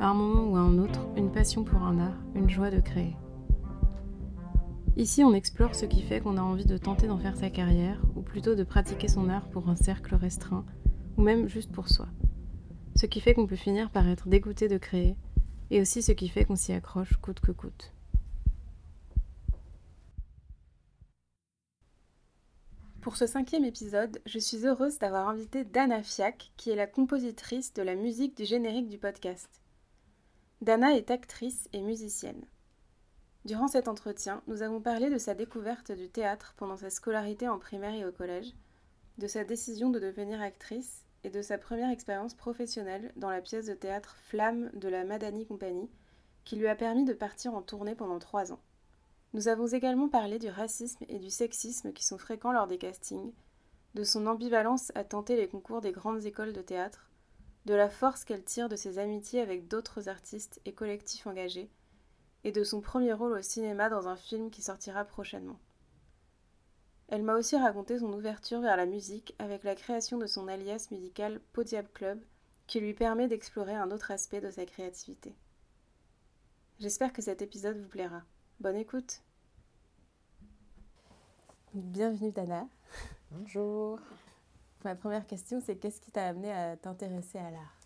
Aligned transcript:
À 0.00 0.10
un 0.10 0.14
moment 0.14 0.44
ou 0.44 0.54
à 0.54 0.60
un 0.60 0.78
autre, 0.78 1.00
une 1.16 1.32
passion 1.32 1.64
pour 1.64 1.82
un 1.82 1.98
art, 1.98 2.16
une 2.36 2.48
joie 2.48 2.70
de 2.70 2.78
créer. 2.78 3.16
Ici, 4.96 5.24
on 5.24 5.34
explore 5.34 5.74
ce 5.74 5.86
qui 5.86 6.02
fait 6.02 6.20
qu'on 6.20 6.36
a 6.36 6.40
envie 6.40 6.66
de 6.66 6.78
tenter 6.78 7.08
d'en 7.08 7.18
faire 7.18 7.36
sa 7.36 7.50
carrière, 7.50 8.00
ou 8.14 8.22
plutôt 8.22 8.54
de 8.54 8.62
pratiquer 8.62 9.08
son 9.08 9.28
art 9.28 9.48
pour 9.48 9.68
un 9.68 9.74
cercle 9.74 10.14
restreint, 10.14 10.64
ou 11.16 11.22
même 11.22 11.48
juste 11.48 11.72
pour 11.72 11.88
soi. 11.88 12.06
Ce 12.94 13.06
qui 13.06 13.20
fait 13.20 13.34
qu'on 13.34 13.48
peut 13.48 13.56
finir 13.56 13.90
par 13.90 14.08
être 14.08 14.28
dégoûté 14.28 14.68
de 14.68 14.78
créer, 14.78 15.16
et 15.72 15.80
aussi 15.80 16.00
ce 16.00 16.12
qui 16.12 16.28
fait 16.28 16.44
qu'on 16.44 16.54
s'y 16.54 16.72
accroche 16.72 17.16
coûte 17.16 17.40
que 17.40 17.50
coûte. 17.50 17.92
Pour 23.00 23.16
ce 23.16 23.26
cinquième 23.26 23.64
épisode, 23.64 24.20
je 24.26 24.38
suis 24.38 24.64
heureuse 24.64 25.00
d'avoir 25.00 25.28
invité 25.28 25.64
Dana 25.64 26.04
Fiac, 26.04 26.52
qui 26.56 26.70
est 26.70 26.76
la 26.76 26.86
compositrice 26.86 27.74
de 27.74 27.82
la 27.82 27.96
musique 27.96 28.36
du 28.36 28.44
générique 28.44 28.88
du 28.88 28.98
podcast. 28.98 29.60
Dana 30.60 30.96
est 30.96 31.12
actrice 31.12 31.68
et 31.72 31.82
musicienne. 31.82 32.44
Durant 33.44 33.68
cet 33.68 33.86
entretien, 33.86 34.42
nous 34.48 34.62
avons 34.62 34.80
parlé 34.80 35.08
de 35.08 35.16
sa 35.16 35.34
découverte 35.34 35.92
du 35.92 36.08
théâtre 36.08 36.54
pendant 36.56 36.76
sa 36.76 36.90
scolarité 36.90 37.48
en 37.48 37.60
primaire 37.60 37.94
et 37.94 38.04
au 38.04 38.10
collège, 38.10 38.52
de 39.18 39.28
sa 39.28 39.44
décision 39.44 39.88
de 39.88 40.00
devenir 40.00 40.40
actrice 40.42 41.04
et 41.22 41.30
de 41.30 41.42
sa 41.42 41.58
première 41.58 41.90
expérience 41.90 42.34
professionnelle 42.34 43.12
dans 43.14 43.30
la 43.30 43.40
pièce 43.40 43.66
de 43.66 43.74
théâtre 43.74 44.16
Flamme 44.26 44.70
de 44.74 44.88
la 44.88 45.04
Madani 45.04 45.46
Compagnie, 45.46 45.90
qui 46.44 46.56
lui 46.56 46.66
a 46.66 46.74
permis 46.74 47.04
de 47.04 47.12
partir 47.12 47.54
en 47.54 47.62
tournée 47.62 47.94
pendant 47.94 48.18
trois 48.18 48.52
ans. 48.52 48.60
Nous 49.34 49.46
avons 49.46 49.68
également 49.68 50.08
parlé 50.08 50.40
du 50.40 50.48
racisme 50.48 51.04
et 51.08 51.20
du 51.20 51.30
sexisme 51.30 51.92
qui 51.92 52.04
sont 52.04 52.18
fréquents 52.18 52.52
lors 52.52 52.66
des 52.66 52.78
castings, 52.78 53.32
de 53.94 54.02
son 54.02 54.26
ambivalence 54.26 54.90
à 54.96 55.04
tenter 55.04 55.36
les 55.36 55.48
concours 55.48 55.80
des 55.80 55.92
grandes 55.92 56.26
écoles 56.26 56.52
de 56.52 56.62
théâtre, 56.62 57.07
de 57.68 57.74
la 57.74 57.90
force 57.90 58.24
qu'elle 58.24 58.44
tire 58.44 58.70
de 58.70 58.76
ses 58.76 58.98
amitiés 58.98 59.42
avec 59.42 59.68
d'autres 59.68 60.08
artistes 60.08 60.58
et 60.64 60.72
collectifs 60.72 61.26
engagés, 61.26 61.70
et 62.42 62.50
de 62.50 62.64
son 62.64 62.80
premier 62.80 63.12
rôle 63.12 63.34
au 63.34 63.42
cinéma 63.42 63.90
dans 63.90 64.08
un 64.08 64.16
film 64.16 64.50
qui 64.50 64.62
sortira 64.62 65.04
prochainement. 65.04 65.58
Elle 67.08 67.22
m'a 67.22 67.34
aussi 67.34 67.56
raconté 67.56 67.98
son 67.98 68.10
ouverture 68.14 68.62
vers 68.62 68.78
la 68.78 68.86
musique 68.86 69.34
avec 69.38 69.64
la 69.64 69.74
création 69.74 70.16
de 70.16 70.26
son 70.26 70.48
alias 70.48 70.88
musical 70.90 71.42
Podiab 71.52 71.86
Club, 71.92 72.18
qui 72.66 72.80
lui 72.80 72.94
permet 72.94 73.28
d'explorer 73.28 73.74
un 73.74 73.90
autre 73.90 74.12
aspect 74.12 74.40
de 74.40 74.50
sa 74.50 74.64
créativité. 74.64 75.36
J'espère 76.80 77.12
que 77.12 77.20
cet 77.20 77.42
épisode 77.42 77.78
vous 77.78 77.88
plaira. 77.88 78.22
Bonne 78.60 78.76
écoute 78.76 79.20
Bienvenue 81.74 82.32
Dana. 82.32 82.66
Bonjour. 83.30 83.98
Ma 84.84 84.94
première 84.94 85.26
question, 85.26 85.60
c'est 85.60 85.76
qu'est-ce 85.76 86.00
qui 86.00 86.12
t'a 86.12 86.28
amené 86.28 86.52
à 86.52 86.76
t'intéresser 86.76 87.38
à 87.38 87.50
l'art? 87.50 87.76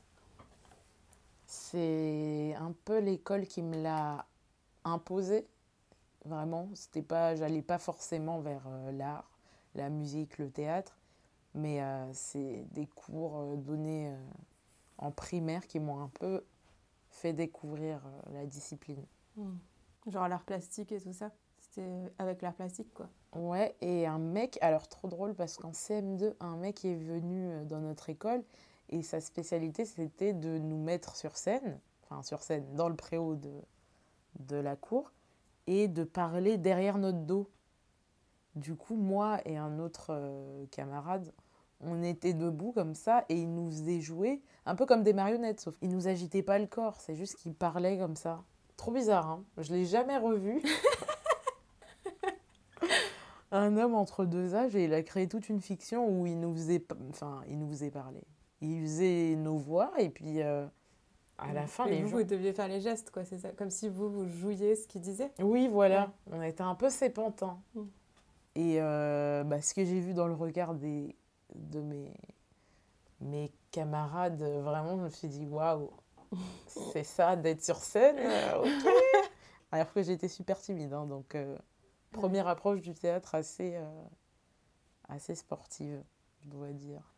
C'est 1.46 2.54
un 2.58 2.72
peu 2.84 2.98
l'école 2.98 3.46
qui 3.46 3.62
me 3.62 3.82
l'a 3.82 4.26
imposé. 4.84 5.46
Vraiment, 6.24 6.68
c'était 6.74 7.02
pas, 7.02 7.34
j'allais 7.34 7.62
pas 7.62 7.78
forcément 7.78 8.40
vers 8.40 8.62
euh, 8.66 8.92
l'art, 8.92 9.30
la 9.74 9.88
musique, 9.88 10.38
le 10.38 10.50
théâtre, 10.50 10.96
mais 11.54 11.82
euh, 11.82 12.12
c'est 12.12 12.64
des 12.72 12.86
cours 12.86 13.38
euh, 13.38 13.56
donnés 13.56 14.14
en 14.98 15.10
primaire 15.10 15.66
qui 15.66 15.80
m'ont 15.80 16.00
un 16.00 16.08
peu 16.08 16.44
fait 17.08 17.32
découvrir 17.32 18.00
la 18.32 18.46
discipline. 18.46 19.04
Hmm. 19.36 19.56
Genre 20.06 20.28
l'art 20.28 20.44
plastique 20.44 20.92
et 20.92 21.00
tout 21.00 21.12
ça? 21.12 21.30
C'était 21.58 21.88
avec 22.18 22.42
l'art 22.42 22.54
plastique, 22.54 22.92
quoi? 22.92 23.08
Ouais, 23.34 23.74
et 23.80 24.06
un 24.06 24.18
mec, 24.18 24.58
alors 24.60 24.88
trop 24.88 25.08
drôle 25.08 25.34
parce 25.34 25.56
qu'en 25.56 25.70
CM2, 25.70 26.34
un 26.40 26.56
mec 26.56 26.84
est 26.84 26.94
venu 26.94 27.64
dans 27.64 27.80
notre 27.80 28.10
école 28.10 28.44
et 28.90 29.02
sa 29.02 29.20
spécialité 29.20 29.86
c'était 29.86 30.34
de 30.34 30.58
nous 30.58 30.76
mettre 30.76 31.16
sur 31.16 31.36
scène, 31.36 31.80
enfin 32.04 32.22
sur 32.22 32.42
scène, 32.42 32.74
dans 32.74 32.90
le 32.90 32.94
préau 32.94 33.36
de, 33.36 33.52
de 34.38 34.56
la 34.56 34.76
cour 34.76 35.12
et 35.66 35.88
de 35.88 36.04
parler 36.04 36.58
derrière 36.58 36.98
notre 36.98 37.20
dos. 37.20 37.48
Du 38.54 38.74
coup, 38.74 38.96
moi 38.96 39.40
et 39.46 39.56
un 39.56 39.78
autre 39.78 40.08
euh, 40.10 40.66
camarade, 40.70 41.32
on 41.80 42.02
était 42.02 42.34
debout 42.34 42.72
comme 42.72 42.94
ça 42.94 43.24
et 43.30 43.40
il 43.40 43.52
nous 43.52 43.70
faisait 43.70 44.00
jouer 44.00 44.42
un 44.66 44.74
peu 44.74 44.84
comme 44.84 45.02
des 45.02 45.14
marionnettes, 45.14 45.60
sauf 45.60 45.76
qu'il 45.78 45.88
nous 45.90 46.06
agitait 46.06 46.42
pas 46.42 46.58
le 46.58 46.66
corps, 46.66 47.00
c'est 47.00 47.16
juste 47.16 47.36
qu'il 47.36 47.54
parlait 47.54 47.96
comme 47.98 48.16
ça. 48.16 48.42
Trop 48.76 48.92
bizarre, 48.92 49.28
hein 49.28 49.44
Je 49.56 49.72
l'ai 49.72 49.86
jamais 49.86 50.18
revu. 50.18 50.62
un 53.52 53.76
homme 53.76 53.94
entre 53.94 54.24
deux 54.24 54.54
âges 54.54 54.74
et 54.74 54.84
il 54.84 54.94
a 54.94 55.02
créé 55.02 55.28
toute 55.28 55.48
une 55.48 55.60
fiction 55.60 56.08
où 56.08 56.26
il 56.26 56.40
nous 56.40 56.52
faisait, 56.54 56.84
enfin, 57.10 57.42
il 57.48 57.58
nous 57.58 57.68
faisait 57.68 57.90
parler. 57.90 58.22
Il 58.60 58.82
faisait 58.82 59.36
nos 59.36 59.56
voix 59.56 59.92
et 59.98 60.08
puis 60.08 60.42
euh, 60.42 60.66
à 61.38 61.52
la 61.52 61.66
fin, 61.66 61.86
les 61.86 62.02
vous, 62.02 62.18
vous 62.18 62.24
deviez 62.24 62.52
faire 62.52 62.68
les 62.68 62.80
gestes, 62.80 63.10
quoi, 63.10 63.24
c'est 63.24 63.38
ça 63.38 63.50
Comme 63.50 63.70
si 63.70 63.88
vous, 63.88 64.08
vous 64.08 64.26
jouiez 64.26 64.76
ce 64.76 64.86
qu'il 64.86 65.00
disait 65.00 65.32
Oui, 65.40 65.68
voilà. 65.68 66.12
On 66.30 66.42
était 66.42 66.62
un 66.62 66.74
peu 66.74 66.88
sépantins. 66.88 67.58
Mm. 67.74 67.82
Et 68.54 68.76
euh, 68.80 69.44
bah, 69.44 69.60
ce 69.60 69.74
que 69.74 69.84
j'ai 69.84 70.00
vu 70.00 70.14
dans 70.14 70.26
le 70.26 70.34
regard 70.34 70.74
des, 70.74 71.16
de 71.54 71.80
mes, 71.80 72.12
mes 73.20 73.50
camarades, 73.70 74.42
vraiment, 74.42 74.96
je 74.98 75.02
me 75.02 75.08
suis 75.08 75.28
dit, 75.28 75.46
waouh, 75.46 75.90
c'est 76.66 77.04
ça 77.04 77.36
d'être 77.36 77.62
sur 77.62 77.76
scène 77.76 78.16
euh, 78.18 78.58
Ok 78.60 78.92
Alors 79.72 79.92
que 79.92 80.02
j'étais 80.02 80.28
super 80.28 80.58
timide, 80.58 80.92
hein, 80.92 81.06
donc 81.06 81.34
euh, 81.34 81.56
première 82.12 82.48
approche 82.48 82.80
du 82.80 82.94
théâtre 82.94 83.34
assez, 83.34 83.76
assez 85.08 85.34
sportive, 85.34 86.02
je 86.42 86.48
dois 86.48 86.72
dire. 86.72 87.12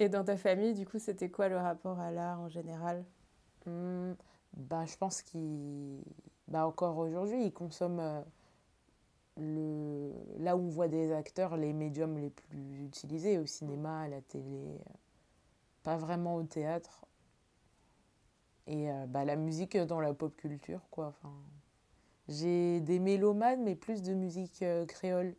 Et 0.00 0.08
dans 0.08 0.24
ta 0.24 0.36
famille, 0.36 0.74
du 0.74 0.86
coup, 0.86 0.98
c'était 0.98 1.30
quoi 1.30 1.48
le 1.48 1.56
rapport 1.56 1.98
à 1.98 2.10
l'art 2.10 2.40
en 2.40 2.48
général? 2.48 3.04
Hmm, 3.66 4.12
bah, 4.56 4.84
Je 4.86 4.96
pense 4.96 5.22
qu'il. 5.22 6.02
Bah, 6.46 6.66
encore 6.66 6.98
aujourd'hui, 6.98 7.44
ils 7.44 7.52
consomment. 7.52 8.00
Euh, 8.00 8.22
le... 9.36 10.12
Là 10.38 10.56
où 10.56 10.60
on 10.60 10.68
voit 10.68 10.88
des 10.88 11.12
acteurs, 11.12 11.56
les 11.56 11.72
médiums 11.72 12.18
les 12.18 12.30
plus 12.30 12.84
utilisés, 12.84 13.38
au 13.38 13.46
cinéma, 13.46 14.02
à 14.02 14.08
la 14.08 14.20
télé, 14.20 14.78
euh, 14.80 14.92
pas 15.82 15.96
vraiment 15.96 16.36
au 16.36 16.42
théâtre. 16.44 17.06
Et 18.66 18.90
euh, 18.90 19.06
bah, 19.06 19.24
la 19.24 19.36
musique 19.36 19.76
dans 19.76 20.00
la 20.00 20.14
pop 20.14 20.36
culture, 20.36 20.82
quoi. 20.90 21.08
Enfin, 21.08 21.32
j'ai 22.28 22.80
des 22.80 22.98
mélomanes, 22.98 23.62
mais 23.62 23.74
plus 23.74 24.02
de 24.02 24.14
musique 24.14 24.64
créole 24.86 25.34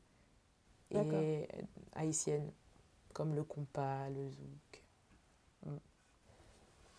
et 0.92 1.48
haïtienne 1.94 2.52
comme 3.14 3.36
le 3.36 3.44
compas, 3.44 4.10
le 4.10 4.30
zouk. 4.30 4.84
Mm. 5.66 5.76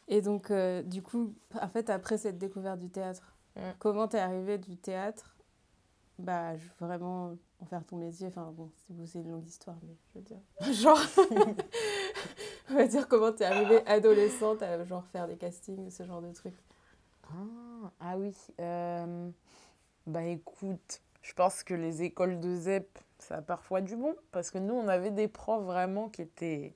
Et 0.08 0.20
donc, 0.20 0.50
euh, 0.50 0.82
du 0.82 1.02
coup, 1.02 1.34
en 1.60 1.68
fait, 1.68 1.88
après 1.88 2.18
cette 2.18 2.36
découverte 2.36 2.78
du 2.78 2.90
théâtre, 2.90 3.34
mm. 3.56 3.60
comment 3.78 4.06
t'es 4.08 4.18
arrivé 4.18 4.58
du 4.58 4.76
théâtre? 4.76 5.34
Bah, 6.18 6.58
je 6.58 6.64
veux 6.64 6.86
vraiment 6.86 7.38
en 7.60 7.64
faire 7.64 7.84
ton 7.86 7.96
métier. 7.96 8.26
Enfin, 8.26 8.52
bon, 8.54 8.70
c'est 9.06 9.20
une 9.20 9.30
longue 9.30 9.46
histoire, 9.46 9.78
mais 9.82 9.96
je 10.12 10.18
veux 10.18 10.24
dire. 10.24 10.40
Genre, 10.74 11.00
on 12.70 12.74
va 12.74 12.86
dire 12.86 13.08
comment 13.08 13.32
t'es 13.32 13.46
arrivée 13.46 13.80
adolescente 13.86 14.62
à 14.62 14.84
genre 14.84 15.06
faire 15.06 15.26
des 15.26 15.36
castings, 15.36 15.90
ce 15.90 16.04
genre 16.04 16.20
de 16.20 16.32
trucs. 16.32 16.62
Ah, 17.24 17.90
ah 18.00 18.18
oui. 18.18 18.36
Euh, 18.60 19.30
bah 20.10 20.24
écoute, 20.24 21.02
je 21.22 21.32
pense 21.32 21.62
que 21.62 21.74
les 21.74 22.02
écoles 22.02 22.40
de 22.40 22.54
ZEP, 22.56 22.98
ça 23.18 23.36
a 23.36 23.42
parfois 23.42 23.80
du 23.80 23.96
bon, 23.96 24.14
parce 24.32 24.50
que 24.50 24.58
nous, 24.58 24.74
on 24.74 24.88
avait 24.88 25.10
des 25.10 25.28
profs 25.28 25.64
vraiment 25.64 26.08
qui 26.08 26.22
étaient, 26.22 26.74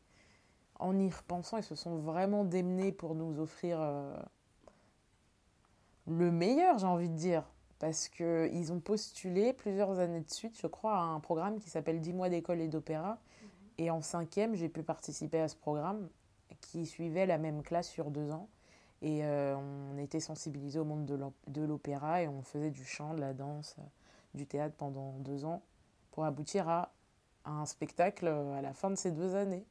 en 0.79 0.99
y 0.99 1.11
repensant, 1.11 1.57
ils 1.57 1.65
se 1.65 1.75
sont 1.75 1.99
vraiment 1.99 2.45
démenés 2.45 2.93
pour 2.93 3.15
nous 3.15 3.41
offrir 3.41 3.79
euh, 3.81 4.17
le 6.07 6.31
meilleur, 6.31 6.79
j'ai 6.79 6.87
envie 6.87 7.09
de 7.09 7.17
dire. 7.17 7.45
Parce 7.81 8.09
qu'ils 8.09 8.73
ont 8.73 8.81
postulé 8.81 9.53
plusieurs 9.53 9.99
années 9.99 10.21
de 10.21 10.31
suite, 10.31 10.57
je 10.59 10.67
crois, 10.67 10.97
à 10.97 11.03
un 11.03 11.21
programme 11.21 11.59
qui 11.59 11.69
s'appelle 11.69 12.01
10 12.01 12.13
mois 12.13 12.29
d'école 12.29 12.61
et 12.61 12.69
d'opéra. 12.69 13.19
Mhm. 13.43 13.49
Et 13.79 13.91
en 13.91 14.01
cinquième, 14.01 14.55
j'ai 14.55 14.69
pu 14.69 14.83
participer 14.83 15.41
à 15.41 15.49
ce 15.49 15.57
programme 15.57 16.09
qui 16.61 16.87
suivait 16.87 17.27
la 17.27 17.37
même 17.37 17.63
classe 17.63 17.89
sur 17.89 18.11
deux 18.11 18.31
ans. 18.31 18.49
Et 19.03 19.25
euh, 19.25 19.57
on 19.57 19.99
était 19.99 20.21
sensibilisés 20.21 20.79
au 20.79 20.85
monde 20.85 21.05
de 21.05 21.63
l'opéra 21.63 22.23
et 22.23 22.29
on 22.29 22.43
faisait 22.43 22.71
du 22.71 22.85
chant, 22.85 23.15
de 23.15 23.21
la 23.21 23.35
danse 23.35 23.77
du 24.35 24.47
théâtre 24.47 24.75
pendant 24.77 25.13
deux 25.19 25.45
ans 25.45 25.63
pour 26.11 26.25
aboutir 26.25 26.69
à, 26.69 26.93
un 27.45 27.67
spectacle 27.67 28.27
à 28.27 28.63
la 28.63 28.73
fin 28.73 28.91
de 28.91 28.95
ces 28.95 29.11
deux 29.11 29.35
années 29.35 29.67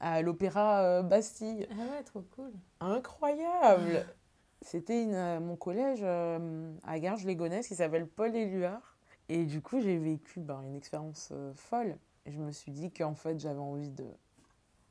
à 0.00 0.20
l'Opéra 0.22 0.82
euh, 0.82 1.02
Bastille. 1.02 1.66
Ah 1.72 1.96
ouais, 1.96 2.02
trop 2.04 2.22
cool. 2.36 2.52
Incroyable 2.80 4.06
C'était 4.60 5.06
mon 5.38 5.54
collège 5.54 6.02
à 6.02 6.98
Garges-les-Gonesse 6.98 7.68
qui 7.68 7.76
s'appelle 7.76 8.08
Paul 8.08 8.34
Éluard. 8.34 8.96
Et 9.28 9.44
du 9.44 9.62
coup, 9.62 9.80
j'ai 9.80 9.96
vécu 9.98 10.40
ben, 10.40 10.62
une 10.62 10.74
expérience 10.74 11.32
folle. 11.54 11.96
Et 12.26 12.32
je 12.32 12.40
me 12.40 12.50
suis 12.50 12.72
dit 12.72 12.90
qu'en 12.90 13.14
fait, 13.14 13.38
j'avais 13.38 13.60
envie 13.60 13.90
de 13.90 14.04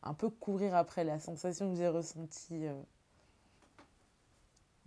un 0.04 0.14
peu 0.14 0.30
courir 0.30 0.74
après 0.74 1.04
la 1.04 1.20
sensation 1.20 1.70
que 1.70 1.76
j'ai 1.78 1.88
ressentie, 1.88 2.66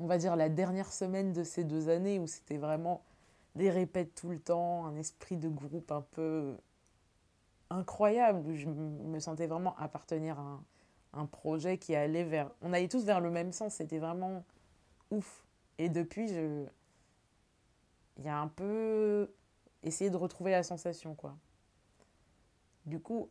on 0.01 0.07
va 0.07 0.17
dire, 0.17 0.35
la 0.35 0.49
dernière 0.49 0.93
semaine 0.93 1.33
de 1.33 1.45
ces 1.45 1.63
deux 1.63 1.89
années 1.91 2.19
où 2.19 2.27
c'était 2.27 2.57
vraiment 2.57 3.05
des 3.55 3.71
répètes 3.71 4.15
tout 4.15 4.31
le 4.31 4.39
temps, 4.39 4.87
un 4.87 4.97
esprit 4.97 5.37
de 5.37 5.49
groupe 5.49 5.93
un 5.93 6.01
peu 6.01 6.57
incroyable, 7.69 8.49
où 8.49 8.55
je 8.55 8.67
me 8.67 9.19
sentais 9.21 9.47
vraiment 9.47 9.77
appartenir 9.77 10.39
à 10.39 10.61
un, 11.13 11.27
projet 11.27 11.77
qui 11.77 11.95
allait 11.95 12.25
vers... 12.25 12.51
On 12.63 12.73
allait 12.73 12.89
tous 12.89 13.05
vers 13.05 13.21
le 13.21 13.31
même 13.31 13.53
sens, 13.53 13.75
c'était 13.75 13.99
vraiment 13.99 14.45
ouf. 15.11 15.45
Et 15.79 15.89
depuis, 15.89 16.29
je... 16.29 16.65
Il 18.17 18.25
y 18.25 18.29
a 18.29 18.39
un 18.39 18.49
peu 18.49 19.31
essayé 19.83 20.11
de 20.11 20.17
retrouver 20.17 20.51
la 20.51 20.63
sensation, 20.63 21.15
quoi. 21.15 21.37
Du 22.87 23.01
coup, 23.01 23.31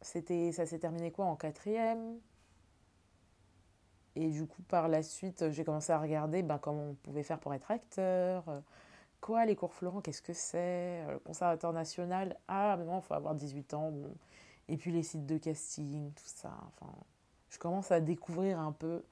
c'était, 0.00 0.52
ça 0.52 0.66
s'est 0.66 0.78
terminé 0.78 1.10
quoi 1.10 1.26
en 1.26 1.36
quatrième? 1.36 2.20
Et 4.16 4.30
du 4.30 4.46
coup, 4.46 4.62
par 4.62 4.88
la 4.88 5.02
suite, 5.02 5.50
j'ai 5.50 5.64
commencé 5.64 5.92
à 5.92 5.98
regarder 5.98 6.42
ben, 6.42 6.58
comment 6.58 6.90
on 6.90 6.94
pouvait 6.94 7.22
faire 7.22 7.38
pour 7.38 7.54
être 7.54 7.70
acteur. 7.70 8.44
Quoi, 9.20 9.44
les 9.44 9.54
cours 9.54 9.74
Florent, 9.74 10.00
qu'est-ce 10.00 10.22
que 10.22 10.32
c'est 10.32 11.04
Le 11.08 11.18
conservateur 11.18 11.72
national, 11.72 12.36
ah, 12.48 12.76
mais 12.78 12.84
non, 12.84 13.00
il 13.00 13.02
faut 13.02 13.14
avoir 13.14 13.34
18 13.34 13.74
ans. 13.74 13.90
Bon. 13.90 14.14
Et 14.68 14.76
puis 14.76 14.92
les 14.92 15.02
sites 15.02 15.26
de 15.26 15.36
casting, 15.36 16.12
tout 16.12 16.22
ça. 16.24 16.56
Enfin, 16.68 16.92
je 17.50 17.58
commence 17.58 17.92
à 17.92 18.00
découvrir 18.00 18.58
un 18.58 18.72
peu 18.72 19.04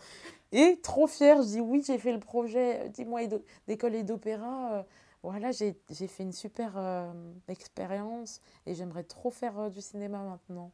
et 0.51 0.79
trop 0.81 1.07
fière, 1.07 1.41
je 1.41 1.47
dis 1.47 1.59
oui, 1.59 1.83
j'ai 1.85 1.97
fait 1.97 2.11
le 2.11 2.19
projet 2.19 2.89
dis-moi 2.89 3.21
d'école 3.67 3.95
et 3.95 4.03
d'opéra. 4.03 4.73
Euh, 4.73 4.83
voilà, 5.21 5.51
j'ai 5.51 5.73
fait 6.07 6.23
une 6.23 6.31
super 6.31 6.73
euh, 6.77 7.11
expérience 7.49 8.41
et 8.65 8.73
j'aimerais 8.73 9.03
trop 9.03 9.31
faire 9.31 9.59
euh, 9.59 9.69
du 9.69 9.81
cinéma 9.81 10.23
maintenant. 10.23 10.71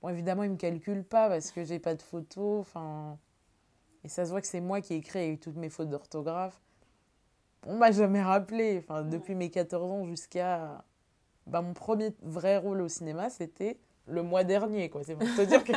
Bon, 0.00 0.08
évidemment, 0.08 0.44
il 0.44 0.48
ne 0.48 0.54
me 0.54 0.58
calcule 0.58 1.04
pas 1.04 1.28
parce 1.28 1.50
que 1.50 1.64
j'ai 1.64 1.78
pas 1.78 1.94
de 1.94 2.02
photos. 2.02 2.60
Enfin, 2.60 3.18
et 4.04 4.08
ça 4.08 4.24
se 4.24 4.30
voit 4.30 4.40
que 4.40 4.46
c'est 4.46 4.60
moi 4.60 4.80
qui 4.80 4.94
ai 4.94 4.96
écrit 4.96 5.38
toutes 5.38 5.56
mes 5.56 5.68
fautes 5.68 5.90
d'orthographe. 5.90 6.60
On 7.66 7.76
m'a 7.76 7.90
jamais 7.90 8.22
rappelé. 8.22 8.78
Enfin, 8.82 9.02
depuis 9.02 9.34
mes 9.34 9.50
14 9.50 9.90
ans 9.90 10.06
jusqu'à. 10.06 10.84
Bah, 11.46 11.60
mon 11.60 11.74
premier 11.74 12.14
vrai 12.22 12.56
rôle 12.56 12.80
au 12.80 12.88
cinéma, 12.88 13.28
c'était 13.28 13.78
le 14.06 14.22
mois 14.22 14.44
dernier. 14.44 14.88
Quoi. 14.88 15.02
C'est 15.04 15.16
pour 15.16 15.28
te 15.36 15.42
dire 15.42 15.64
que. 15.64 15.72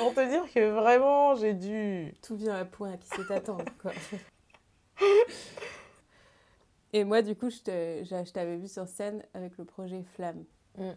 Pour 0.00 0.14
te 0.14 0.28
dire 0.28 0.52
que 0.52 0.70
vraiment, 0.70 1.34
j'ai 1.34 1.54
dû. 1.54 2.14
Tout 2.22 2.36
vient 2.36 2.56
à 2.56 2.64
point 2.64 2.96
qui 2.96 3.08
s'est 3.08 3.32
attendre, 3.32 3.64
quoi. 3.80 3.92
Et 6.92 7.04
moi, 7.04 7.22
du 7.22 7.36
coup, 7.36 7.50
je 7.50 8.30
t'avais 8.32 8.56
vu 8.56 8.66
sur 8.66 8.88
scène 8.88 9.24
avec 9.32 9.56
le 9.58 9.64
projet 9.64 10.02
Flamme. 10.02 10.44
Mm. 10.76 10.90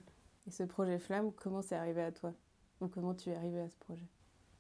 Et 0.47 0.51
ce 0.51 0.63
projet 0.63 0.97
Flamme, 0.97 1.31
comment 1.31 1.61
c'est 1.61 1.75
arrivé 1.75 2.01
à 2.01 2.11
toi? 2.11 2.33
Ou 2.81 2.87
comment 2.87 3.13
tu 3.13 3.29
es 3.29 3.35
arrivé 3.35 3.61
à 3.61 3.69
ce 3.69 3.77
projet? 3.77 4.07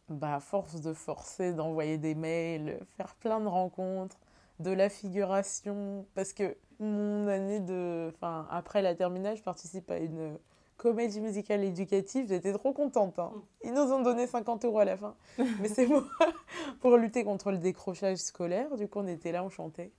Bah, 0.09 0.35
à 0.35 0.39
force 0.39 0.81
de 0.81 0.93
forcer, 0.93 1.53
d'envoyer 1.53 1.97
des 1.97 2.13
mails, 2.13 2.79
faire 2.97 3.15
plein 3.15 3.39
de 3.39 3.47
rencontres, 3.47 4.19
de 4.59 4.71
la 4.71 4.89
figuration. 4.89 6.05
Parce 6.13 6.33
que 6.33 6.55
mon 6.79 7.27
année 7.27 7.59
de. 7.59 8.11
Enfin, 8.13 8.47
après 8.51 8.81
la 8.81 8.93
terminale, 8.95 9.35
je 9.35 9.43
participe 9.43 9.89
à 9.89 9.97
une 9.97 10.37
comédie 10.77 11.21
musicale 11.21 11.63
éducative. 11.63 12.27
J'étais 12.27 12.53
trop 12.53 12.73
contente. 12.73 13.19
Hein. 13.19 13.31
Mm. 13.33 13.67
Ils 13.67 13.73
nous 13.73 13.91
ont 13.91 14.01
donné 14.01 14.27
50 14.27 14.65
euros 14.65 14.79
à 14.79 14.85
la 14.85 14.97
fin. 14.97 15.15
Mais 15.61 15.69
c'est 15.69 15.87
moi 15.87 16.05
pour 16.81 16.97
lutter 16.97 17.23
contre 17.23 17.51
le 17.51 17.57
décrochage 17.57 18.17
scolaire. 18.17 18.75
Du 18.77 18.87
coup, 18.87 18.99
on 18.99 19.07
était 19.07 19.31
là, 19.31 19.43
on 19.43 19.49
chantait. 19.49 19.91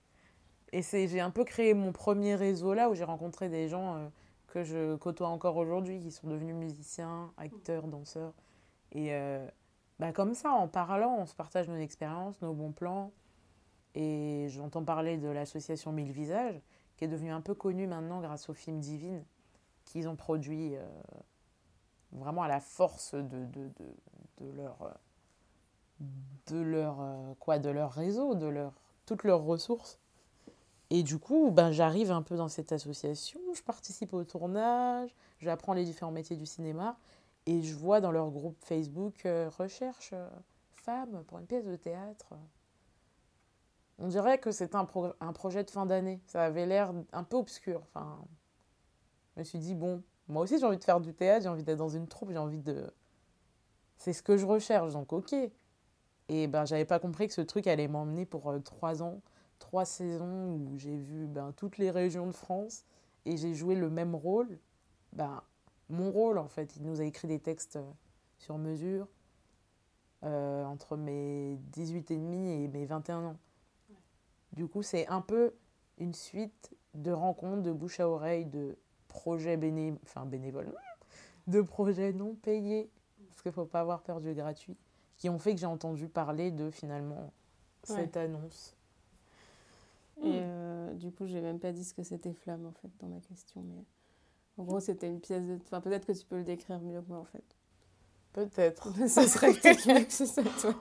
Et 0.71 0.81
j'ai 0.81 1.21
un 1.21 1.29
peu 1.29 1.45
créé 1.45 1.73
mon 1.73 1.91
premier 1.93 2.35
réseau 2.35 2.73
là 2.73 2.89
où 2.89 2.95
j'ai 2.95 3.05
rencontré 3.05 3.49
des 3.49 3.69
gens. 3.69 3.95
Euh, 3.95 4.07
que 4.55 4.63
je 4.63 4.95
côtoie 4.95 5.27
encore 5.27 5.57
aujourd'hui, 5.57 5.99
qui 5.99 6.11
sont 6.11 6.29
devenus 6.29 6.55
musiciens, 6.55 7.33
acteurs, 7.35 7.87
danseurs. 7.89 8.33
Et 8.93 9.13
euh, 9.13 9.45
bah 9.99 10.13
comme 10.13 10.33
ça, 10.33 10.51
en 10.51 10.69
parlant, 10.69 11.13
on 11.19 11.25
se 11.25 11.35
partage 11.35 11.67
nos 11.67 11.75
expériences, 11.75 12.41
nos 12.41 12.53
bons 12.53 12.71
plans. 12.71 13.11
Et 13.95 14.47
j'entends 14.47 14.85
parler 14.85 15.17
de 15.17 15.27
l'association 15.27 15.91
Mille 15.91 16.13
Visages, 16.13 16.61
qui 16.95 17.03
est 17.03 17.09
devenue 17.09 17.31
un 17.31 17.41
peu 17.41 17.53
connue 17.53 17.85
maintenant 17.85 18.21
grâce 18.21 18.47
au 18.47 18.53
film 18.53 18.79
Divine, 18.79 19.25
qu'ils 19.85 20.09
ont 20.09 20.15
produit 20.15 20.75
euh, 20.75 20.85
vraiment 22.11 22.43
à 22.43 22.47
la 22.47 22.59
force 22.59 23.13
de, 23.15 23.21
de, 23.45 23.69
de, 23.69 23.95
de 24.41 24.51
leur, 24.51 24.97
de 26.47 26.57
leur, 26.57 27.01
euh, 27.01 27.33
quoi, 27.39 27.59
de 27.59 27.69
leur 27.69 27.91
réseau, 27.91 28.35
de 28.35 28.47
leur, 28.47 28.73
toutes 29.05 29.23
leurs 29.23 29.43
ressources. 29.43 29.99
Et 30.89 31.03
du 31.03 31.17
coup, 31.17 31.51
ben, 31.51 31.71
j'arrive 31.71 32.11
un 32.11 32.21
peu 32.21 32.37
dans 32.37 32.47
cette 32.47 32.71
association, 32.71 33.39
je 33.53 33.63
participe 33.63 34.13
au 34.13 34.23
tournage, 34.23 35.15
j'apprends 35.39 35.73
les 35.73 35.83
différents 35.83 36.11
métiers 36.11 36.35
du 36.35 36.45
cinéma 36.45 36.97
et 37.47 37.61
je 37.61 37.75
vois 37.75 38.01
dans 38.01 38.11
leur 38.11 38.29
groupe 38.29 38.57
Facebook 38.59 39.25
euh, 39.25 39.49
recherche 39.57 40.11
euh, 40.13 40.29
femmes 40.75 41.23
pour 41.27 41.39
une 41.39 41.47
pièce 41.47 41.65
de 41.65 41.75
théâtre. 41.75 42.33
On 43.97 44.07
dirait 44.07 44.37
que 44.37 44.51
c'est 44.51 44.75
un, 44.75 44.87
un 45.21 45.33
projet 45.33 45.63
de 45.63 45.71
fin 45.71 45.85
d'année. 45.85 46.21
Ça 46.27 46.43
avait 46.43 46.65
l'air 46.65 46.93
un 47.13 47.23
peu 47.23 47.37
obscur. 47.37 47.81
Enfin, 47.81 48.19
je 49.35 49.41
me 49.41 49.43
suis 49.43 49.59
dit, 49.59 49.75
bon, 49.75 50.03
moi 50.27 50.43
aussi 50.43 50.57
j'ai 50.59 50.65
envie 50.65 50.77
de 50.77 50.83
faire 50.83 50.99
du 50.99 51.13
théâtre, 51.13 51.43
j'ai 51.43 51.49
envie 51.49 51.63
d'être 51.63 51.77
dans 51.77 51.89
une 51.89 52.07
troupe, 52.07 52.31
j'ai 52.31 52.37
envie 52.37 52.61
de. 52.61 52.91
C'est 53.97 54.13
ce 54.13 54.23
que 54.23 54.37
je 54.37 54.45
recherche, 54.45 54.93
donc 54.93 55.13
ok. 55.13 55.33
Et 56.27 56.47
ben, 56.47 56.65
j'avais 56.65 56.85
pas 56.85 56.99
compris 56.99 57.27
que 57.27 57.33
ce 57.33 57.41
truc 57.41 57.67
allait 57.67 57.87
m'emmener 57.87 58.25
pour 58.25 58.49
euh, 58.49 58.59
trois 58.59 59.03
ans 59.03 59.21
trois 59.59 59.85
saisons 59.85 60.53
où 60.53 60.77
j'ai 60.77 60.97
vu 60.97 61.27
ben, 61.27 61.53
toutes 61.55 61.77
les 61.77 61.91
régions 61.91 62.27
de 62.27 62.31
France 62.31 62.85
et 63.25 63.37
j'ai 63.37 63.53
joué 63.53 63.75
le 63.75 63.89
même 63.89 64.15
rôle, 64.15 64.59
ben, 65.13 65.41
mon 65.89 66.11
rôle 66.11 66.37
en 66.37 66.47
fait, 66.47 66.75
il 66.75 66.83
nous 66.83 67.01
a 67.01 67.03
écrit 67.03 67.27
des 67.27 67.39
textes 67.39 67.77
euh, 67.77 67.91
sur 68.37 68.57
mesure 68.57 69.07
euh, 70.23 70.63
entre 70.65 70.97
mes 70.97 71.57
18 71.71 72.11
et 72.11 72.17
demi 72.17 72.63
et 72.63 72.67
mes 72.67 72.85
21 72.85 73.23
ans. 73.25 73.37
Du 74.53 74.67
coup, 74.67 74.83
c'est 74.83 75.07
un 75.07 75.21
peu 75.21 75.53
une 75.97 76.13
suite 76.13 76.75
de 76.93 77.11
rencontres, 77.11 77.63
de 77.63 77.71
bouche 77.71 77.99
à 77.99 78.07
oreille, 78.07 78.45
de 78.45 78.77
projets 79.15 79.57
béné... 79.57 79.93
enfin, 80.03 80.25
bénévoles, 80.25 80.73
de 81.47 81.61
projets 81.61 82.11
non 82.11 82.35
payés, 82.35 82.89
parce 83.29 83.41
qu'il 83.41 83.49
ne 83.49 83.53
faut 83.53 83.65
pas 83.65 83.79
avoir 83.79 84.01
peur 84.01 84.19
du 84.19 84.33
gratuit, 84.33 84.77
qui 85.17 85.29
ont 85.29 85.39
fait 85.39 85.53
que 85.53 85.61
j'ai 85.61 85.65
entendu 85.65 86.07
parler 86.07 86.51
de 86.51 86.69
finalement 86.69 87.31
cette 87.83 88.17
annonce 88.17 88.75
et 90.23 90.27
hmm. 90.27 90.33
euh, 90.33 90.93
du 90.93 91.11
coup, 91.11 91.27
j'ai 91.27 91.41
même 91.41 91.59
pas 91.59 91.71
dit 91.71 91.83
ce 91.83 91.93
que 91.93 92.03
c'était 92.03 92.33
Flamme 92.33 92.65
en 92.65 92.71
fait 92.71 92.89
dans 92.99 93.07
ma 93.07 93.19
question. 93.19 93.61
Mais 93.61 93.83
en 94.57 94.63
gros, 94.63 94.79
c'était 94.79 95.07
une 95.07 95.19
pièce 95.19 95.45
de. 95.45 95.57
Enfin, 95.65 95.81
peut-être 95.81 96.05
que 96.05 96.13
tu 96.13 96.25
peux 96.25 96.37
le 96.37 96.43
décrire 96.43 96.79
mieux 96.79 97.01
que 97.01 97.09
moi 97.09 97.19
en 97.19 97.25
fait. 97.25 97.43
Peut-être. 98.33 98.89
Ce 99.07 99.27
serait 99.27 99.53
peut-être 99.53 99.87
mieux 99.87 100.05
que 100.05 100.13
ce 100.13 100.25
soit 100.25 100.43
toi. 100.61 100.73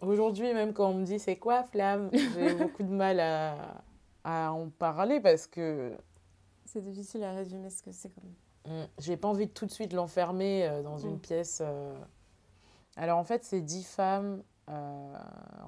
Aujourd'hui, 0.00 0.52
même 0.54 0.72
quand 0.72 0.90
on 0.90 0.94
me 0.94 1.04
dit 1.04 1.18
c'est 1.18 1.36
quoi 1.36 1.64
Flamme, 1.64 2.10
j'ai 2.12 2.54
beaucoup 2.54 2.84
de 2.84 2.92
mal 2.92 3.18
à, 3.20 3.82
à 4.24 4.52
en 4.52 4.68
parler 4.68 5.20
parce 5.20 5.46
que. 5.46 5.92
C'est 6.72 6.82
difficile 6.82 7.24
à 7.24 7.32
résumer 7.32 7.70
ce 7.70 7.82
que 7.82 7.92
c'est 7.92 8.10
comme. 8.10 8.30
Hmm. 8.66 8.86
J'ai 8.98 9.16
pas 9.16 9.28
envie 9.28 9.46
de 9.46 9.52
tout 9.52 9.64
de 9.64 9.70
suite 9.70 9.94
l'enfermer 9.94 10.66
euh, 10.66 10.82
dans 10.82 10.98
une 10.98 11.14
hmm. 11.14 11.20
pièce. 11.20 11.62
Euh. 11.64 11.98
Alors 12.96 13.18
en 13.18 13.24
fait, 13.24 13.42
c'est 13.44 13.62
dix 13.62 13.84
femmes 13.84 14.42
euh, 14.68 15.14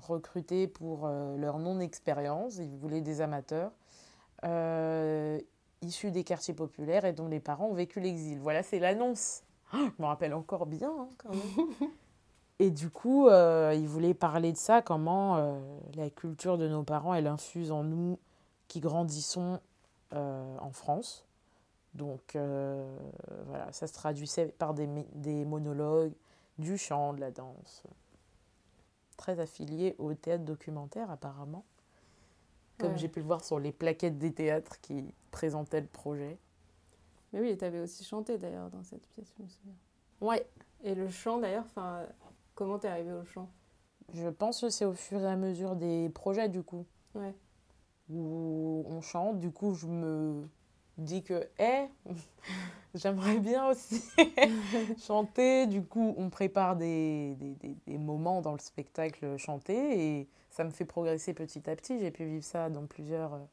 recrutés 0.02 0.69
pour 0.69 1.07
leur 1.07 1.59
non-expérience. 1.59 2.59
Ils 2.59 2.76
voulaient 2.76 3.00
des 3.00 3.21
amateurs 3.21 3.73
issus 5.83 6.11
des 6.11 6.25
quartiers 6.25 6.52
populaires 6.52 7.07
et 7.07 7.14
dont 7.14 7.28
les 7.28 7.40
parents 7.40 7.69
ont 7.69 7.75
vécu 7.75 8.00
l'exil. 8.00 8.38
Voilà, 8.38 8.62
c'est 8.62 8.78
l'annonce. 8.78 9.42
Oh, 9.73 9.78
je 9.78 10.02
me 10.02 10.07
rappelle 10.07 10.35
encore 10.35 10.66
bien, 10.66 10.90
hein, 10.90 11.09
quand 11.16 11.30
même. 11.30 11.90
Et 12.59 12.71
du 12.71 12.90
coup, 12.90 13.28
euh, 13.28 13.73
ils 13.75 13.88
voulaient 13.88 14.12
parler 14.12 14.52
de 14.52 14.59
ça, 14.59 14.83
comment 14.83 15.59
la 15.95 16.11
culture 16.11 16.59
de 16.59 16.69
nos 16.69 16.83
parents, 16.83 17.14
elle 17.14 17.26
infuse 17.26 17.73
en 17.73 17.85
nous 17.85 18.19
qui 18.69 18.80
grandissons 18.80 19.61
en 20.12 20.71
France. 20.73 21.25
Donc 21.95 22.37
voilà, 23.47 23.73
ça 23.73 23.87
se 23.87 23.93
traduisait 23.93 24.47
par 24.47 24.75
des, 24.75 24.88
des 25.14 25.45
monologues, 25.45 26.12
du 26.59 26.76
chant, 26.79 27.14
de 27.14 27.21
la 27.21 27.31
danse 27.31 27.85
très 29.17 29.38
affilié 29.38 29.95
au 29.99 30.14
théâtre 30.14 30.45
documentaire 30.45 31.11
apparemment, 31.11 31.62
comme 32.79 32.97
j'ai 32.97 33.09
pu 33.09 33.21
le 33.21 33.26
voir 33.26 33.45
sur 33.45 33.61
les 33.61 33.71
plaquettes 33.71 34.17
des 34.17 34.33
théâtres 34.33 34.81
qui 34.81 35.05
présentaient 35.31 35.83
le 35.83 35.87
projet. 35.87 36.38
Mais 37.33 37.40
oui, 37.40 37.55
tu 37.59 37.62
avais 37.62 37.81
aussi 37.81 38.02
chanté 38.02 38.38
d'ailleurs 38.38 38.71
dans 38.71 38.83
cette 38.83 39.07
pièce, 39.09 39.31
je 39.37 39.43
me 39.43 39.49
souviens. 39.49 39.75
Ouais. 40.23 40.49
Et 40.83 40.95
le 40.95 41.11
chant 41.11 41.37
d'ailleurs, 41.37 41.67
comment 42.55 42.79
t'es 42.79 42.88
arrivé 42.88 43.12
au 43.12 43.25
chant? 43.26 43.50
Je 44.14 44.29
pense 44.29 44.62
que 44.62 44.71
c'est 44.71 44.87
au 44.87 44.95
fur 44.95 45.21
et 45.21 45.29
à 45.29 45.37
mesure 45.37 45.76
des 45.76 46.09
projets, 46.09 46.49
du 46.49 46.62
coup. 46.62 46.87
Ouais. 47.14 47.35
Où 48.11 48.85
on 48.88 49.00
chante, 49.00 49.38
du 49.38 49.50
coup, 49.50 49.75
je 49.75 49.87
me 49.87 50.49
dis 50.99 51.23
que, 51.23 51.49
hé, 51.59 51.88
j'aimerais 52.95 53.38
bien 53.38 53.69
aussi 53.69 54.02
chanter. 54.99 55.67
Du 55.67 55.83
coup, 55.83 56.14
on 56.17 56.31
prépare 56.31 56.76
des, 56.76 57.37
des, 57.37 57.76
des, 57.87 57.99
moments 57.99 58.40
dans 58.40 58.52
le 58.52 58.59
spectacle 58.59 59.37
chanté 59.37 60.19
et 60.19 60.29
ça 60.50 60.64
me 60.64 60.71
fait 60.71 60.85
progresser 60.85 61.35
petit 61.35 61.69
à 61.71 61.76
petit. 61.76 61.99
J'ai 62.00 62.11
pu 62.11 62.25
vivre 62.25 62.45
ça 62.45 62.69
dans 62.69 62.87
plusieurs 62.87 63.35
euh, 63.35 63.45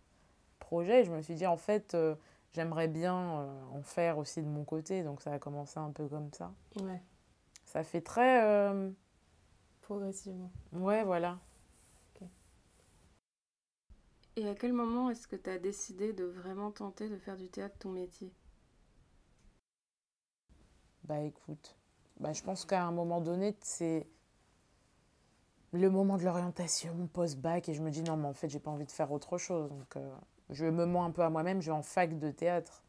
projets. 0.59 1.03
Je 1.03 1.11
me 1.11 1.21
suis 1.21 1.35
dit, 1.35 1.47
en 1.47 1.57
fait, 1.57 1.93
euh, 1.93 2.15
j'aimerais 2.53 2.87
bien 2.87 3.15
euh, 3.15 3.61
en 3.73 3.81
faire 3.83 4.17
aussi 4.17 4.41
de 4.41 4.47
mon 4.47 4.63
côté. 4.63 5.03
Donc, 5.03 5.21
ça 5.21 5.33
a 5.33 5.39
commencé 5.39 5.79
un 5.79 5.91
peu 5.91 6.07
comme 6.07 6.31
ça. 6.33 6.51
Ouais. 6.81 7.01
Ça 7.65 7.83
fait 7.83 8.01
très 8.01 8.41
Progressivement. 9.87 10.51
Ouais, 10.73 11.05
voilà. 11.05 11.37
Et 14.37 14.47
à 14.47 14.53
quel 14.53 14.71
moment 14.71 15.09
est-ce 15.09 15.27
que 15.27 15.35
tu 15.35 15.49
as 15.49 15.57
décidé 15.57 16.13
de 16.13 16.23
vraiment 16.23 16.69
tenter 16.69 17.09
de 17.09 17.17
faire 17.17 17.37
du 17.37 17.49
théâtre 17.49 17.75
ton 17.79 17.89
métier? 17.89 18.31
Bah 21.05 21.21
écoute, 21.21 21.75
bah, 22.19 22.33
je 22.33 22.43
pense 22.43 22.63
qu'à 22.63 22.83
un 22.83 22.91
moment 22.91 23.19
donné, 23.19 23.55
c'est 23.61 24.05
le 25.71 25.89
moment 25.89 26.17
de 26.17 26.23
l'orientation, 26.23 27.07
post-bac, 27.13 27.67
et 27.67 27.73
je 27.73 27.81
me 27.81 27.89
dis 27.89 28.03
non, 28.03 28.15
mais 28.15 28.27
en 28.27 28.33
fait, 28.35 28.47
j'ai 28.47 28.59
pas 28.59 28.69
envie 28.69 28.85
de 28.85 28.91
faire 28.91 29.11
autre 29.11 29.39
chose. 29.39 29.71
Donc, 29.71 29.95
euh, 29.95 30.15
je 30.51 30.65
me 30.65 30.85
mens 30.85 31.05
un 31.05 31.11
peu 31.11 31.23
à 31.23 31.31
moi-même, 31.31 31.59
je 31.59 31.71
vais 31.71 31.77
en 31.77 31.81
fac 31.81 32.19
de 32.19 32.29
théâtre, 32.29 32.83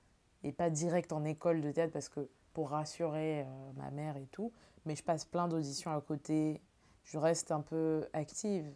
et 0.45 0.53
pas 0.53 0.69
direct 0.69 1.15
en 1.15 1.25
école 1.25 1.63
de 1.63 1.73
théâtre, 1.73 1.95
parce 1.95 2.11
que 2.11 2.29
pour 2.53 2.69
rassurer 2.69 3.41
euh, 3.41 3.73
ma 3.75 3.91
mère 3.91 4.19
et 4.19 4.27
tout, 4.27 4.53
mais 4.85 4.95
je 4.97 5.03
passe 5.03 5.25
plein 5.25 5.49
d'auditions 5.49 5.93
à 5.97 6.01
côté, 6.03 6.61
je 7.05 7.17
reste 7.17 7.53
un 7.53 7.63
peu 7.63 8.07
active. 8.13 8.71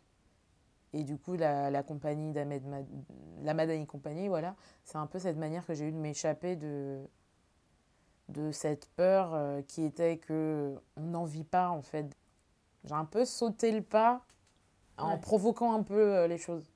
Et 0.95 1.05
du 1.05 1.17
coup, 1.17 1.35
la, 1.35 1.71
la 1.71 1.83
compagnie 1.83 2.33
d'Ahmed, 2.33 2.63
la 3.43 3.55
Madani 3.55 3.87
Compagnie, 3.87 4.29
voilà, 4.29 4.55
c'est 4.85 4.99
un 4.99 5.07
peu 5.07 5.19
cette 5.19 5.39
manière 5.39 5.65
que 5.65 5.73
j'ai 5.75 5.89
eu 5.89 5.93
de 5.93 5.97
m'échapper 5.97 6.55
de, 6.57 7.01
de 8.29 8.53
cette 8.53 8.87
peur 8.91 9.33
euh, 9.33 9.63
qui 9.63 9.85
était 9.85 10.19
que 10.19 10.75
on 10.97 11.03
n'en 11.03 11.25
vit 11.25 11.45
pas 11.45 11.71
en 11.71 11.81
fait. 11.83 12.15
J'ai 12.85 12.95
un 12.95 13.07
peu 13.07 13.25
sauté 13.25 13.73
le 13.73 13.83
pas 13.83 14.23
en 14.99 15.17
provoquant 15.19 15.73
un 15.73 15.83
peu 15.83 16.15
euh, 16.15 16.29
les 16.29 16.39
choses. 16.39 16.71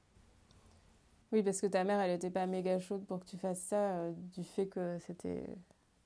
Oui, 1.32 1.42
parce 1.42 1.60
que 1.60 1.66
ta 1.66 1.84
mère, 1.84 2.00
elle 2.00 2.12
n'était 2.12 2.30
pas 2.30 2.46
méga 2.46 2.78
chaude 2.78 3.04
pour 3.04 3.20
que 3.20 3.26
tu 3.26 3.36
fasses 3.36 3.60
ça, 3.60 3.76
euh, 3.76 4.12
du 4.32 4.44
fait 4.44 4.66
que 4.66 4.98
c'était 5.00 5.44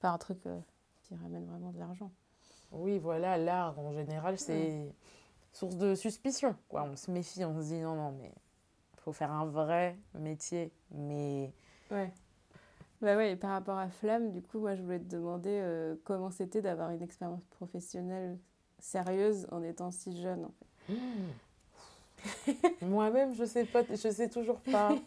pas 0.01 0.09
un 0.09 0.19
truc 0.19 0.39
qui 1.03 1.15
ramène 1.15 1.45
vraiment 1.45 1.71
de 1.71 1.79
l'argent. 1.79 2.11
Oui, 2.73 2.99
voilà, 2.99 3.37
l'art 3.37 3.79
en 3.79 3.93
général, 3.93 4.39
c'est 4.39 4.93
source 5.53 5.77
de 5.77 5.95
suspicion. 5.95 6.55
Quoi. 6.69 6.85
On 6.85 6.97
se 6.97 7.11
méfie, 7.11 7.45
on 7.45 7.61
se 7.61 7.69
dit 7.69 7.81
non, 7.81 7.95
non, 7.95 8.13
mais 8.13 8.33
il 8.95 9.01
faut 9.01 9.13
faire 9.13 9.33
un 9.33 9.47
vrai 9.47 9.97
métier. 10.15 10.73
Mais. 10.91 11.53
Ouais. 11.91 12.13
Bah 13.01 13.17
ouais, 13.17 13.33
et 13.33 13.37
par 13.37 13.51
rapport 13.51 13.79
à 13.79 13.89
Flamme, 13.89 14.31
du 14.31 14.43
coup, 14.43 14.59
moi, 14.59 14.75
je 14.75 14.83
voulais 14.83 14.99
te 14.99 15.09
demander 15.09 15.59
euh, 15.63 15.97
comment 16.05 16.31
c'était 16.31 16.61
d'avoir 16.61 16.91
une 16.91 17.03
expérience 17.03 17.43
professionnelle 17.45 18.39
sérieuse 18.79 19.47
en 19.51 19.63
étant 19.63 19.91
si 19.91 20.21
jeune, 20.21 20.45
en 20.45 20.53
fait. 20.59 20.67
Mmh. 20.93 21.29
Moi-même, 22.83 23.35
je 23.35 23.45
sais 23.45 23.65
pas, 23.65 23.83
je 23.89 23.97
sais 23.97 24.29
toujours 24.29 24.61
pas. 24.61 24.95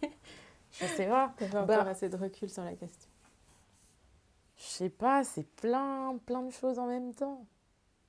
Je 0.80 0.88
sais 0.88 1.06
pas. 1.06 1.32
T'as 1.38 1.50
pas 1.50 1.66
bah, 1.66 1.76
encore 1.76 1.88
assez 1.88 2.10
de 2.10 2.18
recul 2.18 2.50
sur 2.50 2.64
la 2.64 2.74
question. 2.74 3.08
Je 4.58 4.64
sais 4.64 4.90
pas, 4.90 5.24
c'est 5.24 5.46
plein, 5.56 6.18
plein 6.26 6.42
de 6.42 6.50
choses 6.50 6.80
en 6.80 6.88
même 6.88 7.14
temps 7.14 7.46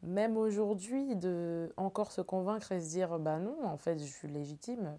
même 0.05 0.37
aujourd'hui, 0.37 1.17
de 1.17 1.73
encore 1.77 2.13
se 2.13 2.21
convaincre 2.21 2.73
et 2.73 2.81
se 2.81 2.91
dire 2.91 3.19
bah 3.19 3.39
non, 3.39 3.65
en 3.65 3.77
fait, 3.77 3.99
je 3.99 4.05
suis 4.05 4.29
légitime, 4.29 4.99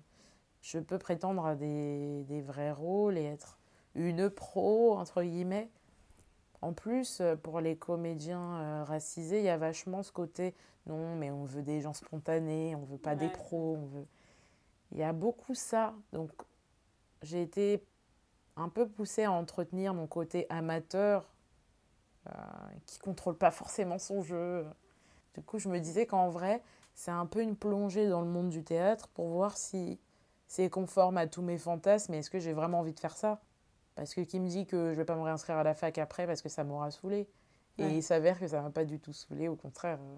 je 0.61 0.79
peux 0.79 0.97
prétendre 0.97 1.45
à 1.45 1.55
des, 1.55 2.23
des 2.23 2.41
vrais 2.41 2.71
rôles 2.71 3.17
et 3.17 3.23
être 3.23 3.59
une 3.95 4.29
pro, 4.29 4.97
entre 4.97 5.23
guillemets. 5.23 5.69
En 6.61 6.73
plus, 6.73 7.21
pour 7.43 7.61
les 7.61 7.77
comédiens 7.77 8.55
euh, 8.55 8.83
racisés, 8.83 9.39
il 9.39 9.45
y 9.45 9.49
a 9.49 9.57
vachement 9.57 10.01
ce 10.01 10.11
côté 10.11 10.55
non, 10.85 11.15
mais 11.15 11.31
on 11.31 11.45
veut 11.45 11.63
des 11.63 11.81
gens 11.81 11.93
spontanés, 11.93 12.75
on 12.75 12.83
veut 12.83 12.97
pas 12.97 13.15
des 13.15 13.29
pros, 13.29 13.77
on 13.77 13.85
veut. 13.87 14.07
Il 14.91 14.99
y 14.99 15.03
a 15.03 15.13
beaucoup 15.13 15.55
ça. 15.55 15.95
Donc, 16.13 16.31
j'ai 17.23 17.41
été 17.41 17.83
un 18.55 18.69
peu 18.69 18.87
poussée 18.87 19.23
à 19.23 19.31
entretenir 19.31 19.93
mon 19.93 20.05
côté 20.05 20.45
amateur 20.49 21.27
euh, 22.27 22.31
qui 22.85 22.99
contrôle 22.99 23.37
pas 23.37 23.51
forcément 23.51 23.97
son 23.97 24.21
jeu. 24.21 24.65
Du 25.35 25.41
coup, 25.41 25.59
je 25.59 25.67
me 25.69 25.79
disais 25.79 26.05
qu'en 26.05 26.29
vrai, 26.29 26.63
c'est 26.93 27.11
un 27.11 27.25
peu 27.25 27.41
une 27.41 27.57
plongée 27.57 28.07
dans 28.07 28.21
le 28.21 28.27
monde 28.27 28.49
du 28.49 28.63
théâtre 28.63 29.09
pour 29.09 29.27
voir 29.27 29.57
si 29.57 29.99
c'est 30.47 30.69
conforme 30.69 31.17
à 31.17 31.27
tous 31.27 31.41
mes 31.41 31.57
fantasmes 31.57 32.13
et 32.13 32.19
est-ce 32.19 32.29
que 32.29 32.39
j'ai 32.39 32.53
vraiment 32.53 32.79
envie 32.79 32.93
de 32.93 32.99
faire 32.99 33.17
ça 33.17 33.41
Parce 33.95 34.13
que 34.13 34.21
qui 34.21 34.39
me 34.39 34.47
dit 34.47 34.65
que 34.65 34.93
je 34.93 34.97
vais 34.97 35.05
pas 35.05 35.15
me 35.15 35.21
réinscrire 35.21 35.57
à 35.57 35.63
la 35.63 35.73
fac 35.73 35.97
après 35.97 36.25
parce 36.25 36.41
que 36.41 36.49
ça 36.49 36.63
m'aura 36.63 36.91
saoulé 36.91 37.27
Et 37.77 37.87
il 37.87 38.03
s'avère 38.03 38.39
que 38.39 38.47
ça 38.47 38.61
m'a 38.61 38.69
pas 38.69 38.85
du 38.85 38.99
tout 38.99 39.11
saoulé, 39.11 39.49
au 39.49 39.57
contraire. 39.57 39.99
Euh, 40.01 40.17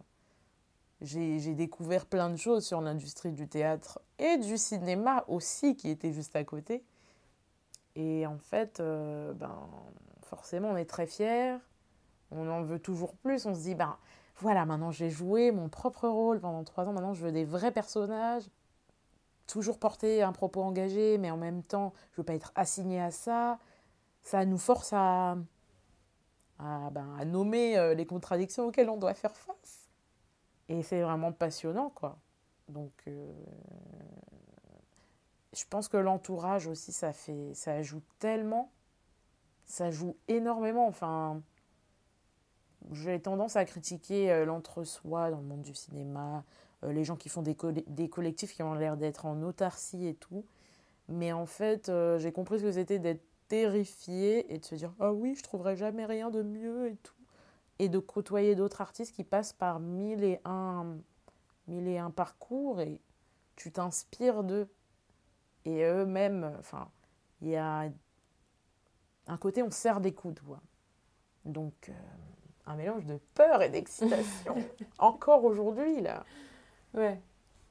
j'ai 1.01 1.55
découvert 1.55 2.05
plein 2.05 2.29
de 2.29 2.37
choses 2.37 2.65
sur 2.65 2.81
l'industrie 2.81 3.31
du 3.31 3.47
théâtre 3.47 3.99
et 4.19 4.37
du 4.37 4.57
cinéma 4.57 5.25
aussi 5.27 5.75
qui 5.75 5.89
était 5.89 6.11
juste 6.11 6.35
à 6.35 6.43
côté. 6.43 6.83
Et 7.95 8.27
en 8.27 8.37
fait, 8.37 8.79
euh, 8.79 9.33
ben, 9.33 9.67
forcément, 10.21 10.69
on 10.69 10.77
est 10.77 10.85
très 10.85 11.07
fiers, 11.07 11.57
on 12.29 12.47
en 12.47 12.61
veut 12.61 12.79
toujours 12.79 13.15
plus, 13.15 13.47
on 13.47 13.55
se 13.55 13.61
dit, 13.61 13.75
ben, 13.75 13.97
voilà, 14.37 14.65
maintenant 14.65 14.91
j'ai 14.91 15.09
joué 15.09 15.51
mon 15.51 15.69
propre 15.69 16.07
rôle 16.07 16.39
pendant 16.39 16.63
trois 16.63 16.87
ans, 16.87 16.93
maintenant 16.93 17.13
je 17.13 17.25
veux 17.25 17.31
des 17.31 17.45
vrais 17.45 17.71
personnages, 17.71 18.43
toujours 19.47 19.79
porter 19.79 20.21
un 20.21 20.33
propos 20.33 20.61
engagé, 20.61 21.17
mais 21.17 21.31
en 21.31 21.37
même 21.37 21.63
temps, 21.63 21.93
je 22.11 22.17
veux 22.17 22.25
pas 22.25 22.35
être 22.35 22.51
assigné 22.55 23.01
à 23.01 23.11
ça. 23.11 23.57
Ça 24.21 24.45
nous 24.45 24.57
force 24.57 24.91
à, 24.93 25.37
à, 26.59 26.89
ben, 26.91 27.15
à 27.17 27.25
nommer 27.25 27.77
euh, 27.77 27.93
les 27.93 28.05
contradictions 28.05 28.65
auxquelles 28.65 28.89
on 28.89 28.97
doit 28.97 29.13
faire 29.13 29.35
face. 29.35 29.89
Et 30.69 30.83
c'est 30.83 31.01
vraiment 31.01 31.31
passionnant, 31.31 31.89
quoi. 31.89 32.17
Donc, 32.67 32.91
euh, 33.07 33.31
je 35.53 35.63
pense 35.69 35.87
que 35.87 35.95
l'entourage 35.95 36.67
aussi, 36.67 36.91
ça 36.91 37.13
fait, 37.13 37.53
ça 37.53 37.81
joue 37.81 38.01
tellement, 38.19 38.69
ça 39.65 39.91
joue 39.91 40.17
énormément. 40.27 40.87
Enfin, 40.87 41.41
j'ai 42.91 43.19
tendance 43.19 43.55
à 43.55 43.65
critiquer 43.65 44.31
euh, 44.31 44.45
l'entre-soi 44.45 45.31
dans 45.31 45.39
le 45.39 45.45
monde 45.45 45.61
du 45.61 45.75
cinéma, 45.75 46.43
euh, 46.83 46.91
les 46.93 47.03
gens 47.03 47.15
qui 47.15 47.29
font 47.29 47.41
des, 47.41 47.55
des 47.87 48.09
collectifs 48.09 48.53
qui 48.53 48.63
ont 48.63 48.73
l'air 48.73 48.97
d'être 48.97 49.25
en 49.25 49.41
autarcie 49.41 50.07
et 50.07 50.15
tout. 50.15 50.45
Mais 51.09 51.31
en 51.31 51.45
fait, 51.45 51.89
euh, 51.89 52.17
j'ai 52.19 52.31
compris 52.31 52.59
ce 52.59 52.63
que 52.63 52.71
c'était 52.71 52.99
d'être 52.99 53.23
terrifié 53.47 54.53
et 54.53 54.59
de 54.59 54.65
se 54.65 54.75
dire 54.75 54.93
Ah 54.99 55.13
oui, 55.13 55.35
je 55.35 55.43
trouverai 55.43 55.75
jamais 55.75 56.05
rien 56.05 56.29
de 56.29 56.41
mieux 56.41 56.87
et 56.87 56.95
tout. 56.97 57.13
Et 57.79 57.89
de 57.89 57.99
côtoyer 57.99 58.55
d'autres 58.55 58.81
artistes 58.81 59.15
qui 59.15 59.23
passent 59.23 59.53
par 59.53 59.79
mille 59.79 60.23
et 60.23 60.39
un, 60.45 60.97
mille 61.67 61.87
et 61.87 61.97
un 61.97 62.11
parcours 62.11 62.81
et 62.81 62.99
tu 63.55 63.71
t'inspires 63.71 64.43
d'eux. 64.43 64.67
Et 65.65 65.83
eux-mêmes, 65.83 66.55
enfin, 66.59 66.89
il 67.41 67.49
y 67.49 67.55
a 67.55 67.89
un 69.27 69.37
côté, 69.37 69.63
on 69.63 69.71
serre 69.71 70.01
des 70.01 70.13
coudes, 70.13 70.39
quoi. 70.39 70.61
Donc 71.45 71.91
un 72.67 72.75
mélange 72.75 73.05
de 73.05 73.19
peur 73.33 73.61
et 73.61 73.69
d'excitation. 73.69 74.55
Encore 74.99 75.43
aujourd'hui, 75.45 76.01
là. 76.01 76.25
Ouais. 76.93 77.19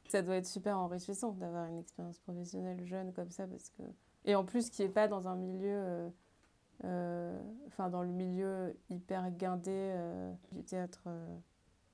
Ça 0.09 0.23
doit 0.23 0.37
être 0.37 0.47
super 0.47 0.79
enrichissant 0.79 1.33
d'avoir 1.33 1.67
une 1.67 1.79
expérience 1.79 2.19
professionnelle 2.21 2.85
jeune 2.87 3.13
comme 3.13 3.31
ça, 3.31 3.47
parce 3.47 3.69
que... 3.71 3.83
Et 4.25 4.35
en 4.35 4.45
plus, 4.45 4.71
qui 4.71 4.83
n'est 4.83 4.89
pas 4.89 5.07
dans 5.09 5.29
un 5.29 5.37
milieu... 5.37 5.71
Euh, 5.71 6.09
euh, 6.85 7.39
enfin, 7.67 7.89
dans 7.89 8.03
le 8.03 8.09
milieu 8.09 8.77
hyper 8.91 9.31
guindé 9.31 9.71
euh, 9.73 10.33
du 10.53 10.63
théâtre, 10.63 11.09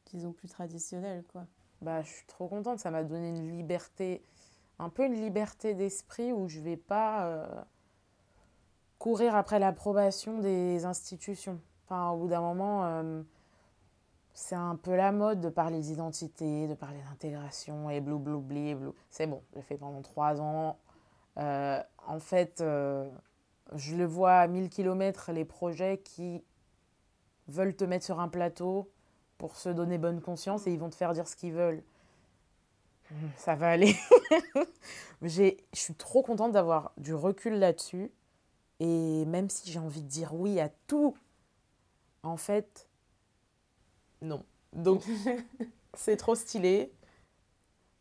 disons, 0.06 0.32
plus 0.32 0.48
traditionnel, 0.48 1.24
quoi. 1.32 1.46
Bah, 1.80 2.02
je 2.02 2.10
suis 2.10 2.26
trop 2.26 2.48
contente. 2.48 2.78
Ça 2.78 2.90
m'a 2.90 3.02
donné 3.02 3.28
une 3.28 3.50
liberté, 3.50 4.22
un 4.78 4.88
peu 4.88 5.04
une 5.04 5.20
liberté 5.20 5.74
d'esprit 5.74 6.32
où 6.32 6.48
je 6.48 6.60
vais 6.60 6.76
pas 6.76 7.66
courir 8.98 9.34
après 9.34 9.58
l'approbation 9.58 10.38
des 10.38 10.84
institutions 10.84 11.60
au 11.92 12.16
bout 12.16 12.28
d'un 12.28 12.40
moment, 12.40 12.84
euh, 12.84 13.22
c'est 14.34 14.54
un 14.54 14.76
peu 14.76 14.96
la 14.96 15.12
mode 15.12 15.40
de 15.40 15.48
parler 15.48 15.80
d'identité, 15.80 16.66
de 16.66 16.74
parler 16.74 17.00
d'intégration 17.08 17.90
et 17.90 18.00
blou 18.00 18.18
blou 18.18 18.40
blou. 18.40 18.94
C'est 19.10 19.26
bon, 19.26 19.42
j'ai 19.54 19.62
fait 19.62 19.76
pendant 19.76 20.02
trois 20.02 20.40
ans. 20.40 20.78
Euh, 21.38 21.82
en 22.06 22.18
fait, 22.18 22.60
euh, 22.60 23.08
je 23.74 23.96
le 23.96 24.04
vois 24.04 24.34
à 24.34 24.46
1000 24.46 24.68
km, 24.68 25.32
les 25.32 25.44
projets 25.44 25.98
qui 25.98 26.42
veulent 27.48 27.76
te 27.76 27.84
mettre 27.84 28.04
sur 28.04 28.20
un 28.20 28.28
plateau 28.28 28.90
pour 29.38 29.56
se 29.56 29.68
donner 29.68 29.98
bonne 29.98 30.20
conscience 30.20 30.66
et 30.66 30.72
ils 30.72 30.78
vont 30.78 30.90
te 30.90 30.94
faire 30.94 31.12
dire 31.12 31.28
ce 31.28 31.36
qu'ils 31.36 31.52
veulent. 31.52 31.82
Ça 33.36 33.54
va 33.54 33.70
aller. 33.70 33.94
je 35.22 35.54
suis 35.74 35.94
trop 35.94 36.22
contente 36.22 36.52
d'avoir 36.52 36.92
du 36.96 37.12
recul 37.12 37.54
là-dessus. 37.54 38.10
Et 38.80 39.24
même 39.26 39.50
si 39.50 39.70
j'ai 39.70 39.78
envie 39.78 40.02
de 40.02 40.08
dire 40.08 40.34
oui 40.34 40.58
à 40.58 40.70
tout 40.86 41.14
en 42.22 42.36
fait, 42.36 42.88
non. 44.22 44.44
Donc, 44.72 45.02
c'est 45.94 46.16
trop 46.16 46.34
stylé. 46.34 46.92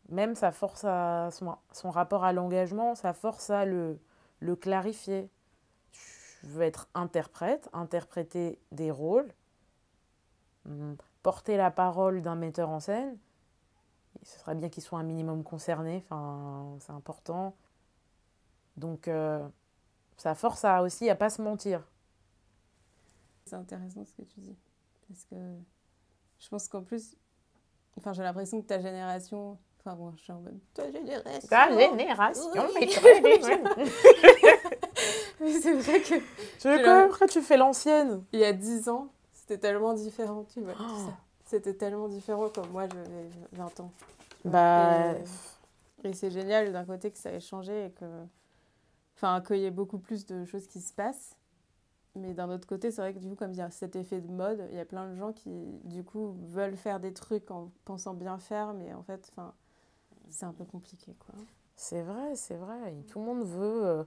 même 0.10 0.36
ça 0.36 0.52
force 0.52 0.84
à 0.86 1.30
son, 1.32 1.56
son 1.72 1.90
rapport 1.92 2.24
à 2.24 2.34
l'engagement, 2.34 2.96
ça 2.96 3.14
force 3.14 3.50
à 3.50 3.66
le, 3.66 4.00
le 4.40 4.56
clarifier. 4.56 5.30
Je 6.44 6.48
veux 6.48 6.64
être 6.64 6.88
interprète, 6.96 7.70
interpréter 7.74 8.60
des 8.72 8.92
rôles, 8.92 9.32
hum, 10.66 10.96
porter 11.24 11.58
la 11.58 11.72
parole 11.72 12.22
d'un 12.22 12.36
metteur 12.36 12.70
en 12.70 12.80
scène. 12.80 13.18
Ce 14.24 14.40
serait 14.40 14.56
bien 14.56 14.70
qu'il 14.70 14.84
soit 14.84 15.00
un 15.00 15.04
minimum 15.04 15.44
concerné, 15.44 16.04
enfin, 16.06 16.78
c'est 16.80 16.92
important. 16.92 17.56
Donc, 18.78 19.08
euh, 19.08 19.48
ça 20.18 20.36
force 20.36 20.66
à, 20.66 20.84
aussi 20.84 21.10
à 21.10 21.16
pas 21.16 21.30
se 21.30 21.42
mentir. 21.42 21.88
C'est 23.46 23.56
intéressant 23.56 24.06
ce 24.06 24.14
que 24.14 24.24
tu 24.24 24.40
dis. 24.40 24.58
Parce 25.08 25.26
que 25.26 25.36
je 26.40 26.50
pense 26.50 26.68
qu'en 26.68 26.84
plus, 26.84 27.16
enfin, 27.98 28.14
j'ai 28.14 28.24
l'impression 28.24 28.62
que 28.62 28.68
ta 28.68 28.80
génération. 28.80 29.58
Enfin 29.80 29.96
bon, 29.96 30.14
je 30.16 30.22
suis 30.22 30.32
en 30.32 30.42
mode. 30.42 30.60
Ta 30.74 30.92
génération. 30.92 31.50
Ta 31.50 31.72
génération, 31.72 32.52
mais 32.80 32.88
c'est 35.60 35.74
vrai 35.74 36.02
que. 36.02 36.16
Tu 36.60 36.70
veux 36.70 36.84
quoi 36.84 37.04
Après, 37.04 37.28
tu 37.28 37.42
fais 37.42 37.58
l'ancienne. 37.58 38.24
Il 38.32 38.40
y 38.40 38.46
a 38.46 38.54
10 38.54 38.90
ans, 38.90 39.10
c'était 39.34 39.58
tellement 39.58 39.94
différent, 39.94 40.46
tu 40.54 40.62
vois. 40.62 40.76
Oh. 40.80 41.10
C'était 41.46 41.74
tellement 41.74 42.08
différent 42.08 42.50
comme 42.50 42.70
moi, 42.70 42.88
j'avais 42.88 43.30
20 43.54 43.80
ans. 43.80 43.92
Bah. 44.46 45.14
Et, 46.04 46.10
et 46.10 46.14
c'est 46.14 46.32
génial 46.32 46.72
d'un 46.72 46.86
côté 46.86 47.12
que 47.12 47.18
ça 47.18 47.32
ait 47.32 47.40
changé 47.40 47.88
et 47.88 47.92
que. 47.92 48.06
Enfin, 49.16 49.42
qu'il 49.42 49.58
y 49.58 49.66
ait 49.66 49.72
beaucoup 49.72 50.00
plus 50.00 50.26
de 50.26 50.46
choses 50.46 50.68
qui 50.68 50.80
se 50.80 50.94
passent. 50.94 51.36
Mais 52.16 52.34
d'un 52.34 52.50
autre 52.50 52.68
côté, 52.68 52.92
c'est 52.92 53.02
vrai 53.02 53.14
que 53.14 53.20
du 53.20 53.30
coup, 53.30 53.36
comme 53.36 53.54
il 53.54 53.58
y 53.58 53.62
a 53.62 53.72
cet 53.72 53.96
effet 53.96 54.20
de 54.20 54.28
mode, 54.28 54.68
il 54.72 54.76
y 54.76 54.80
a 54.80 54.86
plein 54.86 55.10
de 55.10 55.16
gens 55.16 55.32
qui, 55.32 55.80
du 55.86 56.04
coup, 56.04 56.36
veulent 56.44 56.76
faire 56.76 57.00
des 57.00 57.14
trucs 57.14 57.50
en 57.52 57.72
pensant 57.86 58.14
bien 58.14 58.38
faire, 58.38 58.74
mais 58.74 58.94
en 58.94 59.02
fait, 59.02 59.32
c'est 60.30 60.46
un 60.46 60.52
peu 60.52 60.66
compliqué, 60.66 61.16
quoi. 61.26 61.36
C'est 61.78 62.02
vrai, 62.02 62.36
c'est 62.36 62.58
vrai. 62.58 62.94
tout 63.08 63.20
le 63.20 63.26
monde 63.26 63.44
veut, 63.44 63.86
euh, 63.86 64.04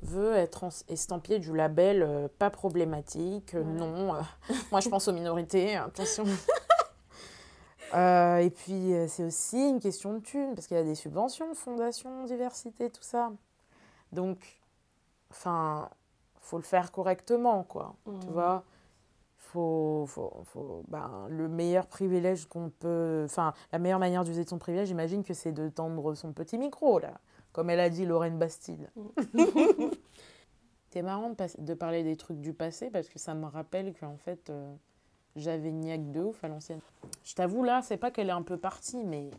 veut 0.00 0.32
être 0.32 0.68
estampillé 0.88 1.38
du 1.38 1.54
label 1.54 2.02
euh, 2.02 2.26
pas 2.38 2.48
problématique, 2.48 3.54
non. 3.54 4.14
Euh, 4.14 4.20
moi, 4.72 4.80
je 4.80 4.88
pense 4.88 5.06
aux 5.06 5.12
minorités, 5.12 5.76
attention. 5.76 6.24
et 7.94 8.50
puis, 8.50 8.94
c'est 9.08 9.24
aussi 9.24 9.58
une 9.58 9.78
question 9.78 10.14
de 10.14 10.20
thunes, 10.20 10.54
parce 10.54 10.66
qu'il 10.66 10.78
y 10.78 10.80
a 10.80 10.84
des 10.84 10.94
subventions, 10.94 11.52
fondations, 11.54 12.24
diversité, 12.24 12.88
tout 12.88 13.02
ça. 13.02 13.30
Donc, 14.10 14.58
enfin 15.30 15.90
faut 16.50 16.58
le 16.58 16.64
faire 16.64 16.90
correctement, 16.90 17.62
quoi. 17.62 17.94
Tu 18.04 18.10
mmh. 18.10 18.30
vois 18.30 18.64
faut, 19.36 20.04
faut, 20.06 20.42
faut 20.44 20.84
ben, 20.88 21.26
le 21.28 21.48
meilleur 21.48 21.86
privilège 21.86 22.46
qu'on 22.46 22.70
peut... 22.70 23.22
Enfin, 23.24 23.52
la 23.72 23.78
meilleure 23.78 23.98
manière 23.98 24.22
d'user 24.22 24.44
son 24.44 24.58
privilège, 24.58 24.88
j'imagine 24.88 25.24
que 25.24 25.34
c'est 25.34 25.50
de 25.50 25.68
tendre 25.68 26.14
son 26.14 26.32
petit 26.32 26.56
micro, 26.58 26.98
là. 26.98 27.14
Comme 27.52 27.70
elle 27.70 27.80
a 27.80 27.88
dit 27.88 28.04
Lorraine 28.04 28.38
Bastide. 28.38 28.90
Mmh. 28.94 29.42
c'est 30.90 31.02
marrant 31.02 31.34
de, 31.58 31.74
parler 31.74 32.04
des 32.04 32.16
trucs 32.16 32.40
du 32.40 32.52
passé 32.52 32.90
parce 32.90 33.08
que 33.08 33.18
ça 33.18 33.34
me 33.34 33.46
rappelle 33.46 33.92
qu'en 33.94 34.16
fait, 34.18 34.50
euh, 34.50 34.72
j'avais 35.34 35.72
niaque 35.72 36.12
de 36.12 36.20
ouf 36.20 36.44
à 36.44 36.48
l'ancienne. 36.48 36.80
Je 37.24 37.34
t'avoue, 37.34 37.64
là, 37.64 37.82
c'est 37.82 37.96
pas 37.96 38.10
qu'elle 38.10 38.28
est 38.28 38.32
un 38.32 38.42
peu 38.42 38.56
partie, 38.56 39.04
mais 39.04 39.30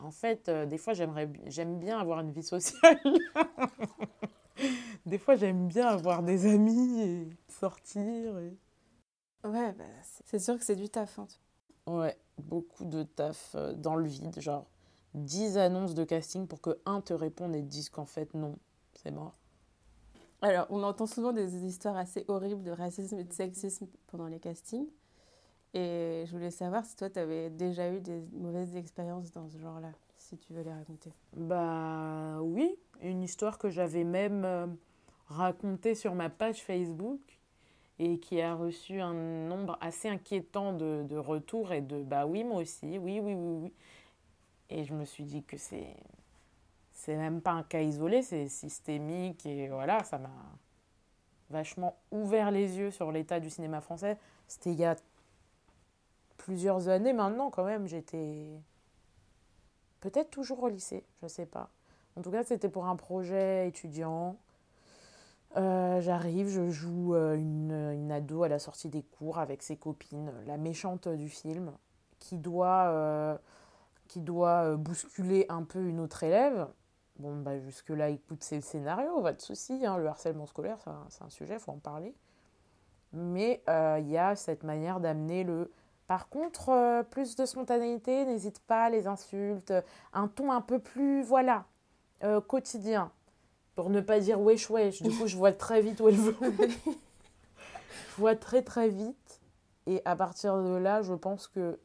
en 0.00 0.10
fait, 0.10 0.48
euh, 0.48 0.66
des 0.66 0.78
fois, 0.78 0.94
j'aimerais, 0.94 1.28
j'aime 1.46 1.78
bien 1.78 1.98
avoir 1.98 2.20
une 2.20 2.32
vie 2.32 2.42
sociale. 2.42 2.98
des 5.06 5.18
fois, 5.18 5.36
j'aime 5.36 5.68
bien 5.68 5.86
avoir 5.88 6.22
des 6.22 6.46
amis 6.46 7.00
et 7.00 7.28
sortir. 7.48 8.38
Et... 8.38 8.56
Ouais, 9.44 9.72
bah, 9.72 9.84
c'est 10.24 10.38
sûr 10.38 10.58
que 10.58 10.64
c'est 10.64 10.76
du 10.76 10.88
taf. 10.88 11.18
Hein. 11.18 11.26
Ouais, 11.86 12.16
beaucoup 12.38 12.84
de 12.84 13.02
taf 13.02 13.54
euh, 13.54 13.72
dans 13.72 13.96
le 13.96 14.06
vide. 14.06 14.40
Genre 14.40 14.66
10 15.14 15.58
annonces 15.58 15.94
de 15.94 16.04
casting 16.04 16.46
pour 16.46 16.60
que 16.60 16.78
un 16.86 17.00
te 17.00 17.12
réponde 17.12 17.54
et 17.54 17.62
te 17.62 17.66
dise 17.66 17.88
qu'en 17.88 18.04
fait, 18.04 18.34
non, 18.34 18.58
c'est 18.94 19.10
mort. 19.10 19.38
Alors, 20.42 20.66
on 20.70 20.82
entend 20.82 21.06
souvent 21.06 21.32
des 21.32 21.64
histoires 21.66 21.96
assez 21.96 22.24
horribles 22.28 22.62
de 22.62 22.70
racisme 22.70 23.18
et 23.18 23.24
de 23.24 23.32
sexisme 23.32 23.86
pendant 24.06 24.26
les 24.26 24.40
castings. 24.40 24.88
Et 25.74 26.24
je 26.26 26.32
voulais 26.32 26.50
savoir 26.50 26.84
si 26.84 26.96
toi, 26.96 27.10
tu 27.10 27.18
avais 27.18 27.50
déjà 27.50 27.92
eu 27.92 28.00
des 28.00 28.20
mauvaises 28.32 28.74
expériences 28.76 29.30
dans 29.32 29.48
ce 29.48 29.58
genre-là, 29.58 29.92
si 30.16 30.36
tu 30.38 30.52
veux 30.52 30.62
les 30.62 30.72
raconter. 30.72 31.12
Bah 31.36 32.40
oui, 32.42 32.76
une 33.02 33.22
histoire 33.22 33.58
que 33.58 33.68
j'avais 33.68 34.02
même 34.02 34.76
racontée 35.30 35.94
sur 35.94 36.14
ma 36.14 36.28
page 36.28 36.62
Facebook 36.62 37.20
et 37.98 38.18
qui 38.18 38.40
a 38.40 38.54
reçu 38.54 39.00
un 39.00 39.14
nombre 39.14 39.78
assez 39.80 40.08
inquiétant 40.08 40.72
de, 40.72 41.04
de 41.08 41.16
retours 41.16 41.72
et 41.72 41.80
de 41.80 42.02
bah 42.02 42.26
oui, 42.26 42.44
moi 42.44 42.62
aussi, 42.62 42.98
oui, 42.98 43.20
oui, 43.20 43.34
oui, 43.34 43.56
oui. 43.62 43.72
Et 44.68 44.84
je 44.84 44.94
me 44.94 45.04
suis 45.04 45.24
dit 45.24 45.42
que 45.42 45.56
c'est 45.56 45.96
c'est 46.92 47.16
même 47.16 47.40
pas 47.40 47.52
un 47.52 47.62
cas 47.62 47.80
isolé, 47.80 48.20
c'est 48.22 48.48
systémique 48.48 49.46
et 49.46 49.68
voilà, 49.68 50.04
ça 50.04 50.18
m'a 50.18 50.28
vachement 51.48 51.96
ouvert 52.10 52.50
les 52.50 52.76
yeux 52.76 52.90
sur 52.90 53.10
l'état 53.10 53.40
du 53.40 53.48
cinéma 53.48 53.80
français. 53.80 54.18
C'était 54.46 54.72
il 54.72 54.78
y 54.78 54.84
a 54.84 54.96
plusieurs 56.36 56.88
années 56.88 57.12
maintenant 57.12 57.50
quand 57.50 57.64
même, 57.64 57.86
j'étais 57.86 58.46
peut-être 60.00 60.30
toujours 60.30 60.62
au 60.62 60.68
lycée, 60.68 61.04
je 61.22 61.28
sais 61.28 61.46
pas. 61.46 61.70
En 62.16 62.22
tout 62.22 62.30
cas, 62.30 62.42
c'était 62.44 62.68
pour 62.68 62.86
un 62.86 62.96
projet 62.96 63.68
étudiant. 63.68 64.36
Euh, 65.56 66.00
j'arrive, 66.00 66.48
je 66.48 66.70
joue 66.70 67.14
euh, 67.14 67.34
une, 67.34 68.12
ado 68.12 68.44
à 68.44 68.48
la 68.48 68.58
sortie 68.58 68.88
des 68.88 69.02
cours 69.02 69.38
avec 69.38 69.62
ses 69.62 69.76
copines, 69.76 70.32
la 70.46 70.56
méchante 70.56 71.08
du 71.08 71.28
film, 71.28 71.72
qui 72.18 72.36
doit, 72.36 72.88
euh, 72.88 73.36
qui 74.08 74.20
doit 74.20 74.76
bousculer 74.76 75.46
un 75.48 75.64
peu 75.64 75.80
une 75.80 76.00
autre 76.00 76.22
élève. 76.22 76.68
Bon, 77.18 77.36
bah, 77.36 77.58
jusque-là, 77.58 78.08
écoute, 78.10 78.42
c'est 78.42 78.56
le 78.56 78.62
scénario, 78.62 79.20
pas 79.20 79.32
de 79.32 79.40
souci. 79.40 79.84
Hein, 79.84 79.98
le 79.98 80.06
harcèlement 80.06 80.46
scolaire, 80.46 80.78
c'est 81.08 81.22
un, 81.22 81.30
sujet, 81.30 81.54
il 81.54 81.60
faut 81.60 81.72
en 81.72 81.78
parler. 81.78 82.14
Mais 83.12 83.62
il 83.68 84.08
y 84.08 84.18
a 84.18 84.36
cette 84.36 84.62
manière 84.62 85.00
d'amener 85.00 85.42
le 85.44 85.70
par 86.10 86.28
contre, 86.28 86.70
euh, 86.70 87.04
plus 87.04 87.36
de 87.36 87.46
spontanéité, 87.46 88.24
n'hésite 88.24 88.58
pas, 88.58 88.90
les 88.90 89.06
insultes, 89.06 89.72
un 90.12 90.26
ton 90.26 90.50
un 90.50 90.60
peu 90.60 90.80
plus, 90.80 91.22
voilà, 91.22 91.66
euh, 92.24 92.40
quotidien. 92.40 93.12
Pour 93.74 93.90
ne 93.90 94.00
pas 94.00 94.20
dire 94.20 94.40
wesh 94.40 94.68
wesh, 94.70 95.02
du 95.02 95.10
coup, 95.10 95.26
je 95.26 95.36
vois 95.36 95.52
très 95.52 95.80
vite 95.80 96.00
où 96.00 96.08
elle 96.08 96.16
veut. 96.16 96.36
je 96.86 98.16
vois 98.18 98.36
très 98.36 98.62
très 98.62 98.88
vite. 98.88 99.40
Et 99.86 100.02
à 100.04 100.16
partir 100.16 100.62
de 100.62 100.76
là, 100.76 101.02
je 101.02 101.14
pense 101.14 101.46
que, 101.48 101.78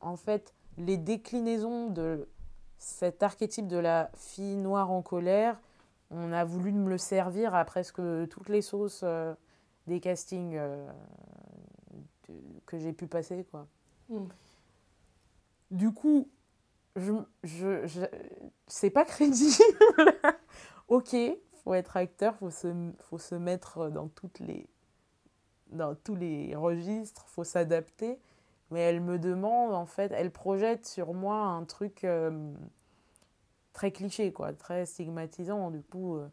en 0.00 0.16
fait, 0.16 0.54
les 0.78 0.96
déclinaisons 0.96 1.88
de 1.90 2.28
cet 2.78 3.22
archétype 3.22 3.66
de 3.66 3.78
la 3.78 4.10
fille 4.14 4.56
noire 4.56 4.90
en 4.90 5.02
colère, 5.02 5.58
on 6.10 6.32
a 6.32 6.44
voulu 6.44 6.72
me 6.72 6.90
le 6.90 6.98
servir 6.98 7.54
à 7.54 7.64
presque 7.64 8.00
toutes 8.28 8.48
les 8.48 8.62
sauces 8.62 9.00
euh, 9.02 9.34
des 9.86 10.00
castings 10.00 10.58
que 12.66 12.78
j'ai 12.78 12.92
pu 12.92 13.06
passer, 13.06 13.44
quoi. 13.50 13.66
Mm. 14.08 14.26
Du 15.70 15.92
coup, 15.92 16.28
je, 16.96 17.12
je, 17.44 17.86
je 17.86 18.00
c'est 18.66 18.90
pas 18.90 19.04
crédible. 19.04 19.54
ok, 20.88 21.16
faut 21.62 21.74
être 21.74 21.96
acteur, 21.96 22.34
faut 22.36 22.50
se, 22.50 22.68
faut 23.00 23.18
se 23.18 23.34
mettre 23.34 23.90
dans 23.90 24.08
toutes 24.08 24.40
les, 24.40 24.66
dans 25.68 25.94
tous 25.94 26.16
les 26.16 26.54
registres, 26.56 27.26
faut 27.28 27.44
s'adapter. 27.44 28.18
Mais 28.70 28.80
elle 28.80 29.00
me 29.00 29.18
demande, 29.18 29.74
en 29.74 29.86
fait, 29.86 30.10
elle 30.12 30.32
projette 30.32 30.86
sur 30.86 31.14
moi 31.14 31.36
un 31.36 31.64
truc 31.64 32.02
euh, 32.02 32.52
très 33.72 33.92
cliché, 33.92 34.32
quoi, 34.32 34.52
très 34.52 34.86
stigmatisant. 34.86 35.70
Du 35.70 35.82
coup, 35.82 36.16
il 36.16 36.22
euh, 36.22 36.26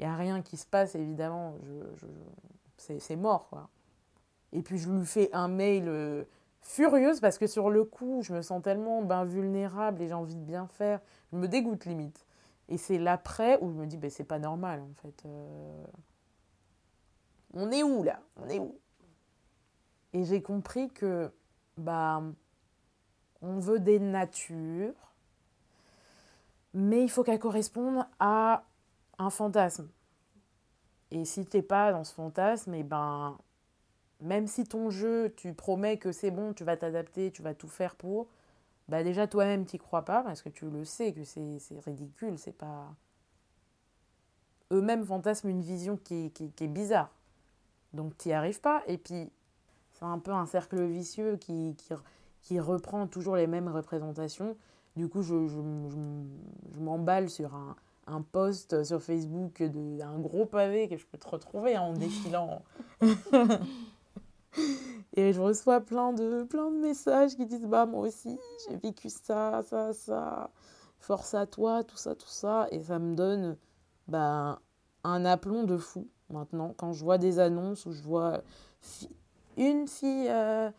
n'y 0.00 0.04
a 0.04 0.16
rien 0.16 0.42
qui 0.42 0.56
se 0.56 0.66
passe, 0.66 0.96
évidemment. 0.96 1.54
Je, 1.62 2.06
je, 2.86 2.98
c'est 2.98 3.16
mort, 3.16 3.48
quoi. 3.48 3.68
Et 4.52 4.62
puis 4.62 4.78
je 4.78 4.90
lui 4.90 5.04
fais 5.04 5.28
un 5.32 5.48
mail 5.48 5.84
euh, 5.88 6.24
furieuse 6.62 7.20
parce 7.20 7.38
que 7.38 7.46
sur 7.46 7.70
le 7.70 7.84
coup, 7.84 8.22
je 8.22 8.32
me 8.32 8.42
sens 8.42 8.62
tellement 8.62 9.02
ben, 9.02 9.24
vulnérable 9.24 10.02
et 10.02 10.08
j'ai 10.08 10.14
envie 10.14 10.34
de 10.34 10.44
bien 10.44 10.66
faire. 10.66 11.00
Je 11.32 11.38
me 11.38 11.48
dégoûte 11.48 11.84
limite. 11.84 12.26
Et 12.68 12.76
c'est 12.76 12.98
l'après 12.98 13.58
où 13.62 13.70
je 13.70 13.74
me 13.74 13.86
dis, 13.86 13.96
ben, 13.96 14.10
c'est 14.10 14.24
pas 14.24 14.38
normal 14.38 14.80
en 14.80 14.94
fait. 15.02 15.24
Euh. 15.26 15.84
On 17.54 17.70
est 17.70 17.82
où 17.82 18.02
là? 18.02 18.20
On 18.36 18.48
est 18.48 18.58
où? 18.58 18.78
Et 20.12 20.24
j'ai 20.24 20.42
compris 20.42 20.90
que 20.90 21.32
bah, 21.76 22.22
on 23.40 23.58
veut 23.58 23.78
des 23.78 23.98
natures, 23.98 24.94
mais 26.74 27.02
il 27.02 27.08
faut 27.08 27.22
qu'elles 27.22 27.38
correspondent 27.38 28.06
à 28.18 28.64
un 29.18 29.30
fantasme. 29.30 29.88
Et 31.10 31.24
si 31.24 31.46
t'es 31.46 31.62
pas 31.62 31.92
dans 31.92 32.04
ce 32.04 32.12
fantasme, 32.12 32.74
et 32.74 32.80
eh 32.80 32.82
ben 32.82 33.38
même 34.20 34.46
si 34.46 34.64
ton 34.64 34.90
jeu, 34.90 35.32
tu 35.36 35.54
promets 35.54 35.98
que 35.98 36.12
c'est 36.12 36.30
bon, 36.30 36.52
tu 36.52 36.64
vas 36.64 36.76
t'adapter, 36.76 37.30
tu 37.30 37.42
vas 37.42 37.54
tout 37.54 37.68
faire 37.68 37.94
pour, 37.94 38.28
bah 38.88 39.02
déjà 39.02 39.26
toi-même 39.26 39.66
t'y 39.66 39.78
crois 39.78 40.04
pas 40.04 40.22
parce 40.22 40.42
que 40.42 40.48
tu 40.48 40.68
le 40.68 40.84
sais 40.84 41.12
que 41.12 41.24
c'est 41.24 41.58
ridicule, 41.84 42.38
c'est 42.38 42.56
pas. 42.56 42.94
Eux-mêmes 44.72 45.04
fantasment 45.04 45.50
une 45.50 45.62
vision 45.62 45.96
qui, 45.96 46.32
est 46.38 46.66
bizarre. 46.66 47.10
Donc 47.92 48.16
t'y 48.16 48.32
arrives 48.32 48.60
pas. 48.60 48.82
Et 48.86 48.98
puis 48.98 49.30
c'est 49.92 50.04
un 50.04 50.18
peu 50.18 50.32
un 50.32 50.46
cercle 50.46 50.82
vicieux 50.84 51.36
qui, 51.36 51.76
qui, 52.42 52.60
reprend 52.60 53.06
toujours 53.06 53.36
les 53.36 53.46
mêmes 53.46 53.68
représentations. 53.68 54.56
du 54.96 55.08
coup, 55.08 55.22
je, 55.22 55.46
je, 55.46 55.58
je, 56.74 56.80
m'emballe 56.80 57.28
sur 57.28 57.54
un, 57.54 57.76
un 58.06 58.22
post 58.22 58.84
sur 58.84 59.02
Facebook 59.02 59.62
d'un 59.62 60.18
gros 60.18 60.46
pavé 60.46 60.88
que 60.88 60.96
je 60.96 61.06
peux 61.06 61.18
te 61.18 61.28
retrouver 61.28 61.76
en 61.76 61.92
défilant. 61.92 62.62
Et 65.14 65.32
je 65.32 65.40
reçois 65.40 65.80
plein 65.80 66.12
de, 66.12 66.46
messages 66.80 67.34
qui 67.36 67.46
disent 67.46 67.66
Bah, 67.66 67.86
moi 67.86 68.06
aussi, 68.06 68.38
j'ai 68.68 68.76
vécu 68.76 69.08
ça, 69.08 69.62
ça, 69.62 69.92
ça. 69.92 70.50
Force 71.00 71.34
à 71.34 71.46
toi, 71.46 71.84
tout 71.84 71.96
ça, 71.96 72.14
tout 72.14 72.28
ça. 72.28 72.66
Et 72.70 72.82
ça 72.82 72.98
me 72.98 73.14
donne 73.14 73.56
bah, 74.08 74.60
un 75.04 75.24
aplomb 75.24 75.64
de 75.64 75.76
fou 75.76 76.08
maintenant. 76.30 76.74
Quand 76.76 76.92
je 76.92 77.04
vois 77.04 77.18
des 77.18 77.38
annonces 77.38 77.86
où 77.86 77.92
je 77.92 78.02
vois 78.02 78.42
une 79.56 79.88
fille 79.88 80.28
euh, 80.28 80.70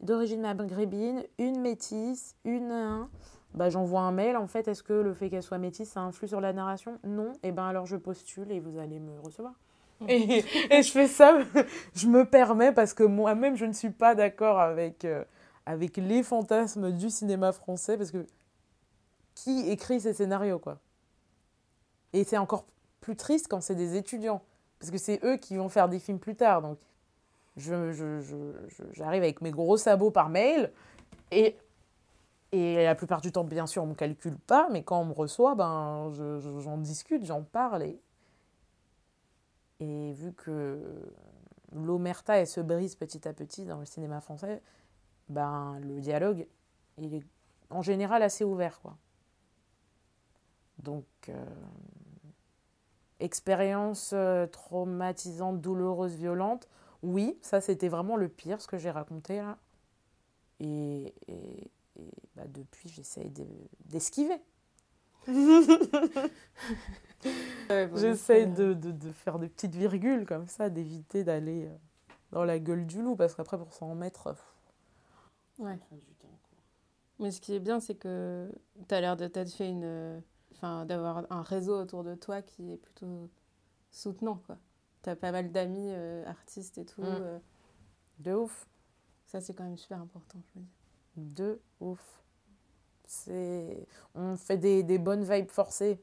d'origine 0.00 0.40
maghrébine, 0.40 1.22
une 1.38 1.60
métisse, 1.60 2.36
une. 2.44 3.06
bah, 3.54 3.70
j'envoie 3.70 4.02
un 4.02 4.12
mail. 4.12 4.36
En 4.36 4.46
fait, 4.46 4.68
est-ce 4.68 4.82
que 4.82 4.92
le 4.92 5.14
fait 5.14 5.30
qu'elle 5.30 5.42
soit 5.42 5.58
métisse, 5.58 5.90
ça 5.90 6.00
influe 6.00 6.28
sur 6.28 6.40
la 6.40 6.52
narration? 6.52 6.98
Non. 7.04 7.32
Et 7.42 7.48
eh 7.48 7.52
ben 7.52 7.64
alors 7.64 7.86
je 7.86 7.96
postule 7.96 8.50
et 8.52 8.60
vous 8.60 8.78
allez 8.78 9.00
me 9.00 9.18
recevoir. 9.20 9.54
Et, 10.08 10.44
je 10.70 10.90
fais 10.90 11.06
ça, 11.06 11.38
je 11.94 12.06
me 12.06 12.24
permets 12.24 12.72
parce 12.72 12.94
que 12.94 13.04
moi-même, 13.04 13.56
je 13.56 13.64
ne 13.64 13.72
suis 13.72 13.90
pas 13.90 14.14
d'accord 14.14 14.60
avec, 14.60 15.04
euh, 15.04 15.24
avec 15.66 15.96
les 15.96 16.22
fantasmes 16.22 16.92
du 16.92 17.10
cinéma 17.10 17.52
français 17.52 17.96
parce 17.96 18.10
que 18.10 18.26
qui 19.34 19.68
écrit 19.68 20.00
ces 20.00 20.12
scénarios, 20.12 20.58
quoi? 20.58 20.78
Et 22.12 22.24
c'est 22.24 22.38
encore 22.38 22.66
plus 23.00 23.16
triste 23.16 23.48
quand 23.48 23.60
c'est 23.60 23.74
des 23.74 23.96
étudiants 23.96 24.42
parce 24.78 24.90
que 24.90 24.98
c'est 24.98 25.24
eux 25.24 25.36
qui 25.36 25.56
vont 25.56 25.68
faire 25.68 25.88
des 25.88 25.98
films 25.98 26.18
plus 26.18 26.36
tard. 26.36 26.62
Donc, 26.62 26.78
j'arrive 27.56 27.92
je, 27.92 28.20
je, 28.20 28.82
je, 28.92 29.02
avec 29.02 29.40
mes 29.40 29.50
gros 29.50 29.76
sabots 29.76 30.10
par 30.10 30.28
mail 30.28 30.70
et, 31.30 31.56
et 32.52 32.84
la 32.84 32.94
plupart 32.94 33.20
du 33.20 33.32
temps, 33.32 33.44
bien 33.44 33.66
sûr, 33.66 33.82
on 33.82 33.86
ne 33.86 33.92
me 33.92 33.96
calcule 33.96 34.36
pas, 34.36 34.68
mais 34.70 34.82
quand 34.82 35.00
on 35.00 35.06
me 35.06 35.12
reçoit, 35.12 35.54
ben, 35.54 36.12
j'en 36.58 36.76
discute, 36.76 37.24
j'en 37.24 37.42
parle 37.42 37.82
et 39.84 40.12
vu 40.12 40.32
que 40.32 41.12
l'omerta, 41.72 42.44
se 42.46 42.60
brise 42.60 42.94
petit 42.94 43.26
à 43.28 43.32
petit 43.32 43.64
dans 43.64 43.78
le 43.78 43.84
cinéma 43.84 44.20
français, 44.20 44.62
ben, 45.28 45.78
le 45.80 46.00
dialogue, 46.00 46.46
il 46.98 47.14
est 47.14 47.24
en 47.70 47.82
général 47.82 48.22
assez 48.22 48.44
ouvert. 48.44 48.80
Quoi. 48.80 48.96
Donc, 50.78 51.06
euh, 51.28 51.44
expérience 53.20 54.12
euh, 54.14 54.46
traumatisante, 54.46 55.60
douloureuse, 55.60 56.14
violente, 56.14 56.68
oui, 57.02 57.38
ça 57.42 57.60
c'était 57.60 57.88
vraiment 57.88 58.16
le 58.16 58.28
pire, 58.28 58.60
ce 58.60 58.68
que 58.68 58.78
j'ai 58.78 58.90
raconté 58.90 59.42
et, 60.60 61.12
bah, 62.36 62.44
depuis, 62.48 62.88
j'essaye 62.88 63.30
d'esquiver. 63.84 64.40
J'essaie 67.94 68.46
de, 68.46 68.74
de, 68.74 68.90
de, 68.90 69.10
faire 69.10 69.38
des 69.38 69.48
petites 69.48 69.74
virgules 69.74 70.26
comme 70.26 70.46
ça, 70.46 70.68
d'éviter 70.68 71.24
d'aller 71.24 71.66
euh, 71.66 71.76
dans 72.32 72.44
la 72.44 72.58
gueule 72.58 72.86
du 72.86 73.02
loup, 73.02 73.16
parce 73.16 73.34
qu'après, 73.34 73.58
pour 73.58 73.72
s'en 73.72 73.94
mettre, 73.94 74.34
ouais. 75.58 75.78
Mais 77.20 77.30
ce 77.30 77.40
qui 77.40 77.54
est 77.54 77.60
bien, 77.60 77.80
c'est 77.80 77.94
que 77.94 78.50
tu 78.88 78.94
as 78.94 79.00
l'air 79.00 79.16
de 79.16 79.26
t'être 79.26 79.52
fait 79.52 79.68
une. 79.68 80.20
Enfin, 80.52 80.84
d'avoir 80.84 81.24
un 81.30 81.42
réseau 81.42 81.80
autour 81.80 82.04
de 82.04 82.14
toi 82.14 82.42
qui 82.42 82.72
est 82.72 82.76
plutôt 82.76 83.28
soutenant, 83.90 84.40
quoi. 84.46 84.58
Tu 85.02 85.10
as 85.10 85.16
pas 85.16 85.32
mal 85.32 85.52
d'amis 85.52 85.90
euh, 85.90 86.26
artistes 86.26 86.78
et 86.78 86.84
tout. 86.84 87.02
Mm. 87.02 87.06
Euh. 87.20 87.38
De 88.18 88.32
ouf. 88.34 88.68
Ça, 89.26 89.40
c'est 89.40 89.54
quand 89.54 89.64
même 89.64 89.76
super 89.76 90.00
important, 90.00 90.38
je 90.42 90.60
veux 90.60 90.64
dire. 90.64 90.72
De 91.16 91.60
ouf. 91.80 92.22
C'est... 93.04 93.86
On 94.14 94.36
fait 94.36 94.56
des, 94.56 94.82
des 94.82 94.98
bonnes 94.98 95.24
vibes 95.24 95.50
forcées. 95.50 96.00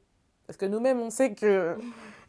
Parce 0.52 0.58
que 0.58 0.66
nous-mêmes, 0.66 1.00
on 1.00 1.08
sait 1.08 1.32
que 1.32 1.78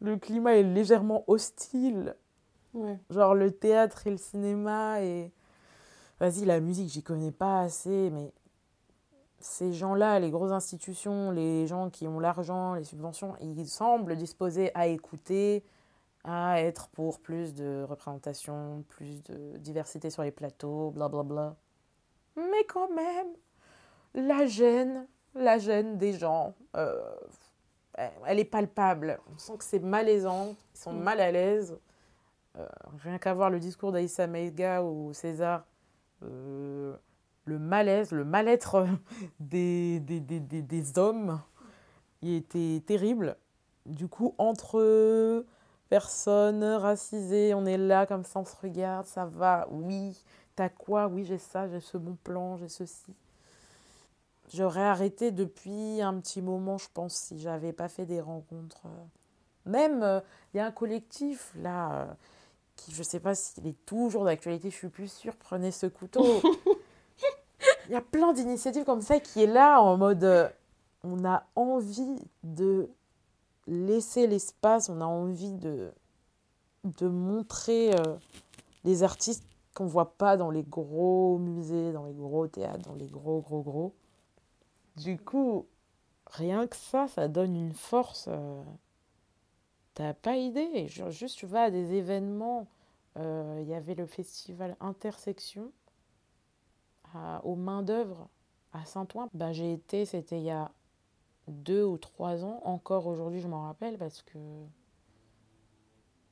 le 0.00 0.16
climat 0.16 0.56
est 0.56 0.64
légèrement 0.64 1.22
hostile. 1.28 2.16
Genre 3.08 3.36
le 3.36 3.52
théâtre 3.52 4.04
et 4.08 4.10
le 4.10 4.16
cinéma 4.16 5.00
et... 5.00 5.30
Vas-y, 6.18 6.44
la 6.44 6.58
musique, 6.58 6.88
j'y 6.88 7.04
connais 7.04 7.30
pas 7.30 7.60
assez, 7.60 8.10
mais 8.10 8.32
ces 9.38 9.72
gens-là, 9.72 10.18
les 10.18 10.32
grosses 10.32 10.50
institutions, 10.50 11.30
les 11.30 11.68
gens 11.68 11.88
qui 11.88 12.08
ont 12.08 12.18
l'argent, 12.18 12.74
les 12.74 12.82
subventions, 12.82 13.36
ils 13.40 13.68
semblent 13.68 14.16
disposés 14.16 14.72
à 14.74 14.88
écouter, 14.88 15.62
à 16.24 16.60
être 16.60 16.88
pour 16.88 17.20
plus 17.20 17.54
de 17.54 17.86
représentation, 17.88 18.84
plus 18.88 19.22
de 19.22 19.56
diversité 19.58 20.10
sur 20.10 20.24
les 20.24 20.32
plateaux, 20.32 20.90
blablabla. 20.90 21.54
Bla 22.34 22.42
bla. 22.42 22.50
Mais 22.50 22.64
quand 22.64 22.92
même, 22.92 23.28
la 24.14 24.46
gêne, 24.46 25.06
la 25.34 25.58
gêne 25.58 25.98
des 25.98 26.12
gens, 26.12 26.54
euh, 26.76 27.00
elle 28.26 28.38
est 28.38 28.44
palpable. 28.44 29.18
On 29.34 29.38
sent 29.38 29.58
que 29.58 29.64
c'est 29.64 29.78
malaisant, 29.78 30.54
ils 30.74 30.78
sont 30.78 30.92
mm. 30.92 31.02
mal 31.02 31.20
à 31.20 31.30
l'aise. 31.30 31.78
Euh, 32.58 32.66
rien 33.02 33.18
qu'à 33.18 33.34
voir 33.34 33.50
le 33.50 33.60
discours 33.60 33.92
d'Aïssa 33.92 34.26
Maïga 34.26 34.82
ou 34.82 35.12
César, 35.12 35.64
euh, 36.24 36.96
le 37.44 37.58
malaise, 37.58 38.12
le 38.12 38.24
mal-être 38.24 38.86
des, 39.40 40.00
des, 40.00 40.20
des, 40.20 40.40
des, 40.40 40.98
hommes, 40.98 41.40
il 42.22 42.34
était 42.34 42.82
terrible. 42.84 43.36
Du 43.86 44.08
coup, 44.08 44.34
entre 44.38 45.44
personnes 45.88 46.64
racisées, 46.64 47.54
on 47.54 47.64
est 47.64 47.78
là 47.78 48.06
comme 48.06 48.24
ça, 48.24 48.40
on 48.40 48.44
se 48.44 48.56
regarde, 48.60 49.06
ça 49.06 49.24
va, 49.24 49.66
oui, 49.70 50.22
t'as 50.54 50.68
quoi? 50.68 51.06
Oui, 51.06 51.24
j'ai 51.24 51.38
ça, 51.38 51.68
j'ai 51.68 51.80
ce 51.80 51.96
bon 51.96 52.16
plan, 52.22 52.56
j'ai 52.56 52.68
ceci. 52.68 53.14
J'aurais 54.54 54.84
arrêté 54.84 55.30
depuis 55.30 56.00
un 56.00 56.18
petit 56.20 56.40
moment, 56.40 56.78
je 56.78 56.88
pense, 56.92 57.14
si 57.14 57.38
j'avais 57.38 57.72
pas 57.72 57.88
fait 57.88 58.06
des 58.06 58.20
rencontres. 58.20 58.86
Euh. 58.86 59.04
Même, 59.66 60.02
euh, 60.02 60.20
il 60.52 60.56
y 60.56 60.60
a 60.60 60.66
un 60.66 60.70
collectif, 60.70 61.52
là, 61.56 61.92
euh, 61.92 62.06
qui, 62.76 62.92
je 62.92 63.02
sais 63.02 63.20
pas 63.20 63.34
s'il 63.34 63.66
est 63.66 63.84
toujours 63.84 64.24
d'actualité, 64.24 64.70
je 64.70 64.76
suis 64.76 64.88
plus 64.88 65.12
sûre, 65.12 65.36
prenez 65.36 65.70
ce 65.70 65.86
couteau. 65.86 66.24
Il 67.88 67.92
y 67.92 67.96
a 67.96 68.02
plein 68.02 68.32
d'initiatives 68.32 68.84
comme 68.84 69.00
ça 69.00 69.18
qui 69.18 69.42
est 69.42 69.46
là 69.46 69.80
en 69.80 69.96
mode, 69.96 70.52
on 71.04 71.24
a 71.24 71.44
envie 71.56 72.18
de 72.42 72.90
laisser 73.66 74.26
l'espace, 74.26 74.90
on 74.90 75.00
a 75.00 75.06
envie 75.06 75.54
de, 75.54 75.90
de 76.84 77.08
montrer 77.08 77.94
les 78.84 79.02
artistes 79.02 79.42
qu'on 79.74 79.86
voit 79.86 80.16
pas 80.18 80.36
dans 80.36 80.50
les 80.50 80.64
gros 80.64 81.38
musées, 81.38 81.92
dans 81.92 82.04
les 82.04 82.12
gros 82.12 82.46
théâtres, 82.46 82.86
dans 82.86 82.94
les 82.94 83.06
gros, 83.06 83.40
gros, 83.40 83.62
gros. 83.62 83.94
Du 84.98 85.18
coup, 85.18 85.66
rien 86.26 86.66
que 86.66 86.76
ça, 86.76 87.08
ça 87.08 87.28
donne 87.28 87.56
une 87.56 87.72
force. 87.72 88.26
Euh, 88.28 88.62
t'as 89.94 90.14
pas 90.14 90.36
idée. 90.36 90.88
juste, 90.88 91.36
tu 91.36 91.46
vas 91.46 91.64
à 91.64 91.70
des 91.70 91.94
événements. 91.94 92.66
Euh, 93.16 93.58
il 93.62 93.68
y 93.68 93.74
avait 93.74 93.94
le 93.94 94.06
festival 94.06 94.76
Intersection 94.80 95.72
à, 97.14 97.44
aux 97.44 97.56
mains 97.56 97.82
d'œuvre 97.82 98.28
à 98.72 98.84
Saint-Ouen. 98.84 99.28
Ben, 99.34 99.52
j'ai 99.52 99.72
été, 99.72 100.04
c'était 100.04 100.38
il 100.38 100.44
y 100.44 100.50
a 100.50 100.70
deux 101.48 101.84
ou 101.84 101.98
trois 101.98 102.44
ans. 102.44 102.60
Encore 102.64 103.06
aujourd'hui, 103.06 103.40
je 103.40 103.48
m'en 103.48 103.62
rappelle 103.62 103.98
parce 103.98 104.22
que 104.22 104.38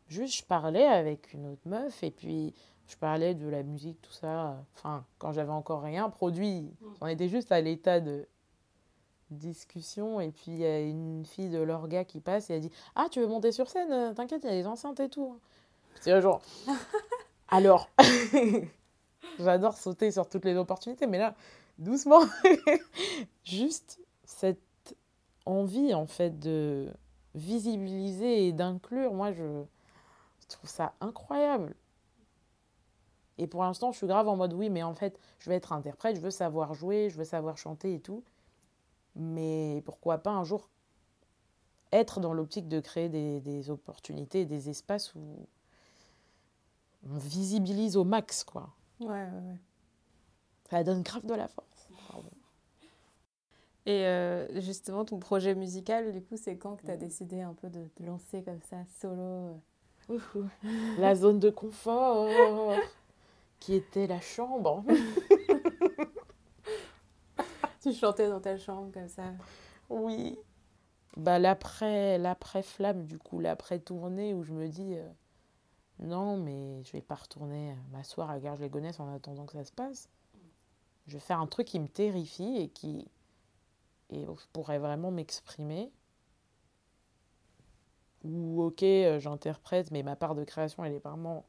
juste, 0.08 0.36
je 0.36 0.44
parlais 0.44 0.86
avec 0.86 1.32
une 1.32 1.46
autre 1.46 1.62
meuf 1.66 2.02
et 2.02 2.10
puis 2.10 2.54
je 2.86 2.96
parlais 2.96 3.34
de 3.34 3.48
la 3.48 3.62
musique, 3.62 4.00
tout 4.02 4.12
ça. 4.12 4.64
Enfin, 4.74 5.04
quand 5.18 5.32
j'avais 5.32 5.52
encore 5.52 5.82
rien 5.82 6.08
produit, 6.10 6.70
on 7.00 7.06
était 7.06 7.28
juste 7.28 7.50
à 7.50 7.60
l'état 7.60 8.00
de 8.00 8.28
discussion 9.30 10.20
et 10.20 10.30
puis 10.30 10.44
il 10.48 10.58
y 10.58 10.66
a 10.66 10.80
une 10.80 11.24
fille 11.26 11.50
de 11.50 11.58
l'orga 11.58 12.04
qui 12.04 12.20
passe 12.20 12.50
et 12.50 12.54
elle 12.54 12.60
dit 12.60 12.72
Ah, 12.94 13.06
tu 13.10 13.20
veux 13.20 13.26
monter 13.26 13.52
sur 13.52 13.68
scène? 13.68 14.14
T'inquiète, 14.14 14.42
il 14.44 14.50
y 14.50 14.52
a 14.52 14.56
des 14.56 14.66
enceintes 14.66 15.00
et 15.00 15.08
tout. 15.08 15.38
C'est 16.00 16.20
genre. 16.20 16.42
Alors, 17.48 17.88
j'adore 19.38 19.76
sauter 19.76 20.10
sur 20.10 20.28
toutes 20.28 20.44
les 20.44 20.56
opportunités, 20.56 21.06
mais 21.06 21.18
là, 21.18 21.34
doucement. 21.78 22.20
Juste 23.44 24.00
cette 24.24 24.96
envie 25.44 25.94
en 25.94 26.06
fait 26.06 26.38
de 26.38 26.92
visibiliser 27.34 28.48
et 28.48 28.52
d'inclure, 28.52 29.14
moi 29.14 29.32
je, 29.32 29.62
je 30.40 30.46
trouve 30.48 30.70
ça 30.70 30.94
incroyable. 31.00 31.74
Et 33.38 33.46
pour 33.46 33.62
l'instant, 33.62 33.92
je 33.92 33.98
suis 33.98 34.06
grave 34.06 34.28
en 34.28 34.36
mode 34.36 34.54
oui, 34.54 34.70
mais 34.70 34.82
en 34.82 34.94
fait, 34.94 35.20
je 35.38 35.50
vais 35.50 35.56
être 35.56 35.72
interprète, 35.72 36.16
je 36.16 36.20
veux 36.20 36.30
savoir 36.30 36.74
jouer, 36.74 37.10
je 37.10 37.18
veux 37.18 37.24
savoir 37.24 37.58
chanter 37.58 37.94
et 37.94 38.00
tout. 38.00 38.24
Mais 39.16 39.82
pourquoi 39.84 40.18
pas 40.18 40.30
un 40.30 40.44
jour 40.44 40.68
être 41.92 42.20
dans 42.20 42.34
l'optique 42.34 42.68
de 42.68 42.80
créer 42.80 43.08
des, 43.08 43.40
des, 43.40 43.70
opportunités, 43.70 44.44
des 44.44 44.68
espaces 44.68 45.14
où 45.14 45.46
on 47.08 47.18
visibilise 47.18 47.96
au 47.96 48.04
max, 48.04 48.44
quoi. 48.44 48.70
Ouais, 49.00 49.06
ouais, 49.06 49.14
ouais. 49.14 49.60
Ça 50.70 50.82
donne 50.82 51.02
grave 51.02 51.24
de 51.24 51.34
la 51.34 51.48
force. 51.48 51.88
Et 53.86 54.04
euh, 54.04 54.60
justement, 54.60 55.04
ton 55.04 55.18
projet 55.18 55.54
musical, 55.54 56.12
du 56.12 56.20
coup, 56.20 56.36
c'est 56.36 56.56
quand 56.56 56.74
que 56.74 56.86
tu 56.86 56.90
as 56.90 56.96
décidé 56.96 57.40
un 57.40 57.54
peu 57.54 57.70
de 57.70 57.86
te 57.94 58.02
lancer 58.02 58.42
comme 58.42 58.60
ça, 58.68 58.78
solo 59.00 59.60
euh? 60.10 60.44
La 60.98 61.14
zone 61.14 61.38
de 61.38 61.50
confort 61.50 62.28
qui 63.60 63.74
était 63.74 64.06
la 64.06 64.20
chambre. 64.20 64.84
Tu 67.86 67.92
chantais 67.92 68.28
dans 68.28 68.40
ta 68.40 68.58
chambre 68.58 68.90
comme 68.92 69.08
ça 69.08 69.22
Oui. 69.90 70.36
Bah, 71.16 71.38
l'après, 71.38 72.18
l'après 72.18 72.64
flamme, 72.64 73.06
du 73.06 73.16
coup, 73.16 73.38
l'après 73.38 73.78
tournée 73.78 74.34
où 74.34 74.42
je 74.42 74.52
me 74.52 74.66
dis 74.66 74.96
euh, 74.96 75.08
non, 76.00 76.36
mais 76.36 76.82
je 76.82 76.90
vais 76.90 77.00
pas 77.00 77.14
retourner 77.14 77.76
m'asseoir 77.92 78.28
à 78.28 78.40
Garges 78.40 78.58
les 78.58 79.00
en 79.00 79.14
attendant 79.14 79.46
que 79.46 79.52
ça 79.52 79.64
se 79.64 79.70
passe. 79.70 80.08
Je 81.06 81.12
vais 81.12 81.20
faire 81.20 81.38
un 81.38 81.46
truc 81.46 81.68
qui 81.68 81.78
me 81.78 81.86
terrifie 81.86 82.56
et 82.56 82.68
qui 82.70 83.06
et 84.10 84.26
où 84.26 84.36
je 84.36 84.46
pourrais 84.52 84.80
vraiment 84.80 85.12
m'exprimer. 85.12 85.92
Ou 88.24 88.64
ok, 88.64 88.82
euh, 88.82 89.20
j'interprète, 89.20 89.92
mais 89.92 90.02
ma 90.02 90.16
part 90.16 90.34
de 90.34 90.42
création, 90.42 90.84
elle 90.84 90.94
est 90.94 91.04
vraiment 91.04 91.44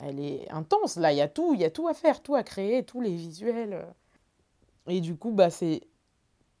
elle 0.00 0.20
est 0.20 0.50
intense 0.50 0.96
là, 0.96 1.14
il 1.14 1.16
y 1.16 1.22
a 1.22 1.28
tout, 1.28 1.54
il 1.54 1.60
y 1.60 1.64
a 1.64 1.70
tout 1.70 1.88
à 1.88 1.94
faire, 1.94 2.22
tout 2.22 2.34
à 2.34 2.42
créer, 2.42 2.84
tous 2.84 3.00
les 3.00 3.16
visuels. 3.16 3.86
Et 4.88 5.00
du 5.00 5.16
coup, 5.16 5.32
bah 5.32 5.50
c'est 5.50 5.82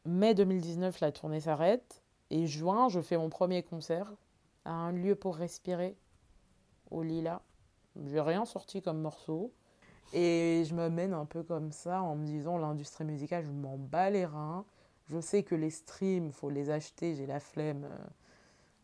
mai 0.04 0.34
2019, 0.34 1.00
la 1.00 1.12
tournée 1.12 1.40
s'arrête. 1.40 2.02
Et 2.30 2.46
juin, 2.46 2.88
je 2.88 3.00
fais 3.00 3.16
mon 3.16 3.28
premier 3.28 3.62
concert 3.62 4.12
à 4.64 4.72
un 4.72 4.92
lieu 4.92 5.14
pour 5.14 5.36
respirer, 5.36 5.96
au 6.90 7.02
Lila. 7.02 7.40
J'ai 8.04 8.20
rien 8.20 8.44
sorti 8.44 8.82
comme 8.82 9.00
morceau. 9.00 9.52
Et 10.12 10.64
je 10.66 10.74
me 10.74 10.88
mène 10.88 11.14
un 11.14 11.24
peu 11.24 11.42
comme 11.42 11.72
ça 11.72 12.02
en 12.02 12.16
me 12.16 12.24
disant 12.24 12.58
l'industrie 12.58 13.04
musicale, 13.04 13.44
je 13.44 13.50
m'en 13.50 13.76
bats 13.76 14.10
les 14.10 14.24
reins. 14.24 14.64
Je 15.08 15.20
sais 15.20 15.44
que 15.44 15.54
les 15.54 15.70
streams, 15.70 16.32
faut 16.32 16.50
les 16.50 16.70
acheter, 16.70 17.14
j'ai 17.14 17.26
la 17.26 17.38
flemme. 17.38 17.88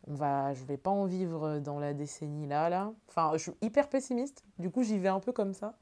On 0.07 0.15
va, 0.15 0.53
je 0.55 0.65
vais 0.65 0.77
pas 0.77 0.91
en 0.91 1.07
vivre 1.07 1.59
dans 1.59 1.79
la 1.81 1.95
décennie 1.95 2.47
là, 2.47 2.69
là. 2.69 2.93
Enfin, 3.09 3.33
je 3.35 3.39
suis 3.39 3.53
hyper 3.61 3.89
pessimiste. 3.89 4.45
Du 4.59 4.71
coup, 4.71 4.83
j'y 4.83 4.99
vais 4.99 5.09
un 5.09 5.21
peu 5.21 5.33
comme 5.33 5.53
ça. 5.53 5.77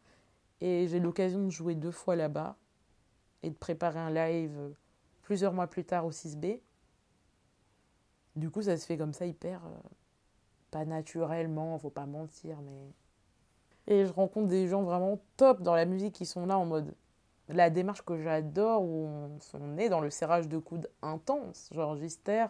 Et 0.62 0.88
j'ai 0.88 1.01
l'occasion 1.01 1.44
de 1.44 1.51
jouer 1.51 1.75
deux 1.75 1.90
fois 1.90 2.16
là-bas 2.16 2.57
et 3.42 3.50
de 3.50 3.55
préparer 3.55 3.98
un 3.98 4.11
live 4.11 4.74
plusieurs 5.22 5.53
mois 5.53 5.68
plus 5.68 5.85
tard 5.85 6.07
au 6.07 6.11
6B. 6.11 6.61
Du 8.37 8.50
coup, 8.50 8.62
ça 8.62 8.76
se 8.76 8.87
fait 8.87 8.96
comme 8.96 9.12
ça 9.12 9.26
hyper. 9.26 9.64
Euh, 9.64 9.70
pas 10.70 10.85
naturellement, 10.85 11.79
faut 11.79 11.90
pas 11.90 12.07
mentir, 12.07 12.61
mais. 12.62 12.92
Et 13.87 14.07
je 14.07 14.12
rencontre 14.12 14.48
des 14.48 14.68
gens 14.68 14.83
vraiment 14.83 15.20
top 15.37 15.62
dans 15.62 15.74
la 15.74 15.85
musique 15.85 16.14
qui 16.14 16.26
sont 16.26 16.46
là 16.46 16.59
en 16.59 16.64
mode. 16.64 16.94
La 17.48 17.70
démarche 17.70 18.03
que 18.03 18.16
j'adore, 18.20 18.83
où 18.83 19.09
on, 19.55 19.79
est 19.79 19.88
dans 19.88 20.00
le 20.00 20.11
serrage 20.11 20.48
de 20.48 20.59
coudes 20.59 20.88
intense. 21.03 21.70
Genre 21.72 21.96
Gister, 21.96 22.46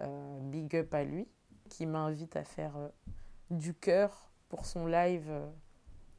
euh, 0.00 0.38
big 0.42 0.74
up 0.76 0.92
à 0.94 1.04
lui, 1.04 1.28
qui 1.68 1.86
m'invite 1.86 2.34
à 2.34 2.44
faire 2.44 2.76
euh, 2.76 2.88
du 3.50 3.74
cœur 3.74 4.30
pour 4.48 4.64
son 4.64 4.86
live 4.86 5.30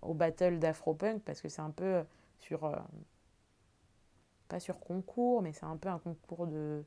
au 0.02 0.14
battle 0.14 0.60
d'Afropunk, 0.60 1.24
parce 1.24 1.42
que 1.42 1.50
c'est 1.50 1.62
un 1.62 1.72
peu 1.72 2.04
sur 2.40 2.66
pas 4.48 4.60
sur 4.60 4.80
concours, 4.80 5.42
mais 5.42 5.54
c'est 5.54 5.66
un 5.66 5.78
peu 5.78 5.90
un 5.90 6.00
concours 6.00 6.48
de... 6.48 6.84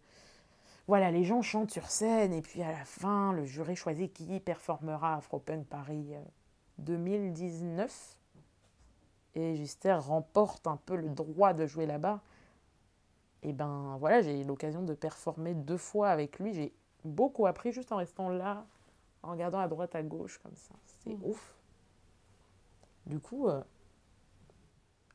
Voilà, 0.86 1.10
les 1.10 1.24
gens 1.24 1.42
chantent 1.42 1.70
sur 1.70 1.88
scène 1.88 2.32
et 2.32 2.42
puis 2.42 2.62
à 2.62 2.72
la 2.72 2.84
fin, 2.84 3.32
le 3.32 3.44
jury 3.44 3.76
choisit 3.76 4.12
qui 4.12 4.40
performera 4.40 5.14
à 5.14 5.16
Afropunk 5.18 5.66
Paris 5.66 6.14
2019. 6.78 8.16
Euh, 9.36 9.40
et 9.40 9.54
Gister 9.54 9.94
remporte 9.94 10.66
un 10.66 10.76
peu 10.76 10.96
le 10.96 11.08
droit 11.08 11.52
de 11.52 11.66
jouer 11.66 11.86
là-bas. 11.86 12.20
Et 13.42 13.52
ben 13.52 13.96
voilà, 13.98 14.20
j'ai 14.20 14.40
eu 14.40 14.44
l'occasion 14.44 14.82
de 14.82 14.94
performer 14.94 15.54
deux 15.54 15.76
fois 15.76 16.10
avec 16.10 16.38
lui. 16.38 16.52
J'ai 16.52 16.72
beaucoup 17.04 17.46
appris 17.46 17.72
juste 17.72 17.92
en 17.92 17.96
restant 17.96 18.28
là, 18.28 18.66
en 19.22 19.30
regardant 19.30 19.60
à 19.60 19.68
droite, 19.68 19.94
à 19.94 20.02
gauche, 20.02 20.38
comme 20.38 20.56
ça. 20.56 20.74
C'est 21.04 21.14
mmh. 21.14 21.24
ouf. 21.24 21.54
Du 23.06 23.18
coup, 23.18 23.48
euh, 23.48 23.62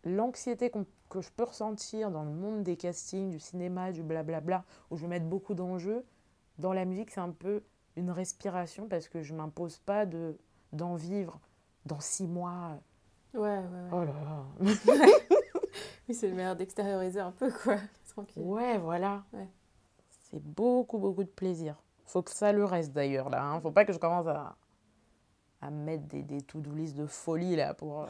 l'anxiété 0.04 0.70
que 1.10 1.22
je 1.22 1.30
peux 1.32 1.44
ressentir 1.44 2.12
dans 2.12 2.24
le 2.24 2.32
monde 2.32 2.64
des 2.64 2.78
castings, 2.78 3.30
du 3.30 3.40
cinéma, 3.40 3.92
du 3.92 4.04
blablabla, 4.04 4.64
où 4.90 4.98
je 4.98 5.04
vais 5.04 5.08
mettre 5.08 5.26
beaucoup 5.26 5.54
d'enjeux, 5.54 6.04
dans 6.58 6.74
la 6.74 6.86
musique, 6.86 7.12
c'est 7.12 7.22
un 7.22 7.32
peu 7.32 7.64
une 7.96 8.12
respiration 8.12 8.88
parce 8.88 9.08
que 9.08 9.22
je 9.22 9.34
ne 9.34 9.38
m'impose 9.38 9.78
pas 9.80 10.06
de, 10.06 10.38
d'en 10.74 10.96
vivre 10.96 11.40
dans 11.86 12.00
six 12.00 12.28
mois. 12.28 12.80
Ouais, 13.34 13.42
ouais, 13.42 13.58
ouais. 13.58 13.90
Oh 13.92 14.04
là 14.04 14.14
là. 14.14 14.46
oui, 16.08 16.14
c'est 16.14 16.30
le 16.30 16.36
meilleur 16.36 16.56
d'extérioriser 16.56 17.20
un 17.20 17.32
peu, 17.32 17.52
quoi. 17.52 17.78
Tranquille. 18.10 18.44
Ouais, 18.44 18.78
voilà. 18.78 19.24
Ouais. 19.34 19.48
C'est 20.32 20.42
beaucoup, 20.42 20.98
beaucoup 20.98 21.24
de 21.24 21.30
plaisir. 21.30 21.76
Faut 22.06 22.22
que 22.22 22.32
ça 22.32 22.52
le 22.52 22.64
reste 22.64 22.94
d'ailleurs, 22.94 23.30
là. 23.30 23.44
Hein. 23.44 23.62
Faut 23.62 23.72
pas 23.72 23.86
que 23.86 23.94
je 23.94 24.00
commence 24.00 24.28
à, 24.28 24.56
à 25.62 25.70
mettre 25.70 26.04
des, 26.06 26.24
des 26.24 26.42
to-do 26.42 26.74
list 26.74 26.96
de 26.96 27.06
folie, 27.06 27.56
là, 27.56 27.74
pour. 27.74 28.04
Euh, 28.04 28.08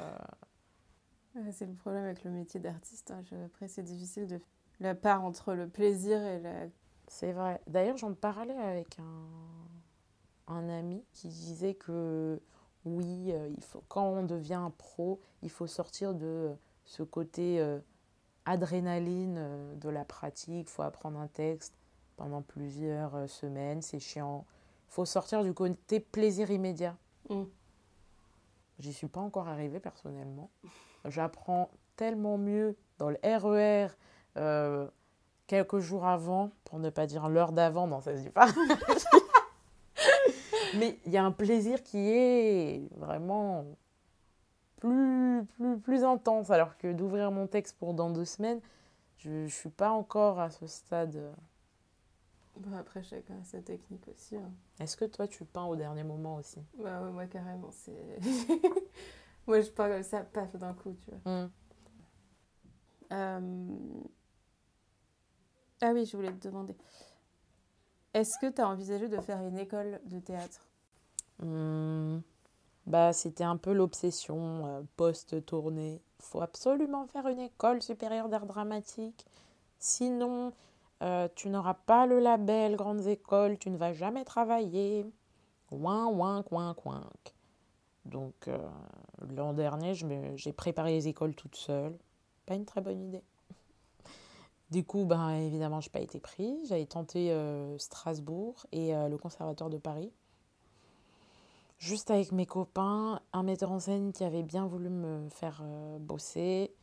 c'est 1.51 1.65
le 1.65 1.73
problème 1.73 2.05
avec 2.05 2.23
le 2.23 2.31
métier 2.31 2.59
d'artiste. 2.59 3.11
Hein. 3.11 3.23
Après, 3.45 3.67
c'est 3.67 3.83
difficile 3.83 4.27
de 4.27 4.39
la 4.79 4.95
part 4.95 5.23
entre 5.23 5.53
le 5.53 5.67
plaisir 5.67 6.21
et 6.21 6.39
la. 6.39 6.67
C'est 7.07 7.33
vrai. 7.33 7.61
D'ailleurs, 7.67 7.97
j'en 7.97 8.13
parlais 8.13 8.57
avec 8.57 8.97
un, 8.99 10.53
un 10.53 10.69
ami 10.69 11.03
qui 11.13 11.27
disait 11.27 11.75
que 11.75 12.41
oui, 12.85 13.31
euh, 13.31 13.49
il 13.55 13.63
faut, 13.63 13.83
quand 13.87 14.05
on 14.05 14.23
devient 14.23 14.69
pro, 14.77 15.19
il 15.41 15.49
faut 15.49 15.67
sortir 15.67 16.13
de 16.13 16.55
ce 16.83 17.03
côté 17.03 17.59
euh, 17.59 17.79
adrénaline 18.45 19.37
euh, 19.37 19.75
de 19.75 19.89
la 19.89 20.05
pratique. 20.05 20.67
Il 20.67 20.71
faut 20.71 20.83
apprendre 20.83 21.19
un 21.19 21.27
texte 21.27 21.73
pendant 22.15 22.41
plusieurs 22.41 23.29
semaines, 23.29 23.81
c'est 23.81 23.99
chiant. 23.99 24.45
Il 24.89 24.93
faut 24.93 25.05
sortir 25.05 25.43
du 25.43 25.53
côté 25.53 25.99
plaisir 25.99 26.49
immédiat. 26.49 26.97
Mm. 27.29 27.43
J'y 28.79 28.93
suis 28.93 29.07
pas 29.07 29.21
encore 29.21 29.47
arrivée 29.47 29.79
personnellement 29.79 30.49
j'apprends 31.09 31.69
tellement 31.95 32.37
mieux 32.37 32.75
dans 32.97 33.09
le 33.09 33.17
RER 33.23 33.87
euh, 34.37 34.87
quelques 35.47 35.79
jours 35.79 36.05
avant, 36.05 36.51
pour 36.63 36.79
ne 36.79 36.89
pas 36.89 37.05
dire 37.05 37.29
l'heure 37.29 37.51
d'avant, 37.51 37.87
non, 37.87 38.01
ça 38.01 38.15
se 38.15 38.21
dit 38.21 38.29
pas. 38.29 38.47
Mais 40.77 40.99
il 41.05 41.11
y 41.11 41.17
a 41.17 41.23
un 41.23 41.31
plaisir 41.31 41.83
qui 41.83 42.09
est 42.09 42.89
vraiment 42.97 43.65
plus, 44.79 45.45
plus, 45.57 45.79
plus 45.79 46.03
intense, 46.03 46.49
alors 46.49 46.77
que 46.77 46.91
d'ouvrir 46.91 47.31
mon 47.31 47.47
texte 47.47 47.77
pour 47.77 47.93
dans 47.93 48.09
deux 48.09 48.25
semaines, 48.25 48.59
je 49.17 49.29
ne 49.29 49.47
suis 49.47 49.69
pas 49.69 49.91
encore 49.91 50.39
à 50.39 50.49
ce 50.49 50.67
stade. 50.67 51.21
Bon, 52.57 52.75
après, 52.77 53.03
chacun 53.03 53.35
a 53.41 53.43
sa 53.43 53.61
technique 53.61 54.07
aussi. 54.07 54.37
Hein. 54.37 54.51
Est-ce 54.79 54.97
que 54.97 55.05
toi, 55.05 55.27
tu 55.27 55.45
peins 55.45 55.65
au 55.65 55.75
dernier 55.75 56.03
moment 56.03 56.35
aussi? 56.35 56.59
Bah, 56.77 57.01
ouais, 57.01 57.11
Moi, 57.11 57.25
carrément. 57.25 57.69
C'est... 57.71 58.19
Moi, 59.47 59.61
je 59.61 59.69
parle 59.69 59.93
comme 59.93 60.03
ça, 60.03 60.21
paf, 60.21 60.55
d'un 60.55 60.73
coup, 60.73 60.95
tu 61.03 61.11
vois. 61.11 61.31
Mm. 61.31 61.51
Euh, 63.11 63.39
ah 65.81 65.91
oui, 65.93 66.05
je 66.05 66.17
voulais 66.17 66.31
te 66.33 66.47
demander. 66.47 66.75
Est-ce 68.13 68.39
que 68.39 68.47
tu 68.47 68.61
as 68.61 68.67
envisagé 68.67 69.07
de 69.07 69.19
faire 69.21 69.45
une 69.45 69.57
école 69.57 69.99
de 70.05 70.19
théâtre? 70.19 70.67
Mm. 71.39 72.19
Bah, 72.87 73.13
c'était 73.13 73.43
un 73.43 73.57
peu 73.57 73.73
l'obsession 73.73 74.65
euh, 74.67 74.81
post-tournée. 74.95 76.01
Il 76.19 76.25
faut 76.25 76.41
absolument 76.41 77.07
faire 77.07 77.27
une 77.27 77.39
école 77.39 77.81
supérieure 77.81 78.29
d'art 78.29 78.45
dramatique. 78.45 79.25
Sinon, 79.79 80.53
euh, 81.01 81.27
tu 81.35 81.49
n'auras 81.49 81.73
pas 81.73 82.05
le 82.05 82.19
label 82.19 82.75
grandes 82.75 83.07
écoles, 83.07 83.57
tu 83.57 83.69
ne 83.69 83.77
vas 83.77 83.93
jamais 83.93 84.23
travailler. 84.23 85.05
Ouin, 85.71 86.05
ouin, 86.07 86.43
coin, 86.43 86.73
coin. 86.75 87.03
Donc 88.05 88.47
euh, 88.47 88.57
l'an 89.35 89.53
dernier, 89.53 89.93
j'ai 90.35 90.53
préparé 90.53 90.93
les 90.93 91.07
écoles 91.07 91.35
toute 91.35 91.55
seule. 91.55 91.97
Pas 92.45 92.55
une 92.55 92.65
très 92.65 92.81
bonne 92.81 93.01
idée. 93.01 93.23
Du 94.71 94.83
coup, 94.83 95.05
ben, 95.05 95.29
évidemment, 95.29 95.79
je 95.79 95.89
n'ai 95.89 95.91
pas 95.91 95.99
été 95.99 96.19
prise. 96.19 96.69
J'avais 96.69 96.87
tenté 96.87 97.31
euh, 97.31 97.77
Strasbourg 97.77 98.65
et 98.71 98.95
euh, 98.95 99.09
le 99.09 99.17
Conservatoire 99.17 99.69
de 99.69 99.77
Paris. 99.77 100.11
Juste 101.77 102.09
avec 102.09 102.31
mes 102.31 102.47
copains, 102.47 103.21
un 103.31 103.43
metteur 103.43 103.71
en 103.71 103.79
scène 103.79 104.11
qui 104.11 104.23
avait 104.23 104.41
bien 104.41 104.65
voulu 104.65 104.89
me 104.89 105.29
faire 105.29 105.61
bosser, 105.99 106.73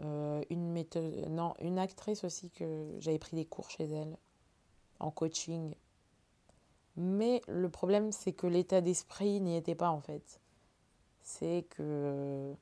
une, 0.00 0.84
non, 1.30 1.54
une 1.60 1.78
actrice 1.78 2.24
aussi 2.24 2.50
que 2.50 2.94
j'avais 2.98 3.20
pris 3.20 3.36
des 3.36 3.44
cours 3.44 3.70
chez 3.70 3.84
elle 3.84 4.18
en 4.98 5.12
coaching. 5.12 5.74
Mais 6.96 7.42
le 7.46 7.70
problème, 7.70 8.10
c'est 8.10 8.32
que 8.32 8.48
l'état 8.48 8.80
d'esprit 8.80 9.40
n'y 9.40 9.56
était 9.56 9.76
pas 9.76 9.90
en 9.90 10.00
fait 10.00 10.40
c'est 11.24 11.64
que 11.70 12.54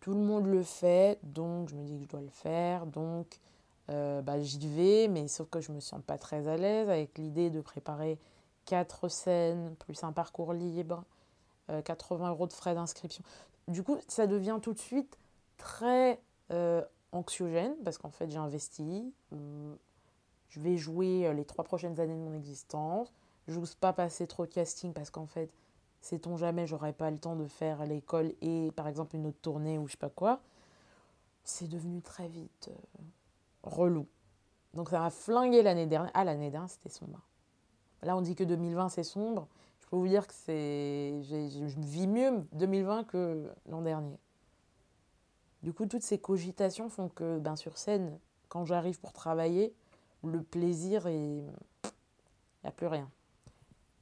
tout 0.00 0.12
le 0.12 0.20
monde 0.20 0.46
le 0.46 0.62
fait, 0.62 1.18
donc 1.22 1.68
je 1.68 1.74
me 1.74 1.84
dis 1.84 1.96
que 1.96 2.04
je 2.04 2.08
dois 2.08 2.20
le 2.20 2.28
faire, 2.28 2.86
donc 2.86 3.40
euh, 3.90 4.20
bah, 4.20 4.40
j'y 4.40 4.68
vais, 4.68 5.08
mais 5.08 5.28
sauf 5.28 5.48
que 5.48 5.60
je 5.60 5.72
me 5.72 5.80
sens 5.80 6.00
pas 6.04 6.18
très 6.18 6.48
à 6.48 6.56
l'aise 6.56 6.88
avec 6.88 7.18
l'idée 7.18 7.50
de 7.50 7.60
préparer 7.60 8.18
quatre 8.64 9.08
scènes 9.08 9.74
plus 9.80 10.02
un 10.02 10.12
parcours 10.12 10.52
libre, 10.52 11.04
80 11.84 12.24
euh, 12.24 12.30
euros 12.30 12.46
de 12.46 12.52
frais 12.52 12.74
d'inscription. 12.74 13.24
Du 13.68 13.82
coup, 13.82 13.98
ça 14.08 14.26
devient 14.26 14.58
tout 14.60 14.72
de 14.72 14.78
suite 14.78 15.18
très 15.56 16.20
euh, 16.52 16.84
anxiogène 17.12 17.74
parce 17.84 17.98
qu'en 17.98 18.10
fait, 18.10 18.28
j'ai 18.28 18.38
investi. 18.38 19.12
je 19.32 20.60
vais 20.60 20.76
jouer 20.76 21.32
les 21.34 21.44
trois 21.44 21.64
prochaines 21.64 21.98
années 22.00 22.14
de 22.14 22.20
mon 22.20 22.34
existence. 22.34 23.12
Je 23.48 23.58
n'ose 23.58 23.74
pas 23.74 23.92
passer 23.92 24.26
trop 24.26 24.46
de 24.46 24.52
casting 24.52 24.92
parce 24.92 25.10
qu'en 25.10 25.26
fait, 25.26 25.50
Sait-on 26.06 26.36
jamais, 26.36 26.68
j'aurais 26.68 26.92
pas 26.92 27.10
le 27.10 27.18
temps 27.18 27.34
de 27.34 27.48
faire 27.48 27.84
l'école 27.84 28.32
et 28.40 28.70
par 28.76 28.86
exemple 28.86 29.16
une 29.16 29.26
autre 29.26 29.40
tournée 29.42 29.76
ou 29.76 29.88
je 29.88 29.92
sais 29.94 29.98
pas 29.98 30.08
quoi. 30.08 30.40
c'est 31.42 31.66
devenu 31.66 32.00
très 32.00 32.28
vite 32.28 32.70
euh, 32.70 33.02
relou. 33.64 34.06
Donc 34.72 34.90
ça 34.90 35.00
m'a 35.00 35.10
flingué 35.10 35.62
l'année 35.62 35.88
dernière. 35.88 36.12
Ah, 36.14 36.22
l'année 36.22 36.48
dernière, 36.48 36.70
c'était 36.70 36.90
sombre. 36.90 37.26
Là, 38.02 38.16
on 38.16 38.20
dit 38.20 38.36
que 38.36 38.44
2020, 38.44 38.88
c'est 38.88 39.02
sombre. 39.02 39.48
Je 39.80 39.88
peux 39.88 39.96
vous 39.96 40.06
dire 40.06 40.28
que 40.28 40.32
c'est, 40.32 41.24
je 41.24 41.80
vis 41.80 42.06
mieux 42.06 42.46
2020 42.52 43.02
que 43.02 43.50
l'an 43.68 43.82
dernier. 43.82 44.20
Du 45.64 45.72
coup, 45.72 45.86
toutes 45.86 46.04
ces 46.04 46.18
cogitations 46.18 46.88
font 46.88 47.08
que 47.08 47.40
ben, 47.40 47.56
sur 47.56 47.76
scène, 47.78 48.16
quand 48.48 48.64
j'arrive 48.64 49.00
pour 49.00 49.12
travailler, 49.12 49.74
le 50.22 50.40
plaisir. 50.40 51.08
Il 51.08 51.42
n'y 51.42 52.68
a 52.68 52.70
plus 52.70 52.86
rien. 52.86 53.10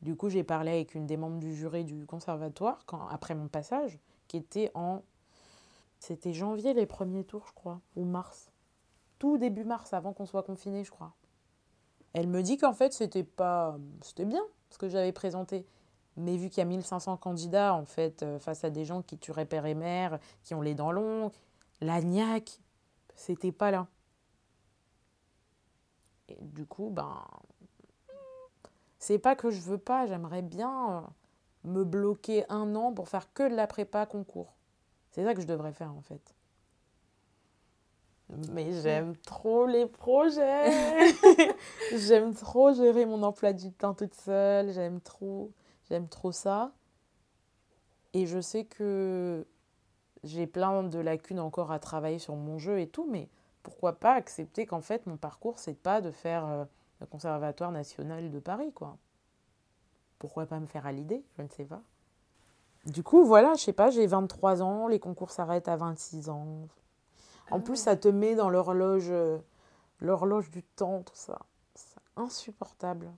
Du 0.05 0.17
coup, 0.17 0.29
j'ai 0.29 0.45
parlé 0.45 0.71
avec 0.71 0.95
une 0.95 1.07
des 1.07 1.17
membres 1.17 1.39
du 1.39 1.55
jury 1.55 1.83
du 1.83 2.05
conservatoire 2.05 2.85
après 3.11 3.35
mon 3.35 3.49
passage, 3.49 3.99
qui 4.29 4.37
était 4.37 4.71
en... 4.75 5.03
C'était 5.99 6.35
janvier 6.35 6.75
les 6.75 6.85
premiers 6.85 7.25
tours, 7.25 7.47
je 7.47 7.55
crois, 7.55 7.81
ou 7.97 8.05
mars. 8.05 8.53
Tout 9.19 9.39
début 9.39 9.65
mars, 9.65 9.95
avant 9.95 10.13
qu'on 10.13 10.27
soit 10.27 10.43
confiné, 10.43 10.85
je 10.85 10.91
crois. 10.91 11.15
Elle 12.13 12.29
me 12.29 12.43
dit 12.43 12.59
qu'en 12.59 12.75
fait, 12.75 12.93
c'était 12.93 13.25
pas... 13.25 13.79
C'était 14.03 14.27
bien, 14.27 14.43
ce 14.69 14.77
que 14.77 14.91
j'avais 14.91 15.13
présenté. 15.13 15.65
Mais 16.19 16.37
vu 16.37 16.51
qu'il 16.51 16.59
y 16.59 16.61
a 16.61 16.67
1500 16.67 17.17
candidats, 17.17 17.75
en 17.75 17.87
fait, 17.87 18.23
euh, 18.23 18.39
face 18.39 18.63
à 18.63 18.69
des 18.69 18.85
gens 18.85 19.01
qui 19.01 19.17
tueraient 19.17 19.47
père 19.47 19.65
et 19.65 19.75
mère, 19.75 20.19
qui 20.43 20.55
ont 20.55 20.61
les 20.61 20.75
dents 20.75 20.93
longues, 20.93 21.33
la 21.81 22.03
niaque, 22.03 22.61
c'était 23.17 23.53
pas 23.53 23.71
là. 23.71 23.89
Et 26.29 26.37
du 26.43 26.67
coup, 26.67 26.91
ben, 26.91 27.25
c'est 29.05 29.19
pas 29.19 29.37
que 29.37 29.51
je 29.51 29.61
veux 29.61 29.77
pas, 29.77 30.07
j'aimerais 30.07 30.41
bien 30.41 30.91
euh, 30.91 31.01
me 31.65 31.85
bloquer 31.85 32.51
un 32.51 32.75
an 32.75 32.91
pour 32.91 33.11
faire 33.11 33.31
que 33.35 33.47
de 33.51 33.55
la 33.55 33.67
prépa 33.67 34.07
concours. 34.07 34.55
C'est 35.11 35.23
ça 35.25 35.35
que 35.35 35.43
je 35.43 35.47
devrais 35.47 35.75
faire 35.75 35.93
en 35.93 36.01
fait. 36.01 36.35
Mais 38.51 38.73
j'aime 38.81 39.15
trop 39.19 39.67
les 39.67 39.85
projets. 39.85 40.71
j'aime 41.93 42.33
trop 42.33 42.73
gérer 42.73 43.05
mon 43.05 43.23
emploi 43.23 43.53
du 43.53 43.71
temps 43.73 43.93
toute 43.93 44.15
seule. 44.15 44.73
J'aime 44.73 45.03
trop, 45.03 45.53
j'aime 45.91 46.09
trop 46.09 46.33
ça. 46.33 46.73
Et 48.15 48.25
je 48.25 48.41
sais 48.41 48.65
que 48.65 49.47
j'ai 50.23 50.47
plein 50.47 50.83
de 50.83 50.99
lacunes 50.99 51.41
encore 51.41 51.73
à 51.73 51.79
travailler 51.79 52.19
sur 52.19 52.37
mon 52.37 52.59
jeu 52.59 52.81
et 52.81 52.89
tout, 52.89 53.07
mais 53.11 53.29
pourquoi 53.63 53.93
pas 53.93 54.15
accepter 54.15 54.65
qu'en 54.65 54.81
fait 54.81 55.07
mon 55.07 55.19
parcours 55.19 55.59
c'est 55.59 55.79
pas 55.79 56.01
de 56.01 56.11
faire 56.11 56.47
euh, 56.47 56.65
le 57.01 57.07
conservatoire 57.07 57.73
national 57.73 58.31
de 58.31 58.39
Paris 58.39 58.73
quoi. 58.73 58.97
Pourquoi 60.19 60.47
pas 60.47 60.61
me 60.61 60.67
faire 60.67 60.87
à 60.87 60.93
l'idée, 60.93 61.25
je 61.37 61.43
ne 61.43 61.49
sais 61.49 61.65
pas. 61.65 61.83
Du 62.87 63.03
coup, 63.03 63.25
voilà, 63.25 63.55
je 63.55 63.63
sais 63.63 63.73
pas, 63.73 63.91
j'ai 63.91 64.07
23 64.07 64.63
ans, 64.63 64.89
les 64.89 65.01
concours 65.01 65.31
s'arrêtent 65.31 65.69
à 65.69 65.77
26 65.77 66.29
ans. 66.29 66.69
En 67.51 67.61
plus, 67.61 67.77
ça 67.77 67.97
te 67.97 68.09
met 68.09 68.35
dans 68.35 68.51
l'horloge 68.51 69.09
euh, 69.09 69.39
l'horloge 70.01 70.51
du 70.51 70.63
temps, 70.63 71.03
tout 71.03 71.15
ça. 71.15 71.41
C'est 71.75 72.01
insupportable. 72.17 73.11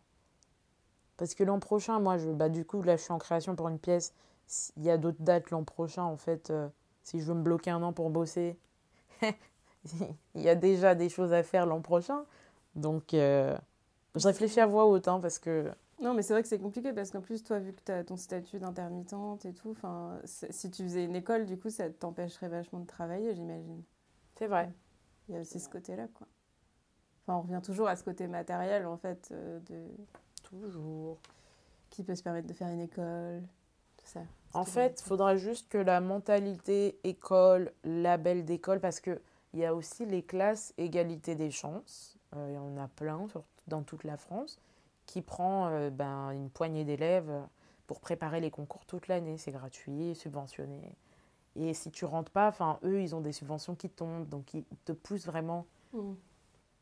Parce 1.16 1.34
que 1.34 1.44
l'an 1.44 1.58
prochain, 1.58 1.98
moi, 1.98 2.18
je, 2.18 2.30
bah, 2.30 2.48
du 2.48 2.64
coup, 2.64 2.82
là, 2.82 2.96
je 2.96 3.02
suis 3.02 3.12
en 3.12 3.18
création 3.18 3.56
pour 3.56 3.68
une 3.68 3.78
pièce. 3.78 4.14
Il 4.76 4.84
y 4.84 4.90
a 4.90 4.98
d'autres 4.98 5.22
dates 5.22 5.50
l'an 5.50 5.64
prochain, 5.64 6.04
en 6.04 6.16
fait. 6.16 6.50
Euh, 6.50 6.68
si 7.02 7.20
je 7.20 7.24
veux 7.24 7.34
me 7.34 7.42
bloquer 7.42 7.70
un 7.70 7.82
an 7.82 7.92
pour 7.92 8.10
bosser, 8.10 8.58
il 9.22 10.42
y 10.42 10.48
a 10.48 10.54
déjà 10.54 10.94
des 10.94 11.08
choses 11.08 11.32
à 11.32 11.42
faire 11.42 11.66
l'an 11.66 11.80
prochain. 11.80 12.24
Donc, 12.76 13.14
euh, 13.14 13.56
je 14.14 14.26
réfléchis 14.26 14.60
à 14.60 14.66
voix 14.66 14.86
haute, 14.86 15.08
hein, 15.08 15.18
parce 15.20 15.38
que... 15.38 15.72
Non, 16.00 16.12
mais 16.12 16.20
c'est 16.20 16.34
vrai 16.34 16.42
que 16.42 16.48
c'est 16.48 16.58
compliqué, 16.58 16.92
parce 16.92 17.10
qu'en 17.10 17.22
plus, 17.22 17.42
toi, 17.42 17.58
vu 17.58 17.72
que 17.72 17.80
tu 17.82 17.90
as 17.90 18.04
ton 18.04 18.16
statut 18.16 18.58
d'intermittente 18.58 19.46
et 19.46 19.54
tout, 19.54 19.74
si 20.24 20.70
tu 20.70 20.82
faisais 20.82 21.04
une 21.04 21.16
école, 21.16 21.46
du 21.46 21.58
coup, 21.58 21.70
ça 21.70 21.88
t'empêcherait 21.88 22.48
vachement 22.48 22.80
de 22.80 22.86
travailler, 22.86 23.34
j'imagine. 23.34 23.82
C'est 24.38 24.46
vrai. 24.46 24.70
Il 25.28 25.34
y 25.34 25.38
a 25.38 25.40
aussi 25.40 25.58
ce 25.58 25.70
côté-là, 25.70 26.06
quoi. 26.14 26.26
Enfin, 27.22 27.38
on 27.38 27.42
revient 27.42 27.62
toujours 27.64 27.88
à 27.88 27.96
ce 27.96 28.04
côté 28.04 28.26
matériel, 28.28 28.86
en 28.86 28.98
fait, 28.98 29.30
euh, 29.32 29.58
de... 29.60 29.86
Toujours. 30.42 31.18
Qui 31.88 32.04
peut 32.04 32.14
se 32.14 32.22
permettre 32.22 32.46
de 32.46 32.52
faire 32.52 32.68
une 32.68 32.82
école, 32.82 33.42
tout 33.96 34.06
ça. 34.06 34.20
En 34.52 34.64
fait, 34.64 35.00
il 35.00 35.04
faudra 35.04 35.36
juste 35.36 35.68
que 35.68 35.78
la 35.78 36.00
mentalité 36.00 37.00
école, 37.04 37.72
label 37.84 38.44
d'école, 38.44 38.80
parce 38.80 39.00
qu'il 39.00 39.18
y 39.54 39.64
a 39.64 39.74
aussi 39.74 40.04
les 40.04 40.22
classes 40.22 40.74
égalité 40.78 41.34
des 41.34 41.50
chances, 41.50 42.15
il 42.34 42.54
y 42.54 42.58
en 42.58 42.76
a 42.76 42.88
plein 42.88 43.26
dans 43.68 43.82
toute 43.82 44.04
la 44.04 44.16
France, 44.16 44.58
qui 45.06 45.22
prend 45.22 45.68
euh, 45.68 45.90
ben, 45.90 46.30
une 46.30 46.50
poignée 46.50 46.84
d'élèves 46.84 47.32
pour 47.86 48.00
préparer 48.00 48.40
les 48.40 48.50
concours 48.50 48.84
toute 48.84 49.08
l'année. 49.08 49.38
C'est 49.38 49.52
gratuit, 49.52 50.14
subventionné. 50.14 50.94
Et 51.54 51.72
si 51.74 51.90
tu 51.90 52.04
rentres 52.04 52.30
pas, 52.30 52.48
enfin 52.48 52.78
eux, 52.84 53.00
ils 53.00 53.14
ont 53.14 53.20
des 53.20 53.32
subventions 53.32 53.74
qui 53.74 53.88
tombent, 53.88 54.28
donc 54.28 54.54
ils 54.54 54.64
te 54.84 54.92
poussent 54.92 55.26
vraiment. 55.26 55.66
Mmh. 55.92 56.12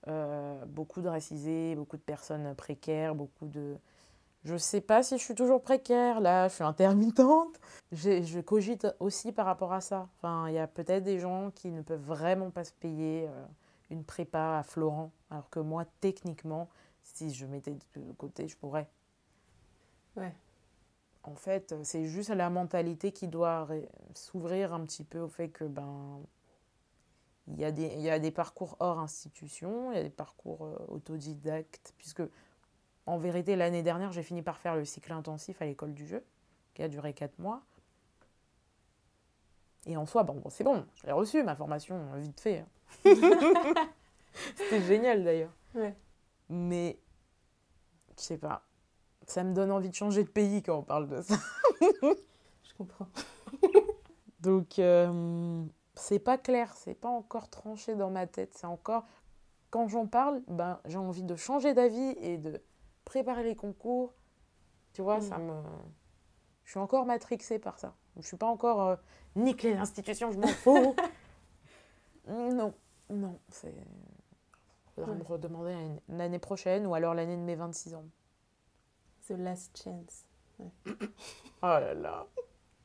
Euh, 0.08 0.64
beaucoup 0.66 1.00
de 1.00 1.08
racisés, 1.08 1.74
beaucoup 1.76 1.96
de 1.96 2.02
personnes 2.02 2.54
précaires, 2.54 3.14
beaucoup 3.14 3.46
de, 3.46 3.78
je 4.44 4.56
sais 4.58 4.82
pas 4.82 5.02
si 5.02 5.16
je 5.16 5.24
suis 5.24 5.34
toujours 5.34 5.62
précaire, 5.62 6.20
là, 6.20 6.48
je 6.48 6.54
suis 6.56 6.64
intermittente. 6.64 7.58
Je, 7.92 8.22
je 8.22 8.40
cogite 8.40 8.86
aussi 9.00 9.32
par 9.32 9.46
rapport 9.46 9.72
à 9.72 9.80
ça. 9.80 10.08
Enfin, 10.16 10.48
il 10.48 10.54
y 10.54 10.58
a 10.58 10.66
peut-être 10.66 11.02
des 11.02 11.18
gens 11.18 11.50
qui 11.54 11.70
ne 11.70 11.80
peuvent 11.80 12.02
vraiment 12.02 12.50
pas 12.50 12.64
se 12.64 12.72
payer 12.74 13.26
euh, 13.26 13.46
une 13.94 14.04
prépa 14.04 14.58
à 14.58 14.62
Florent, 14.62 15.12
alors 15.30 15.48
que 15.50 15.60
moi, 15.60 15.84
techniquement, 16.00 16.68
si 17.02 17.32
je 17.32 17.46
mettais 17.46 17.72
de 17.72 18.12
côté, 18.12 18.48
je 18.48 18.56
pourrais. 18.56 18.88
Ouais. 20.16 20.34
En 21.22 21.34
fait, 21.34 21.74
c'est 21.82 22.04
juste 22.04 22.30
la 22.30 22.50
mentalité 22.50 23.12
qui 23.12 23.28
doit 23.28 23.66
s'ouvrir 24.14 24.74
un 24.74 24.84
petit 24.84 25.04
peu 25.04 25.20
au 25.20 25.28
fait 25.28 25.48
que, 25.48 25.64
ben, 25.64 26.20
il 27.48 27.58
y, 27.58 27.64
a 27.64 27.72
des, 27.72 27.86
il 27.86 28.00
y 28.00 28.10
a 28.10 28.18
des 28.18 28.30
parcours 28.30 28.76
hors 28.80 28.98
institution, 28.98 29.90
il 29.92 29.96
y 29.96 30.00
a 30.00 30.02
des 30.02 30.10
parcours 30.10 30.64
euh, 30.64 30.76
autodidactes, 30.88 31.94
puisque 31.98 32.22
en 33.06 33.18
vérité, 33.18 33.56
l'année 33.56 33.82
dernière, 33.82 34.12
j'ai 34.12 34.22
fini 34.22 34.42
par 34.42 34.58
faire 34.58 34.76
le 34.76 34.84
cycle 34.84 35.12
intensif 35.12 35.60
à 35.60 35.66
l'école 35.66 35.94
du 35.94 36.06
jeu, 36.06 36.24
qui 36.74 36.82
a 36.82 36.88
duré 36.88 37.12
4 37.12 37.38
mois. 37.38 37.62
Et 39.86 39.96
en 39.96 40.06
soi, 40.06 40.22
bon, 40.22 40.42
c'est 40.48 40.64
bon, 40.64 40.86
j'ai 41.04 41.12
reçu 41.12 41.42
ma 41.42 41.54
formation 41.54 42.14
vite 42.16 42.40
fait. 42.40 42.64
C'était 44.56 44.82
génial 44.82 45.24
d'ailleurs. 45.24 45.52
Mais, 46.48 46.98
je 48.16 48.22
sais 48.22 48.38
pas, 48.38 48.62
ça 49.26 49.44
me 49.44 49.54
donne 49.54 49.70
envie 49.70 49.88
de 49.88 49.94
changer 49.94 50.24
de 50.24 50.28
pays 50.28 50.62
quand 50.62 50.78
on 50.78 50.82
parle 50.82 51.08
de 51.08 51.22
ça. 51.22 51.36
je 51.80 52.74
comprends. 52.76 53.08
Donc, 54.40 54.78
euh, 54.78 55.64
c'est 55.94 56.18
pas 56.18 56.38
clair, 56.38 56.74
c'est 56.76 56.94
pas 56.94 57.08
encore 57.08 57.48
tranché 57.48 57.94
dans 57.94 58.10
ma 58.10 58.26
tête. 58.26 58.52
C'est 58.54 58.66
encore, 58.66 59.04
quand 59.70 59.88
j'en 59.88 60.06
parle, 60.06 60.42
ben, 60.48 60.80
j'ai 60.84 60.98
envie 60.98 61.22
de 61.22 61.36
changer 61.36 61.72
d'avis 61.72 62.14
et 62.20 62.36
de 62.36 62.60
préparer 63.04 63.44
les 63.44 63.56
concours. 63.56 64.14
Tu 64.92 65.02
vois, 65.02 65.20
ça 65.20 65.38
mm. 65.38 65.46
me. 65.46 65.62
Je 66.64 66.70
suis 66.70 66.80
encore 66.80 67.06
matrixée 67.06 67.58
par 67.58 67.78
ça. 67.78 67.94
Je 68.16 68.26
suis 68.26 68.36
pas 68.36 68.46
encore 68.46 68.82
euh, 68.82 68.96
nique 69.36 69.62
les 69.62 69.74
institutions, 69.74 70.30
je 70.32 70.38
m'en 70.38 70.46
fous. 70.46 70.94
non, 72.28 72.72
non, 73.10 73.38
c'est. 73.48 73.74
Faudra 74.94 75.14
me 75.14 75.24
redemander 75.24 75.74
l'année 76.08 76.38
prochaine 76.38 76.86
ou 76.86 76.94
alors 76.94 77.14
l'année 77.14 77.36
de 77.36 77.42
mes 77.42 77.56
26 77.56 77.94
ans. 77.94 78.04
The 79.26 79.32
last 79.32 79.76
chance. 79.76 80.24
oh 80.60 80.66
là 81.62 81.94
là. 81.94 82.26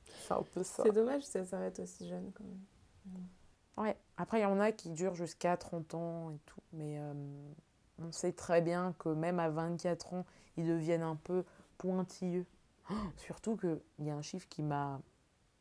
C'est 0.05 0.33
un 0.33 0.43
peu 0.43 0.63
ça. 0.63 0.83
C'est 0.83 0.91
dommage 0.91 1.21
que 1.21 1.27
ça 1.27 1.45
s'arrête 1.45 1.79
aussi 1.79 2.07
jeune 2.07 2.31
quand 2.33 2.43
même. 2.43 3.27
Ouais. 3.77 3.95
Après, 4.17 4.39
il 4.39 4.43
y 4.43 4.45
en 4.45 4.59
a 4.59 4.71
qui 4.71 4.89
durent 4.89 5.15
jusqu'à 5.15 5.55
30 5.55 5.93
ans 5.93 6.31
et 6.31 6.39
tout. 6.45 6.61
Mais 6.73 6.97
euh, 6.99 7.13
on 7.99 8.11
sait 8.11 8.33
très 8.33 8.61
bien 8.61 8.93
que 8.99 9.09
même 9.09 9.39
à 9.39 9.49
24 9.49 10.13
ans, 10.13 10.25
ils 10.57 10.67
deviennent 10.67 11.03
un 11.03 11.15
peu 11.15 11.45
pointilleux. 11.77 12.45
surtout 13.17 13.55
qu'il 13.55 13.79
y 13.99 14.09
a 14.09 14.15
un 14.15 14.21
chiffre 14.21 14.47
qui 14.49 14.63
m'a 14.63 14.99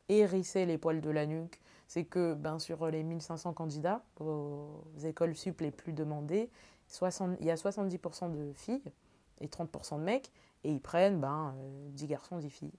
hérissé 0.09 0.65
les 0.65 0.77
poils 0.77 1.01
de 1.01 1.09
la 1.09 1.25
nuque. 1.25 1.59
C'est 1.89 2.05
que 2.05 2.35
ben, 2.35 2.59
sur 2.59 2.85
les 2.85 3.01
1500 3.01 3.53
candidats 3.53 4.03
aux 4.19 4.83
écoles 5.03 5.35
sup 5.35 5.59
les 5.61 5.71
plus 5.71 5.91
demandées, 5.91 6.51
il 7.41 7.45
y 7.47 7.49
a 7.49 7.55
70% 7.55 8.31
de 8.31 8.53
filles 8.53 8.93
et 9.41 9.47
30% 9.47 9.97
de 9.97 10.03
mecs. 10.03 10.31
Et 10.63 10.71
ils 10.71 10.81
prennent 10.81 11.19
ben, 11.19 11.55
10 11.93 12.03
euh, 12.03 12.07
garçons, 12.07 12.37
10 12.37 12.49
filles. 12.51 12.71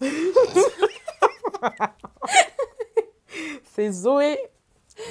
C'est 3.64 3.90
Zoé 3.90 4.38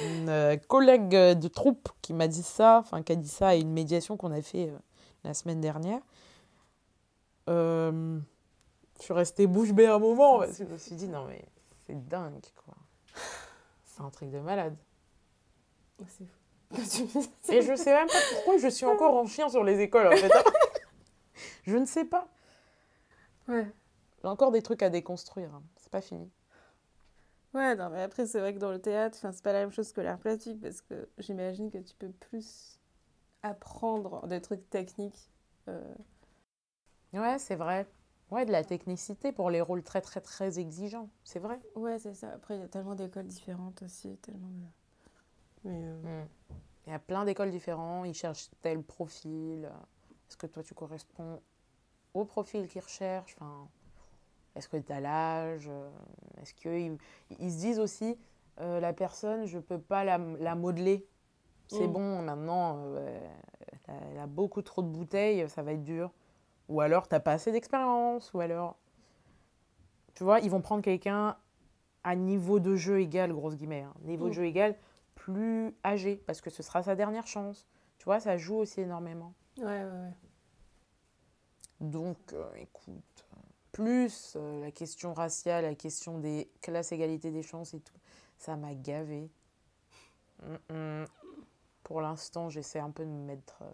une 0.04 0.28
euh, 0.28 0.56
collègue 0.56 1.10
de 1.10 1.48
troupe 1.48 1.88
qui 2.00 2.12
m'a 2.12 2.28
dit 2.28 2.44
ça, 2.44 2.78
enfin 2.78 3.02
qui 3.02 3.12
a 3.12 3.16
dit 3.16 3.28
ça 3.28 3.48
à 3.48 3.54
une 3.56 3.72
médiation 3.72 4.16
qu'on 4.16 4.30
a 4.30 4.40
fait 4.40 4.68
euh, 4.68 4.78
la 5.24 5.34
semaine 5.34 5.60
dernière. 5.60 6.00
Euh, 7.48 8.18
je 8.98 9.04
suis 9.04 9.12
restée 9.12 9.46
bouche 9.48 9.72
bée 9.72 9.86
un 9.86 9.98
moment 9.98 10.38
parce 10.38 10.58
que 10.58 10.64
je 10.64 10.70
me 10.70 10.78
suis 10.78 10.96
dit 10.96 11.08
non 11.08 11.26
mais 11.26 11.44
c'est 11.86 12.08
dingue 12.08 12.44
quoi. 12.64 12.74
C'est 13.84 14.02
un 14.02 14.10
truc 14.10 14.30
de 14.30 14.40
malade. 14.40 14.76
C'est 16.06 16.26
fou. 16.26 16.36
Et 17.52 17.62
je 17.62 17.76
sais 17.76 17.92
même 17.92 18.08
pas 18.08 18.18
pourquoi 18.34 18.58
je 18.58 18.68
suis 18.68 18.86
encore 18.86 19.14
en 19.14 19.26
chien 19.26 19.48
sur 19.48 19.62
les 19.62 19.80
écoles 19.80 20.08
en 20.08 20.16
fait. 20.16 20.32
je 21.62 21.76
ne 21.76 21.86
sais 21.86 22.04
pas. 22.04 22.28
Ouais. 23.48 23.70
J'ai 24.20 24.28
encore 24.28 24.50
des 24.50 24.62
trucs 24.62 24.82
à 24.82 24.90
déconstruire. 24.90 25.54
Hein. 25.54 25.62
C'est 25.76 25.90
pas 25.90 26.00
fini. 26.00 26.30
Ouais, 27.54 27.74
non, 27.74 27.88
mais 27.88 28.02
après, 28.02 28.26
c'est 28.26 28.40
vrai 28.40 28.52
que 28.52 28.58
dans 28.58 28.72
le 28.72 28.80
théâtre, 28.80 29.16
c'est 29.18 29.42
pas 29.42 29.52
la 29.52 29.60
même 29.60 29.70
chose 29.70 29.92
que 29.92 30.00
l'art 30.00 30.18
plastique 30.18 30.60
parce 30.60 30.82
que 30.82 31.08
j'imagine 31.18 31.70
que 31.70 31.78
tu 31.78 31.94
peux 31.94 32.10
plus 32.10 32.78
apprendre 33.42 34.26
des 34.26 34.42
trucs 34.42 34.68
techniques. 34.68 35.30
Euh. 35.68 35.94
Ouais, 37.12 37.38
c'est 37.38 37.56
vrai. 37.56 37.86
Ouais, 38.30 38.44
de 38.44 38.52
la 38.52 38.64
technicité 38.64 39.32
pour 39.32 39.50
les 39.50 39.60
rôles 39.60 39.82
très, 39.82 40.00
très, 40.00 40.20
très 40.20 40.58
exigeants. 40.58 41.08
C'est 41.22 41.38
vrai. 41.38 41.60
Ouais, 41.76 41.98
c'est 41.98 42.14
ça. 42.14 42.32
Après, 42.32 42.56
il 42.56 42.60
y 42.60 42.64
a 42.64 42.68
tellement 42.68 42.94
d'écoles 42.94 43.26
différentes 43.26 43.82
aussi. 43.82 44.16
Tellement 44.18 44.48
Mais, 45.64 45.82
euh. 45.84 46.22
hmm. 46.22 46.28
Il 46.86 46.90
y 46.90 46.94
a 46.94 46.98
plein 46.98 47.24
d'écoles 47.24 47.50
différentes. 47.50 48.06
Ils 48.06 48.14
cherchent 48.14 48.48
tel 48.62 48.82
profil. 48.82 49.70
Est-ce 50.28 50.36
que 50.36 50.46
toi, 50.46 50.62
tu 50.62 50.74
corresponds 50.74 51.40
au 52.14 52.24
profil 52.24 52.68
qu'ils 52.68 52.82
recherchent? 52.82 53.36
Enfin, 53.40 53.68
Est-ce 54.54 54.68
que 54.68 54.76
tu 54.76 54.92
as 54.92 55.00
l'âge 55.00 55.70
Est-ce 56.40 56.54
qu'ils 56.54 56.98
ils 57.38 57.52
se 57.52 57.58
disent 57.58 57.78
aussi, 57.80 58.16
euh, 58.60 58.80
la 58.80 58.92
personne, 58.92 59.46
je 59.46 59.58
ne 59.58 59.62
peux 59.62 59.80
pas 59.80 60.04
la, 60.04 60.18
la 60.18 60.54
modeler 60.54 61.06
c'est 61.68 61.88
mm. 61.88 61.92
bon, 61.92 62.22
maintenant, 62.22 62.76
euh, 62.78 63.28
elle 63.88 64.18
a 64.18 64.26
beaucoup 64.26 64.62
trop 64.62 64.82
de 64.82 64.88
bouteilles, 64.88 65.48
ça 65.48 65.62
va 65.62 65.72
être 65.72 65.82
dur. 65.82 66.12
Ou 66.68 66.80
alors, 66.80 67.08
t'as 67.08 67.20
pas 67.20 67.32
assez 67.32 67.52
d'expérience, 67.52 68.32
ou 68.34 68.40
alors... 68.40 68.76
Tu 70.14 70.24
vois, 70.24 70.40
ils 70.40 70.50
vont 70.50 70.60
prendre 70.60 70.82
quelqu'un 70.82 71.36
à 72.02 72.16
niveau 72.16 72.58
de 72.60 72.74
jeu 72.76 73.00
égal, 73.00 73.32
grosse 73.32 73.56
guillemets, 73.56 73.82
hein. 73.82 73.94
niveau 74.02 74.26
de 74.26 74.30
mm. 74.30 74.34
jeu 74.34 74.44
égal, 74.44 74.76
plus 75.14 75.74
âgé, 75.84 76.16
parce 76.26 76.40
que 76.40 76.50
ce 76.50 76.62
sera 76.62 76.82
sa 76.82 76.94
dernière 76.96 77.26
chance. 77.26 77.66
Tu 77.98 78.04
vois, 78.04 78.20
ça 78.20 78.36
joue 78.36 78.56
aussi 78.56 78.80
énormément. 78.80 79.34
Ouais, 79.58 79.64
ouais, 79.64 79.84
ouais. 79.84 80.14
Donc, 81.80 82.32
euh, 82.32 82.48
écoute, 82.56 83.26
plus 83.72 84.34
euh, 84.36 84.60
la 84.60 84.70
question 84.70 85.12
raciale, 85.12 85.64
la 85.64 85.74
question 85.74 86.18
des 86.18 86.50
classes 86.62 86.92
égalité 86.92 87.30
des 87.30 87.42
chances 87.42 87.74
et 87.74 87.80
tout, 87.80 87.98
ça 88.38 88.56
m'a 88.56 88.74
gavé. 88.74 89.30
Pour 91.82 92.00
l'instant, 92.00 92.50
j'essaie 92.50 92.80
un 92.80 92.90
peu 92.90 93.04
de 93.04 93.10
me 93.10 93.24
mettre 93.24 93.62
euh, 93.62 93.72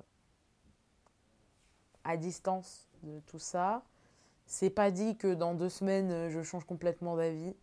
à 2.04 2.16
distance 2.16 2.88
de 3.02 3.20
tout 3.26 3.38
ça. 3.38 3.82
C'est 4.46 4.70
pas 4.70 4.90
dit 4.90 5.16
que 5.16 5.34
dans 5.34 5.54
deux 5.54 5.68
semaines, 5.68 6.10
euh, 6.10 6.30
je 6.30 6.42
change 6.42 6.64
complètement 6.64 7.16
d'avis. 7.16 7.54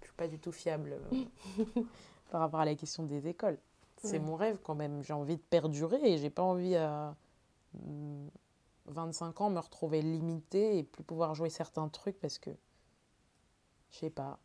Je 0.00 0.06
suis 0.06 0.14
pas 0.16 0.28
du 0.28 0.38
tout 0.38 0.52
fiable 0.52 0.98
euh, 1.12 1.82
par 2.30 2.40
rapport 2.40 2.60
à 2.60 2.64
la 2.64 2.74
question 2.74 3.04
des 3.04 3.28
écoles. 3.28 3.58
C'est 4.02 4.20
mon 4.20 4.36
rêve 4.36 4.58
quand 4.62 4.76
même. 4.76 5.02
J'ai 5.02 5.12
envie 5.12 5.36
de 5.36 5.42
perdurer 5.42 5.98
et 6.02 6.18
j'ai 6.18 6.30
pas 6.30 6.42
envie 6.42 6.76
à 6.76 7.16
25 8.86 9.40
ans 9.40 9.50
me 9.50 9.58
retrouver 9.58 10.02
limité 10.02 10.78
et 10.78 10.84
plus 10.84 11.02
pouvoir 11.02 11.34
jouer 11.34 11.50
certains 11.50 11.88
trucs 11.88 12.18
parce 12.20 12.38
que 12.38 12.50
je 13.90 13.98
sais 13.98 14.10
pas. 14.10 14.38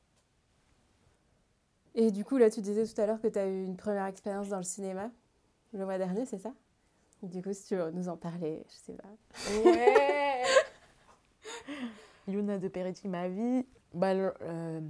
Et 1.96 2.10
du 2.10 2.26
coup, 2.26 2.38
là, 2.38 2.50
tu 2.50 2.62
disais 2.62 2.88
tout 2.88 3.00
à 3.00 3.06
l'heure 3.06 3.22
que 3.22 3.28
tu 3.28 3.38
as 3.38 3.48
eu 3.48 3.64
une 3.64 3.78
première 3.78 4.06
expérience 4.06 4.50
dans 4.50 4.58
le 4.58 4.64
cinéma 4.64 5.12
le 5.74 5.86
mois 5.86 5.98
dernier, 5.98 6.26
c'est 6.26 6.40
ça? 6.40 6.54
Du 7.24 7.42
coup, 7.42 7.54
si 7.54 7.68
tu 7.68 7.76
veux 7.78 7.90
nous 7.92 8.10
en 8.10 8.18
parler, 8.18 8.66
je 8.68 8.74
sais 8.74 8.94
pas. 8.94 9.08
Ouais 9.64 10.44
Luna 12.28 12.58
de 12.58 12.68
Peretti, 12.68 13.08
ma 13.08 13.30
vie. 13.30 13.66
Bah, 13.94 14.12
euh, 14.12 14.82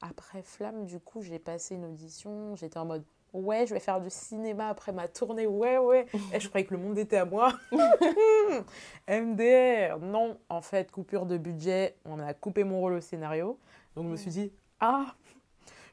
après 0.00 0.42
Flamme, 0.42 0.84
du 0.86 0.98
coup, 0.98 1.22
j'ai 1.22 1.38
passé 1.38 1.76
une 1.76 1.84
audition. 1.84 2.56
J'étais 2.56 2.78
en 2.78 2.84
mode 2.84 3.04
Ouais, 3.32 3.64
je 3.66 3.72
vais 3.72 3.80
faire 3.80 4.00
du 4.00 4.10
cinéma 4.10 4.68
après 4.68 4.92
ma 4.92 5.06
tournée. 5.06 5.46
Ouais, 5.46 5.78
ouais. 5.78 6.06
Et 6.34 6.40
je 6.40 6.48
croyais 6.48 6.66
que 6.66 6.74
le 6.74 6.80
monde 6.80 6.98
était 6.98 7.16
à 7.16 7.24
moi. 7.24 7.52
MDR. 9.08 9.98
Non, 10.00 10.38
en 10.48 10.60
fait, 10.60 10.90
coupure 10.90 11.26
de 11.26 11.38
budget. 11.38 11.96
On 12.04 12.18
a 12.18 12.34
coupé 12.34 12.64
mon 12.64 12.80
rôle 12.80 12.94
au 12.94 13.00
scénario. 13.00 13.58
Donc, 13.94 14.06
je 14.06 14.10
me 14.10 14.16
suis 14.16 14.32
dit 14.32 14.52
Ah, 14.80 15.14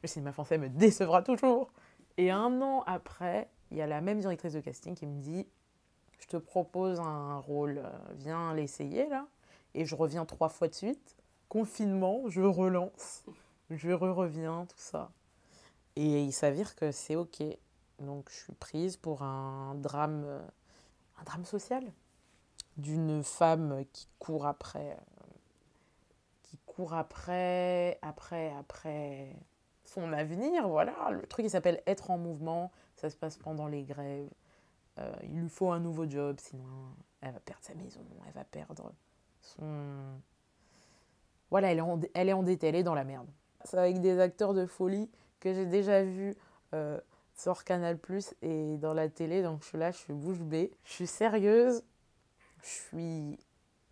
le 0.02 0.08
cinéma 0.08 0.32
français 0.32 0.58
me 0.58 0.68
décevra 0.68 1.22
toujours. 1.22 1.72
Et 2.18 2.32
un 2.32 2.60
an 2.62 2.84
après, 2.88 3.50
il 3.72 3.78
y 3.78 3.82
a 3.82 3.88
la 3.88 4.02
même 4.02 4.20
directrice 4.20 4.54
de 4.54 4.60
casting 4.60 4.96
qui 4.96 5.06
me 5.06 5.22
dit 5.22 5.48
Je 6.20 6.28
te 6.28 6.38
propose 6.38 7.00
un 7.00 7.38
rôle, 7.38 7.80
euh, 7.80 7.90
viens 8.14 8.54
l'essayer 8.54 9.08
là. 9.08 9.28
Et 9.74 9.86
je 9.86 9.96
reviens 9.96 10.26
trois 10.26 10.50
fois 10.50 10.68
de 10.68 10.74
suite. 10.74 11.16
Confinement, 11.48 12.24
je 12.28 12.42
relance, 12.42 13.24
je 13.70 13.92
reviens, 13.92 14.66
tout 14.66 14.78
ça. 14.78 15.12
Et 15.96 16.24
il 16.24 16.32
s'avère 16.32 16.76
que 16.76 16.92
c'est 16.92 17.16
OK. 17.16 17.44
Donc 18.00 18.30
je 18.30 18.36
suis 18.36 18.54
prise 18.54 18.98
pour 18.98 19.24
un 19.24 19.76
drame, 19.76 20.24
euh, 20.26 20.42
un 21.20 21.24
drame 21.24 21.46
social 21.46 21.84
d'une 22.78 23.24
femme 23.24 23.84
qui 23.92 24.08
court 24.20 24.46
après, 24.46 24.92
euh, 24.92 25.34
qui 26.44 26.58
court 26.66 26.94
après, 26.94 28.00
après, 28.02 28.54
après 28.54 29.36
son 29.84 30.14
avenir. 30.14 30.68
Voilà, 30.68 31.12
le 31.12 31.26
truc 31.28 31.46
il 31.46 31.50
s'appelle 31.50 31.82
Être 31.88 32.12
en 32.12 32.18
mouvement 32.18 32.72
ça 33.00 33.10
se 33.10 33.16
passe 33.16 33.38
pendant 33.38 33.68
les 33.68 33.84
grèves. 33.84 34.30
Euh, 35.00 35.12
il 35.24 35.42
lui 35.42 35.50
faut 35.50 35.72
un 35.72 35.80
nouveau 35.80 36.10
job, 36.10 36.38
sinon 36.40 36.66
elle 37.22 37.34
va 37.34 37.40
perdre 37.40 37.64
sa 37.64 37.74
maison, 37.76 38.02
elle 38.28 38.34
va 38.34 38.44
perdre 38.44 38.94
son... 39.42 40.20
Voilà, 41.50 41.72
elle 41.72 41.80
est, 41.80 42.34
endettée, 42.34 42.68
elle 42.68 42.76
est 42.76 42.84
dans 42.84 42.94
la 42.94 43.04
merde. 43.04 43.28
C'est 43.66 43.78
avec 43.78 44.02
des 44.02 44.20
acteurs 44.20 44.54
de 44.54 44.66
folie 44.66 45.10
que 45.40 45.54
j'ai 45.54 45.66
déjà 45.66 46.04
vus 46.04 46.36
euh, 46.76 47.00
sur 47.34 47.64
Canal 47.64 47.98
Plus 47.98 48.36
et 48.42 48.78
dans 48.78 48.94
la 48.94 49.10
télé, 49.10 49.42
donc 49.42 49.64
je 49.64 49.70
suis 49.70 49.78
là, 49.78 49.92
je 49.92 49.98
suis 49.98 50.14
bouche 50.14 50.40
bée. 50.40 50.72
Je 50.84 50.92
suis 50.92 51.08
sérieuse, 51.08 51.84
je 52.62 52.68
suis... 52.68 53.40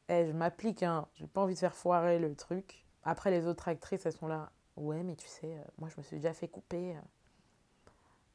Eh, 0.10 0.26
je 0.26 0.32
m'applique, 0.32 0.84
hein. 0.84 1.08
j'ai 1.16 1.28
pas 1.28 1.42
envie 1.42 1.56
de 1.56 1.60
faire 1.60 1.76
foirer 1.76 2.20
le 2.20 2.34
truc. 2.36 2.86
Après, 3.04 3.32
les 3.32 3.46
autres 3.46 3.68
actrices, 3.68 4.06
elles 4.06 4.14
sont 4.14 4.28
là. 4.28 4.52
Ouais, 4.78 5.04
mais 5.04 5.16
tu 5.16 5.28
sais, 5.28 5.58
euh, 5.58 5.64
moi, 5.80 5.90
je 5.90 5.98
me 5.98 6.04
suis 6.04 6.18
déjà 6.18 6.34
fait 6.34 6.48
couper. 6.48 6.96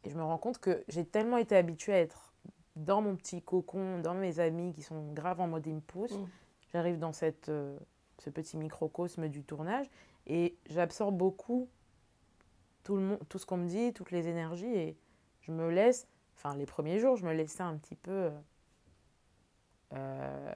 Et 0.05 0.11
je 0.11 0.17
me 0.17 0.23
rends 0.23 0.39
compte 0.39 0.59
que 0.59 0.85
j'ai 0.89 1.07
tellement 1.07 1.39
été 1.39 1.57
habituée 1.57 1.95
à 1.95 2.01
être 2.01 2.32
dans 2.77 3.03
mon 3.03 3.17
petit 3.17 3.43
cocon, 3.43 3.99
dans 3.99 4.15
mes 4.15 4.41
amis 4.41 4.73
qui 4.73 4.83
sont 4.83 5.13
graves 5.13 5.41
en 5.41 5.49
mode 5.49 5.67
impulse. 5.69 6.13
Mm. 6.13 6.27
J'arrive 6.73 6.99
dans 6.99 7.13
cette, 7.13 7.49
euh, 7.49 7.79
ce 8.19 8.31
petit 8.31 8.57
microcosme 8.57 9.29
du 9.29 9.45
tournage 9.45 9.91
et 10.27 10.57
j'absorbe 10.67 11.17
beaucoup 11.17 11.69
tout, 12.83 12.97
le 12.97 13.03
monde, 13.03 13.21
tout 13.29 13.39
ce 13.39 13.47
qu'on 13.47 13.59
me 13.59 13.69
dit, 13.69 13.93
toutes 13.93 14.11
les 14.11 14.29
énergies 14.29 14.75
et 14.75 14.97
je 15.41 15.53
me 15.53 15.71
laisse, 15.71 16.07
enfin 16.37 16.57
les 16.57 16.67
premiers 16.67 16.99
jours, 16.99 17.17
je 17.17 17.27
me 17.27 17.33
laissais 17.33 17.63
un 17.63 17.77
petit 17.77 17.97
peu 17.97 18.31
euh, 19.93 20.53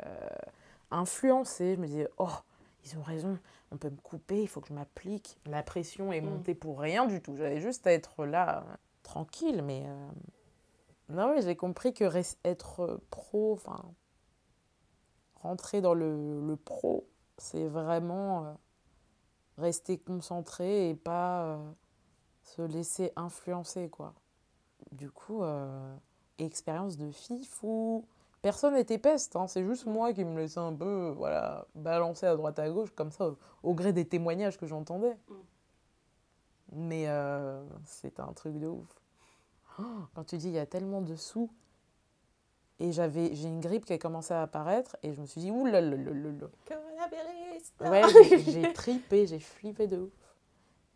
influencer. 0.90 1.74
Je 1.74 1.80
me 1.80 1.86
disais, 1.86 2.08
oh, 2.18 2.30
ils 2.84 2.96
ont 2.98 3.02
raison, 3.02 3.38
on 3.70 3.76
peut 3.76 3.90
me 3.90 3.96
couper, 3.96 4.42
il 4.42 4.48
faut 4.48 4.60
que 4.60 4.68
je 4.68 4.74
m'applique. 4.74 5.38
La 5.46 5.62
pression 5.62 6.12
est 6.12 6.20
mm. 6.20 6.30
montée 6.30 6.54
pour 6.54 6.80
rien 6.80 7.06
du 7.06 7.20
tout. 7.20 7.36
J'avais 7.36 7.60
juste 7.60 7.86
à 7.86 7.92
être 7.92 8.24
là 8.24 8.64
tranquille, 9.02 9.62
mais 9.62 9.84
euh, 9.86 10.08
non, 11.08 11.32
oui, 11.34 11.42
j'ai 11.42 11.56
compris 11.56 11.92
que 11.94 12.04
être 12.44 13.00
pro, 13.10 13.52
enfin, 13.52 13.82
rentrer 15.36 15.80
dans 15.80 15.94
le, 15.94 16.56
pro, 16.64 17.06
c'est 17.38 17.66
vraiment 17.66 18.44
euh, 18.44 18.52
rester 19.58 19.98
concentré 19.98 20.90
et 20.90 20.94
pas 20.94 21.44
euh, 21.44 21.70
se 22.42 22.62
laisser 22.62 23.12
influencer, 23.16 23.88
quoi. 23.88 24.14
Du 24.92 25.10
coup, 25.10 25.42
expérience 26.38 26.96
de 26.96 27.10
fille 27.10 27.44
fou. 27.44 28.04
Personne 28.42 28.74
n'était 28.74 28.98
peste, 28.98 29.34
hein, 29.34 29.48
c'est 29.48 29.64
juste 29.64 29.86
moi 29.86 30.12
qui 30.12 30.24
me 30.24 30.38
laissais 30.38 30.60
un 30.60 30.72
peu 30.72 31.12
voilà, 31.16 31.66
balancer 31.74 32.26
à 32.26 32.36
droite 32.36 32.58
à 32.58 32.70
gauche, 32.70 32.90
comme 32.94 33.10
ça, 33.10 33.34
au, 33.62 33.74
gré 33.74 33.92
des 33.92 34.06
témoignages 34.06 34.58
que 34.58 34.66
j'entendais. 34.66 35.16
Mm. 35.28 35.34
Mais 36.72 37.08
euh, 37.08 37.64
c'est 37.84 38.20
un 38.20 38.32
truc 38.32 38.58
de 38.58 38.66
ouf. 38.68 38.86
Oh, 39.78 40.06
quand 40.14 40.24
tu 40.24 40.38
dis 40.38 40.48
il 40.48 40.54
y 40.54 40.58
a 40.58 40.66
tellement 40.66 41.02
de 41.02 41.16
sous, 41.16 41.50
et 42.78 42.92
j'avais 42.92 43.34
j'ai 43.34 43.48
une 43.48 43.60
grippe 43.60 43.84
qui 43.84 43.92
a 43.92 43.98
commencé 43.98 44.34
à 44.34 44.42
apparaître, 44.42 44.96
et 45.02 45.12
je 45.14 45.20
me 45.20 45.26
suis 45.26 45.40
dit, 45.40 45.50
ouh 45.50 45.66
là 45.66 45.80
là 45.80 45.96
là 45.96 46.12
là 46.12 47.90
Ouais, 47.90 48.02
j'ai 48.46 48.72
tripé, 48.74 49.26
j'ai 49.26 49.38
flippé 49.38 49.86
de 49.86 49.98
ouf. 49.98 50.12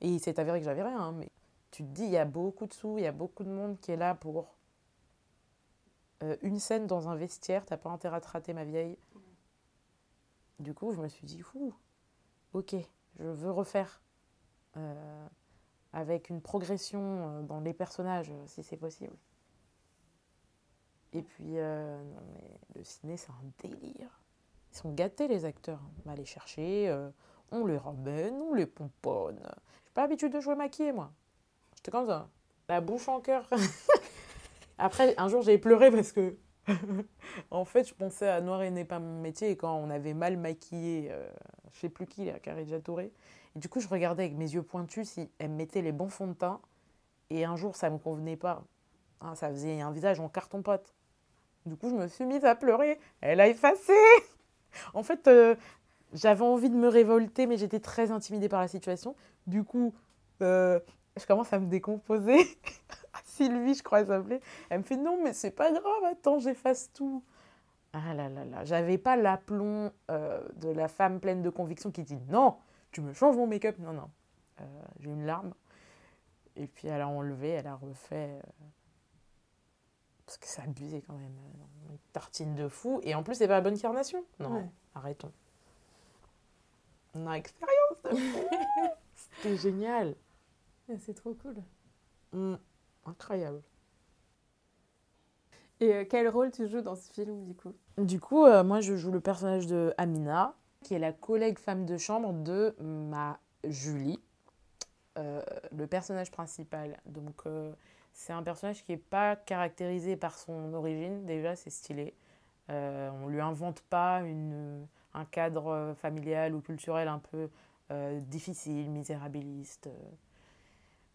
Et 0.00 0.08
il 0.08 0.20
s'est 0.20 0.38
avéré 0.40 0.60
que 0.60 0.64
j'avais 0.64 0.82
rien, 0.82 0.98
hein, 0.98 1.12
mais 1.12 1.28
tu 1.70 1.84
te 1.84 1.88
dis, 1.88 2.04
il 2.04 2.10
y 2.10 2.16
a 2.16 2.24
beaucoup 2.24 2.66
de 2.66 2.72
sous, 2.72 2.98
il 2.98 3.04
y 3.04 3.06
a 3.06 3.12
beaucoup 3.12 3.44
de 3.44 3.50
monde 3.50 3.78
qui 3.80 3.92
est 3.92 3.96
là 3.96 4.14
pour 4.14 4.56
euh, 6.22 6.36
une 6.42 6.58
scène 6.58 6.86
dans 6.86 7.08
un 7.08 7.16
vestiaire, 7.16 7.64
t'as 7.64 7.76
pas 7.76 7.90
intérêt 7.90 8.16
à 8.16 8.20
te 8.20 8.28
rater, 8.28 8.52
ma 8.52 8.64
vieille. 8.64 8.98
Du 10.58 10.74
coup, 10.74 10.92
je 10.92 11.00
me 11.00 11.08
suis 11.08 11.26
dit, 11.26 11.42
ouh, 11.54 11.74
ok, 12.52 12.76
je 13.18 13.28
veux 13.28 13.50
refaire. 13.50 14.02
Euh, 14.76 15.28
avec 15.92 16.30
une 16.30 16.40
progression 16.40 17.00
euh, 17.02 17.42
dans 17.42 17.60
les 17.60 17.72
personnages, 17.72 18.30
euh, 18.30 18.46
si 18.46 18.62
c'est 18.62 18.76
possible. 18.76 19.16
Et 21.12 21.22
puis, 21.22 21.58
euh, 21.58 22.02
non, 22.02 22.22
mais 22.34 22.58
le 22.76 22.84
ciné, 22.84 23.16
c'est 23.16 23.30
un 23.30 23.68
délire. 23.68 24.20
Ils 24.72 24.76
sont 24.76 24.92
gâtés, 24.92 25.26
les 25.26 25.44
acteurs. 25.44 25.80
On 26.04 26.08
va 26.08 26.14
les 26.14 26.24
chercher, 26.24 26.96
on 27.50 27.66
les 27.66 27.76
ramène, 27.76 28.40
on 28.40 28.54
les 28.54 28.66
pomponne. 28.66 29.40
J'ai 29.84 29.92
pas 29.92 30.02
l'habitude 30.02 30.32
de 30.32 30.38
jouer 30.38 30.54
maquillée, 30.54 30.92
moi. 30.92 31.10
J'étais 31.74 31.90
comme 31.90 32.06
ça, 32.06 32.28
la 32.68 32.80
bouche 32.80 33.08
en 33.08 33.20
cœur. 33.20 33.50
Après, 34.78 35.16
un 35.18 35.26
jour, 35.26 35.42
j'ai 35.42 35.58
pleuré 35.58 35.90
parce 35.90 36.12
que, 36.12 36.36
en 37.50 37.64
fait, 37.64 37.88
je 37.88 37.94
pensais 37.94 38.28
à 38.28 38.40
Noir 38.40 38.62
et 38.62 38.70
n'est 38.70 38.84
pas 38.84 39.00
mon 39.00 39.20
métier. 39.20 39.50
Et 39.50 39.56
quand 39.56 39.74
on 39.74 39.90
avait 39.90 40.14
mal 40.14 40.36
maquillé, 40.36 41.12
je 41.72 41.80
sais 41.80 41.88
plus 41.88 42.06
qui, 42.06 42.26
la 42.26 42.38
Carré 42.38 42.64
Touré, 42.80 43.12
Et 43.56 43.58
du 43.58 43.68
coup, 43.68 43.80
je 43.80 43.88
regardais 43.88 44.24
avec 44.24 44.36
mes 44.36 44.52
yeux 44.52 44.62
pointus 44.62 45.08
si 45.08 45.30
elle 45.38 45.50
me 45.50 45.56
mettait 45.56 45.82
les 45.82 45.92
bons 45.92 46.08
fonds 46.08 46.28
de 46.28 46.34
teint. 46.34 46.60
Et 47.30 47.44
un 47.44 47.56
jour, 47.56 47.76
ça 47.76 47.90
me 47.90 47.98
convenait 47.98 48.36
pas. 48.36 48.64
Hein, 49.20 49.34
ça 49.34 49.48
faisait 49.50 49.80
un 49.80 49.90
visage 49.90 50.20
en 50.20 50.28
carton-pâte. 50.28 50.94
Du 51.66 51.76
coup, 51.76 51.90
je 51.90 51.94
me 51.94 52.08
suis 52.08 52.24
mise 52.24 52.44
à 52.44 52.54
pleurer. 52.54 52.98
Elle 53.20 53.40
a 53.40 53.48
effacé. 53.48 53.92
en 54.94 55.02
fait, 55.02 55.28
euh, 55.28 55.54
j'avais 56.12 56.44
envie 56.44 56.70
de 56.70 56.76
me 56.76 56.88
révolter, 56.88 57.46
mais 57.46 57.56
j'étais 57.56 57.80
très 57.80 58.10
intimidée 58.10 58.48
par 58.48 58.60
la 58.60 58.68
situation. 58.68 59.14
Du 59.46 59.64
coup, 59.64 59.94
euh, 60.42 60.80
je 61.16 61.26
commence 61.26 61.52
à 61.52 61.58
me 61.58 61.66
décomposer. 61.66 62.38
Sylvie, 63.24 63.74
je 63.74 63.82
crois, 63.82 64.00
elle 64.00 64.06
s'appelait. 64.06 64.40
Elle 64.68 64.78
me 64.78 64.84
fait 64.84 64.96
non, 64.96 65.18
mais 65.22 65.32
c'est 65.32 65.50
pas 65.50 65.70
grave, 65.70 66.04
attends, 66.10 66.38
j'efface 66.38 66.92
tout. 66.92 67.22
Ah 67.92 68.14
là 68.14 68.28
là 68.28 68.44
là, 68.44 68.64
j'avais 68.64 68.98
pas 68.98 69.16
l'aplomb 69.16 69.90
euh, 70.12 70.40
de 70.56 70.68
la 70.68 70.86
femme 70.86 71.18
pleine 71.18 71.42
de 71.42 71.50
conviction 71.50 71.90
qui 71.90 72.04
dit 72.04 72.18
non, 72.28 72.56
tu 72.90 73.00
me 73.00 73.12
changes 73.12 73.36
mon 73.36 73.46
make-up. 73.46 73.78
Non, 73.78 73.92
non. 73.92 74.10
J'ai 74.98 75.10
une 75.10 75.24
larme. 75.24 75.54
Et 76.56 76.66
puis 76.66 76.88
elle 76.88 77.00
a 77.00 77.08
enlevé, 77.08 77.48
elle 77.48 77.66
a 77.66 77.76
refait. 77.76 78.40
Parce 80.26 80.38
que 80.38 80.46
c'est 80.46 80.62
abusé 80.62 81.02
quand 81.02 81.14
même. 81.14 81.36
Une 81.88 81.98
tartine 82.12 82.54
de 82.54 82.68
fou. 82.68 83.00
Et 83.02 83.14
en 83.14 83.22
plus, 83.22 83.34
c'est 83.34 83.48
pas 83.48 83.54
la 83.54 83.60
bonne 83.60 83.78
carnation. 83.78 84.24
Non, 84.38 84.70
arrêtons. 84.94 85.32
On 87.14 87.26
a 87.26 87.34
expérience 87.34 88.02
de 88.04 88.10
C'était 89.14 89.56
génial. 89.56 90.14
C'est 90.98 91.14
trop 91.14 91.34
cool. 91.34 91.56
Mmh. 92.32 92.54
incroyable. 93.06 93.62
Et 95.80 95.94
euh, 95.94 96.04
quel 96.08 96.28
rôle 96.28 96.50
tu 96.50 96.68
joues 96.68 96.82
dans 96.82 96.94
ce 96.94 97.10
film 97.10 97.44
du 97.44 97.54
coup? 97.54 97.74
Du 97.98 98.20
coup, 98.20 98.44
euh, 98.44 98.62
moi 98.62 98.80
je 98.80 98.96
joue 98.96 99.10
le 99.10 99.20
personnage 99.20 99.66
de 99.66 99.94
Amina, 99.98 100.54
qui 100.84 100.94
est 100.94 100.98
la 100.98 101.12
collègue 101.12 101.58
femme 101.58 101.86
de 101.86 101.96
chambre 101.96 102.32
de 102.32 102.74
ma 102.80 103.38
Julie, 103.64 104.18
euh, 105.18 105.42
le 105.76 105.86
personnage 105.86 106.30
principal. 106.30 106.98
Donc 107.06 107.44
c'est 108.12 108.32
un 108.32 108.42
personnage 108.42 108.84
qui 108.84 108.92
n'est 108.92 108.98
pas 108.98 109.36
caractérisé 109.36 110.16
par 110.16 110.38
son 110.38 110.72
origine, 110.74 111.24
déjà, 111.26 111.56
c'est 111.56 111.70
stylé. 111.70 112.14
Euh, 112.70 113.10
on 113.22 113.26
ne 113.26 113.32
lui 113.32 113.40
invente 113.40 113.80
pas 113.82 114.20
une, 114.22 114.86
un 115.14 115.24
cadre 115.24 115.94
familial 115.98 116.54
ou 116.54 116.60
culturel 116.60 117.08
un 117.08 117.18
peu 117.18 117.48
euh, 117.90 118.20
difficile, 118.20 118.90
misérabiliste. 118.90 119.88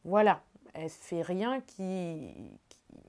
Voilà, 0.04 0.42
elle 0.74 0.90
fait 0.90 1.22
rien 1.22 1.62
qui, 1.62 2.34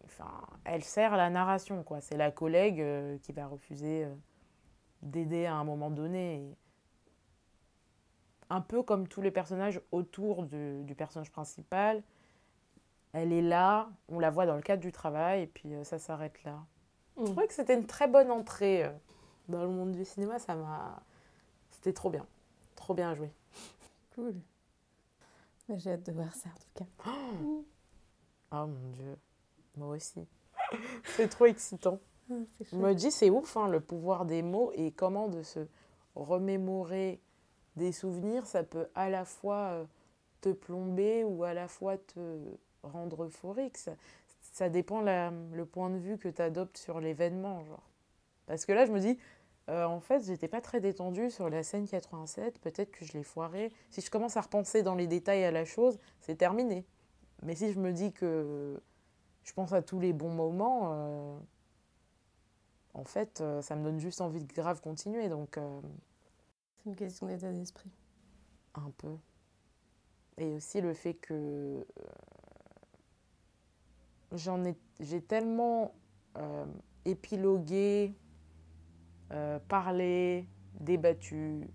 Enfin, 0.04 0.30
elle 0.64 0.82
sert 0.82 1.12
à 1.12 1.16
la 1.16 1.30
narration, 1.30 1.82
quoi. 1.82 2.00
C'est 2.00 2.16
la 2.16 2.30
collègue 2.30 2.80
euh, 2.80 3.18
qui 3.22 3.32
va 3.32 3.46
refuser 3.46 4.06
d'aider 5.06 5.46
à 5.46 5.54
un 5.54 5.64
moment 5.64 5.90
donné. 5.90 6.56
Un 8.48 8.60
peu 8.60 8.82
comme 8.82 9.08
tous 9.08 9.22
les 9.22 9.30
personnages 9.30 9.80
autour 9.90 10.44
du 10.44 10.94
personnage 10.96 11.32
principal, 11.32 12.02
elle 13.12 13.32
est 13.32 13.42
là, 13.42 13.88
on 14.08 14.18
la 14.18 14.30
voit 14.30 14.44
dans 14.44 14.56
le 14.56 14.62
cadre 14.62 14.82
du 14.82 14.92
travail, 14.92 15.42
et 15.42 15.46
puis 15.46 15.74
euh, 15.74 15.84
ça 15.84 15.98
s'arrête 15.98 16.44
là. 16.44 16.64
Je 17.16 17.22
mm. 17.22 17.24
trouvais 17.24 17.46
que 17.46 17.54
c'était 17.54 17.74
une 17.74 17.86
très 17.86 18.08
bonne 18.08 18.30
entrée 18.30 18.84
euh, 18.84 18.92
dans 19.48 19.62
le 19.62 19.70
monde 19.70 19.92
du 19.92 20.04
cinéma, 20.04 20.38
ça 20.38 20.54
m'a... 20.54 21.02
C'était 21.70 21.94
trop 21.94 22.10
bien, 22.10 22.26
trop 22.74 22.92
bien 22.92 23.14
joué. 23.14 23.32
Cool. 24.14 24.34
J'ai 25.76 25.92
hâte 25.92 26.04
de 26.04 26.12
voir 26.12 26.34
ça 26.34 26.48
en 26.48 26.58
tout 26.58 26.84
cas. 26.84 27.10
Oh, 27.42 27.64
oh 28.52 28.66
mon 28.66 28.90
dieu, 28.90 29.16
moi 29.76 29.88
aussi. 29.96 30.26
c'est 31.04 31.28
trop 31.28 31.46
excitant. 31.46 31.98
Ah, 32.30 32.34
Je 32.60 32.76
me 32.76 32.94
dis, 32.94 33.10
c'est 33.10 33.30
ouf 33.30 33.56
hein, 33.56 33.68
le 33.68 33.80
pouvoir 33.80 34.24
des 34.24 34.42
mots 34.42 34.72
et 34.74 34.90
comment 34.90 35.28
de 35.28 35.42
se 35.42 35.60
remémorer 36.14 37.20
des 37.76 37.92
souvenirs, 37.92 38.46
ça 38.46 38.62
peut 38.62 38.88
à 38.94 39.10
la 39.10 39.24
fois 39.24 39.68
euh, 39.70 39.84
te 40.40 40.48
plomber 40.48 41.24
ou 41.24 41.44
à 41.44 41.54
la 41.54 41.68
fois 41.68 41.98
te 41.98 42.38
rendre 42.82 43.24
euphorique. 43.24 43.76
Ça, 43.76 43.92
ça 44.40 44.68
dépend 44.68 45.02
le 45.02 45.64
point 45.64 45.90
de 45.90 45.98
vue 45.98 46.16
que 46.16 46.28
tu 46.28 46.40
adoptes 46.40 46.78
sur 46.78 47.00
l'événement. 47.00 47.64
genre. 47.64 47.88
Parce 48.46 48.64
que 48.64 48.72
là, 48.72 48.86
je 48.86 48.92
me 48.92 49.00
dis, 49.00 49.18
euh, 49.68 49.84
en 49.84 50.00
fait, 50.00 50.24
j'étais 50.24 50.48
pas 50.48 50.60
très 50.60 50.80
détendue 50.80 51.30
sur 51.30 51.50
la 51.50 51.62
scène 51.62 51.86
87. 51.86 52.60
Peut-être 52.60 52.90
que 52.92 53.04
je 53.04 53.12
l'ai 53.12 53.22
foirée. 53.22 53.72
Si 53.90 54.00
je 54.00 54.10
commence 54.10 54.36
à 54.36 54.40
repenser 54.40 54.82
dans 54.82 54.94
les 54.94 55.06
détails 55.06 55.44
à 55.44 55.50
la 55.50 55.64
chose, 55.64 55.98
c'est 56.20 56.36
terminé. 56.36 56.84
Mais 57.42 57.54
si 57.54 57.72
je 57.72 57.78
me 57.78 57.92
dis 57.92 58.12
que 58.12 58.80
je 59.42 59.52
pense 59.52 59.72
à 59.72 59.82
tous 59.82 60.00
les 60.00 60.12
bons 60.12 60.32
moments, 60.32 60.90
euh, 60.92 61.38
en 62.96 63.04
fait, 63.04 63.40
euh, 63.40 63.62
ça 63.62 63.76
me 63.76 63.84
donne 63.84 64.00
juste 64.00 64.20
envie 64.20 64.42
de 64.42 64.52
grave 64.52 64.80
continuer. 64.80 65.28
Donc, 65.28 65.58
c'est 66.76 66.90
une 66.90 66.96
question 66.96 67.26
d'état 67.26 67.52
d'esprit. 67.52 67.90
Un 68.74 68.90
peu. 68.98 69.16
Et 70.38 70.52
aussi 70.54 70.80
le 70.80 70.92
fait 70.92 71.14
que 71.14 71.86
j'en 74.32 74.64
ai, 74.64 74.76
j'ai 75.00 75.20
tellement 75.20 75.94
euh, 76.36 76.66
épilogué, 77.04 78.14
euh, 79.32 79.58
parlé, 79.68 80.46
débattu 80.80 81.68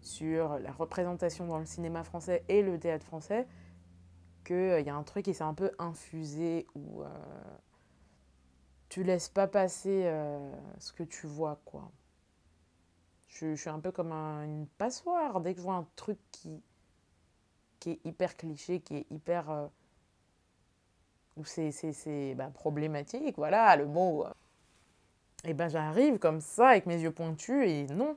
sur 0.00 0.58
la 0.58 0.72
représentation 0.72 1.46
dans 1.46 1.58
le 1.58 1.66
cinéma 1.66 2.04
français 2.04 2.44
et 2.48 2.62
le 2.62 2.78
théâtre 2.78 3.04
français 3.04 3.46
qu'il 4.44 4.56
euh, 4.56 4.80
y 4.80 4.88
a 4.88 4.94
un 4.94 5.02
truc 5.02 5.24
qui 5.24 5.34
s'est 5.34 5.42
un 5.42 5.54
peu 5.54 5.72
infusé 5.78 6.66
où 6.74 7.02
tu 8.88 9.02
laisses 9.02 9.28
pas 9.28 9.46
passer 9.46 10.10
ce 10.78 10.92
que 10.92 11.02
tu 11.02 11.26
vois, 11.26 11.60
quoi. 11.64 11.90
Je, 13.28 13.54
suis 13.54 13.68
un 13.68 13.80
peu 13.80 13.92
comme 13.92 14.12
une 14.12 14.66
passoire. 14.78 15.40
Dès 15.40 15.52
que 15.52 15.58
je 15.58 15.64
vois 15.64 15.74
un 15.74 15.86
truc 15.96 16.18
qui, 16.30 16.62
qui 17.80 17.90
est 17.90 18.00
hyper 18.04 18.36
cliché, 18.36 18.80
qui 18.80 18.96
est 18.96 19.06
hyper 19.10 19.68
où 21.36 21.44
c'est 21.44 22.34
bah, 22.34 22.50
problématique, 22.52 23.36
voilà, 23.36 23.76
le 23.76 23.86
mot. 23.86 24.24
Et 25.44 25.54
ben 25.54 25.68
j'arrive 25.68 26.18
comme 26.18 26.40
ça 26.40 26.68
avec 26.68 26.86
mes 26.86 27.00
yeux 27.00 27.12
pointus 27.12 27.68
et 27.68 27.86
non. 27.86 28.16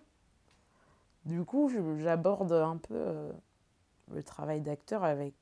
Du 1.25 1.43
coup, 1.43 1.69
j'aborde 1.99 2.51
un 2.53 2.77
peu 2.77 2.95
euh, 2.95 3.31
le 4.11 4.23
travail 4.23 4.61
d'acteur 4.61 5.03
avec 5.03 5.35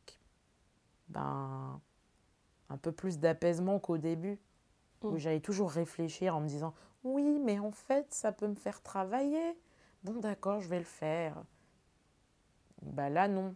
ben, 1.08 1.80
un 2.70 2.78
peu 2.78 2.92
plus 2.92 3.20
d'apaisement 3.20 3.80
qu'au 3.80 3.98
début, 3.98 4.40
où 5.04 5.12
mm. 5.12 5.18
j'allais 5.18 5.40
toujours 5.40 5.72
réfléchir 5.72 6.36
en 6.36 6.42
me 6.42 6.48
disant 6.48 6.74
oui, 7.04 7.40
mais 7.40 7.60
en 7.60 7.72
fait, 7.72 8.14
ça 8.14 8.32
peut 8.32 8.48
me 8.48 8.56
faire 8.56 8.82
travailler. 8.82 9.58
Bon, 10.04 10.20
d'accord, 10.20 10.60
je 10.60 10.68
vais 10.68 10.80
le 10.80 10.86
faire. 10.86 11.42
Ben 12.82 13.10
là, 13.10 13.28
non, 13.28 13.56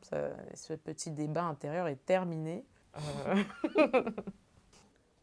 ce 0.53 0.73
petit 0.73 1.11
débat 1.11 1.43
intérieur 1.43 1.87
est 1.87 2.03
terminé. 2.05 2.65
Euh... 2.97 3.43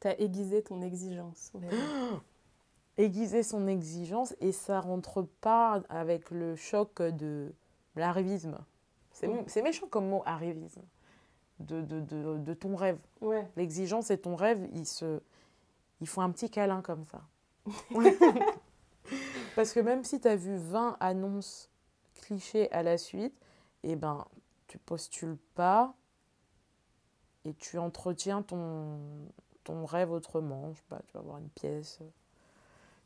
T'as 0.00 0.14
aiguisé 0.18 0.62
ton 0.62 0.80
exigence. 0.82 1.52
aiguiser 2.96 3.42
son 3.42 3.66
exigence 3.66 4.34
et 4.40 4.52
ça 4.52 4.80
rentre 4.80 5.22
pas 5.40 5.82
avec 5.88 6.30
le 6.30 6.54
choc 6.54 7.02
de 7.02 7.52
l'arrivisme. 7.96 8.58
C'est 9.12 9.62
méchant 9.62 9.88
comme 9.88 10.08
mot, 10.08 10.22
arrivisme. 10.24 10.82
De, 11.58 11.82
de, 11.82 12.00
de, 12.00 12.38
de 12.38 12.54
ton 12.54 12.76
rêve. 12.76 12.98
Ouais. 13.20 13.44
L'exigence 13.56 14.12
et 14.12 14.18
ton 14.18 14.36
rêve, 14.36 14.68
ils, 14.74 14.86
se, 14.86 15.20
ils 16.00 16.08
font 16.08 16.22
un 16.22 16.30
petit 16.30 16.50
câlin 16.50 16.82
comme 16.82 17.04
ça. 17.06 17.22
Parce 19.56 19.72
que 19.72 19.80
même 19.80 20.04
si 20.04 20.20
tu 20.20 20.28
as 20.28 20.36
vu 20.36 20.56
20 20.56 20.96
annonces 21.00 21.70
clichés 22.14 22.70
à 22.72 22.82
la 22.82 22.98
suite, 22.98 23.34
eh 23.82 23.96
ben, 23.96 24.24
tu 24.66 24.78
postules 24.78 25.38
pas, 25.54 25.94
et 27.44 27.54
tu 27.54 27.78
entretiens 27.78 28.42
ton, 28.42 28.98
ton 29.64 29.84
rêve 29.84 30.10
autrement. 30.10 30.72
Je 30.72 30.78
sais 30.78 30.84
pas, 30.88 31.00
tu 31.06 31.12
vas 31.14 31.22
voir 31.22 31.38
une 31.38 31.48
pièce, 31.48 32.00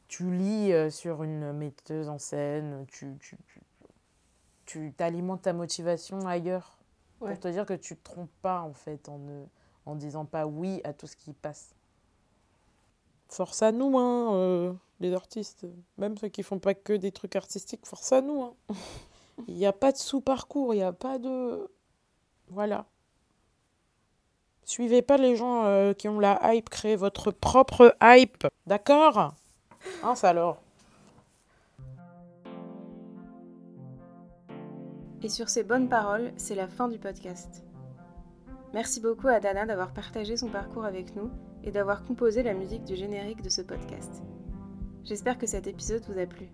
tu 0.09 0.31
lis 0.31 0.73
euh, 0.73 0.91
sur 0.91 1.23
une 1.23 1.53
metteuse 1.53 2.09
en 2.09 2.19
scène, 2.19 2.85
tu, 2.89 3.17
tu, 3.21 3.39
tu, 4.67 4.93
t'alimentes 4.93 5.43
ta 5.43 5.53
motivation 5.53 6.27
ailleurs 6.27 6.79
pour 7.19 7.39
te 7.39 7.49
dire 7.49 7.67
que 7.67 7.75
tu 7.75 7.97
te 7.97 8.03
trompes 8.03 8.31
pas 8.43 8.63
en 8.63 8.73
fait 8.73 9.09
en 9.09 9.19
ne 9.19 9.45
en 9.85 9.95
disant 9.95 10.25
pas 10.25 10.47
oui 10.47 10.81
à 10.85 10.93
tout 10.93 11.07
ce 11.07 11.17
qui 11.17 11.33
passe. 11.33 11.75
Force 13.33 13.63
à 13.63 13.73
nous, 13.73 13.99
hein, 13.99 14.35
euh, 14.35 14.73
les 15.01 15.15
artistes. 15.15 15.67
Même 15.97 16.19
ceux 16.19 16.29
qui 16.29 16.43
font 16.43 16.59
pas 16.59 16.75
que 16.75 16.93
des 16.93 17.13
trucs 17.13 17.35
artistiques, 17.35 17.87
force 17.87 18.13
à 18.13 18.21
nous. 18.21 18.43
Hein. 18.43 18.55
Il 19.49 19.55
n'y 19.55 19.65
a 19.65 19.73
pas 19.73 19.91
de 19.91 19.97
sous-parcours, 19.97 20.75
il 20.75 20.77
n'y 20.77 20.83
a 20.83 20.93
pas 20.93 21.19
de... 21.19 21.71
Voilà. 22.49 22.85
Suivez 24.65 25.01
pas 25.01 25.17
les 25.17 25.35
gens 25.35 25.65
euh, 25.65 25.95
qui 25.95 26.07
ont 26.07 26.21
la 26.21 26.39
hype, 26.55 26.69
créez 26.69 26.95
votre 26.95 27.31
propre 27.31 27.97
hype. 28.03 28.47
D'accord? 28.67 29.35
Hein, 30.03 30.15
ça 30.15 30.29
alors? 30.29 30.61
Et 35.23 35.31
sur 35.31 35.49
ces 35.49 35.65
bonnes 35.65 35.89
paroles, 35.89 36.33
c'est 36.37 36.55
la 36.55 36.69
fin 36.69 36.87
du 36.87 36.99
podcast. 36.99 37.65
Merci 38.75 39.01
beaucoup 39.01 39.29
à 39.29 39.41
Dana 39.41 39.65
d'avoir 39.65 39.95
partagé 39.95 40.37
son 40.37 40.49
parcours 40.49 40.85
avec 40.85 41.17
nous 41.17 41.31
et 41.65 41.71
d'avoir 41.71 42.05
composé 42.05 42.43
la 42.43 42.55
musique 42.55 42.85
du 42.85 42.97
générique 42.97 43.43
de 43.43 43.49
ce 43.49 43.63
podcast. 43.63 44.23
J'espère 45.05 45.39
que 45.39 45.47
cet 45.47 45.67
épisode 45.67 46.05
vous 46.09 46.19
a 46.19 46.27
plu. 46.27 46.49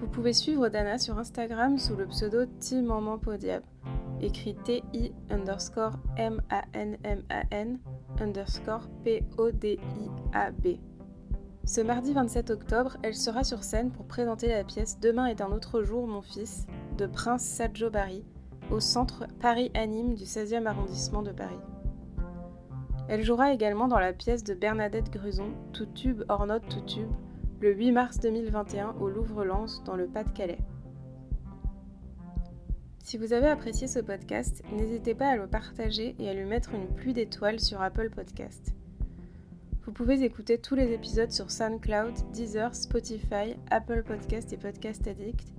Vous 0.00 0.08
pouvez 0.08 0.32
suivre 0.32 0.68
Dana 0.68 0.98
sur 0.98 1.18
Instagram 1.18 1.78
sous 1.78 1.94
le 1.94 2.06
pseudo 2.06 2.46
Podiab, 3.22 3.62
écrit 4.20 4.56
T-I 4.64 5.12
underscore 5.30 5.92
M-A-N-M-A-N 6.16 7.78
underscore 8.20 8.88
P-O-D-I-A-B. 9.04 10.68
Ce 11.64 11.80
mardi 11.80 12.12
27 12.12 12.50
octobre, 12.50 12.96
elle 13.02 13.14
sera 13.14 13.44
sur 13.44 13.62
scène 13.62 13.92
pour 13.92 14.06
présenter 14.06 14.48
la 14.48 14.64
pièce 14.64 14.98
Demain 14.98 15.26
est 15.26 15.40
un 15.40 15.52
autre 15.52 15.82
jour, 15.82 16.08
mon 16.08 16.22
fils, 16.22 16.66
de 16.98 17.06
Prince 17.06 17.44
Sadjo 17.44 17.88
Barry, 17.88 18.24
au 18.72 18.80
centre 18.80 19.28
Paris 19.40 19.70
Anime 19.74 20.14
du 20.14 20.24
16e 20.24 20.66
arrondissement 20.66 21.22
de 21.22 21.30
Paris. 21.30 21.60
Elle 23.08 23.22
jouera 23.22 23.52
également 23.52 23.88
dans 23.88 23.98
la 23.98 24.12
pièce 24.12 24.44
de 24.44 24.54
Bernadette 24.54 25.10
Gruson, 25.10 25.50
Tout 25.72 25.86
tube 25.86 26.22
hors 26.28 26.46
tout 26.68 26.80
tube, 26.82 27.10
le 27.60 27.74
8 27.74 27.92
mars 27.92 28.20
2021 28.20 28.94
au 29.00 29.08
Louvre-Lens 29.08 29.82
dans 29.84 29.96
le 29.96 30.06
Pas-de-Calais. 30.06 30.58
Si 33.02 33.18
vous 33.18 33.32
avez 33.32 33.48
apprécié 33.48 33.88
ce 33.88 33.98
podcast, 33.98 34.62
n'hésitez 34.72 35.14
pas 35.14 35.28
à 35.28 35.36
le 35.36 35.46
partager 35.46 36.14
et 36.18 36.28
à 36.28 36.34
lui 36.34 36.44
mettre 36.44 36.74
une 36.74 36.86
pluie 36.86 37.12
d'étoiles 37.12 37.60
sur 37.60 37.82
Apple 37.82 38.10
Podcast. 38.10 38.74
Vous 39.84 39.92
pouvez 39.92 40.22
écouter 40.22 40.58
tous 40.58 40.76
les 40.76 40.92
épisodes 40.92 41.32
sur 41.32 41.50
SoundCloud, 41.50 42.14
Deezer, 42.32 42.74
Spotify, 42.74 43.56
Apple 43.70 44.04
Podcast 44.04 44.52
et 44.52 44.56
Podcast 44.56 45.06
Addict 45.08 45.52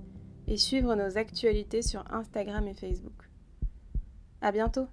et 0.46 0.56
suivre 0.56 0.94
nos 0.94 1.18
actualités 1.18 1.82
sur 1.82 2.04
Instagram 2.10 2.66
et 2.66 2.74
Facebook. 2.74 3.28
À 4.40 4.50
bientôt! 4.50 4.88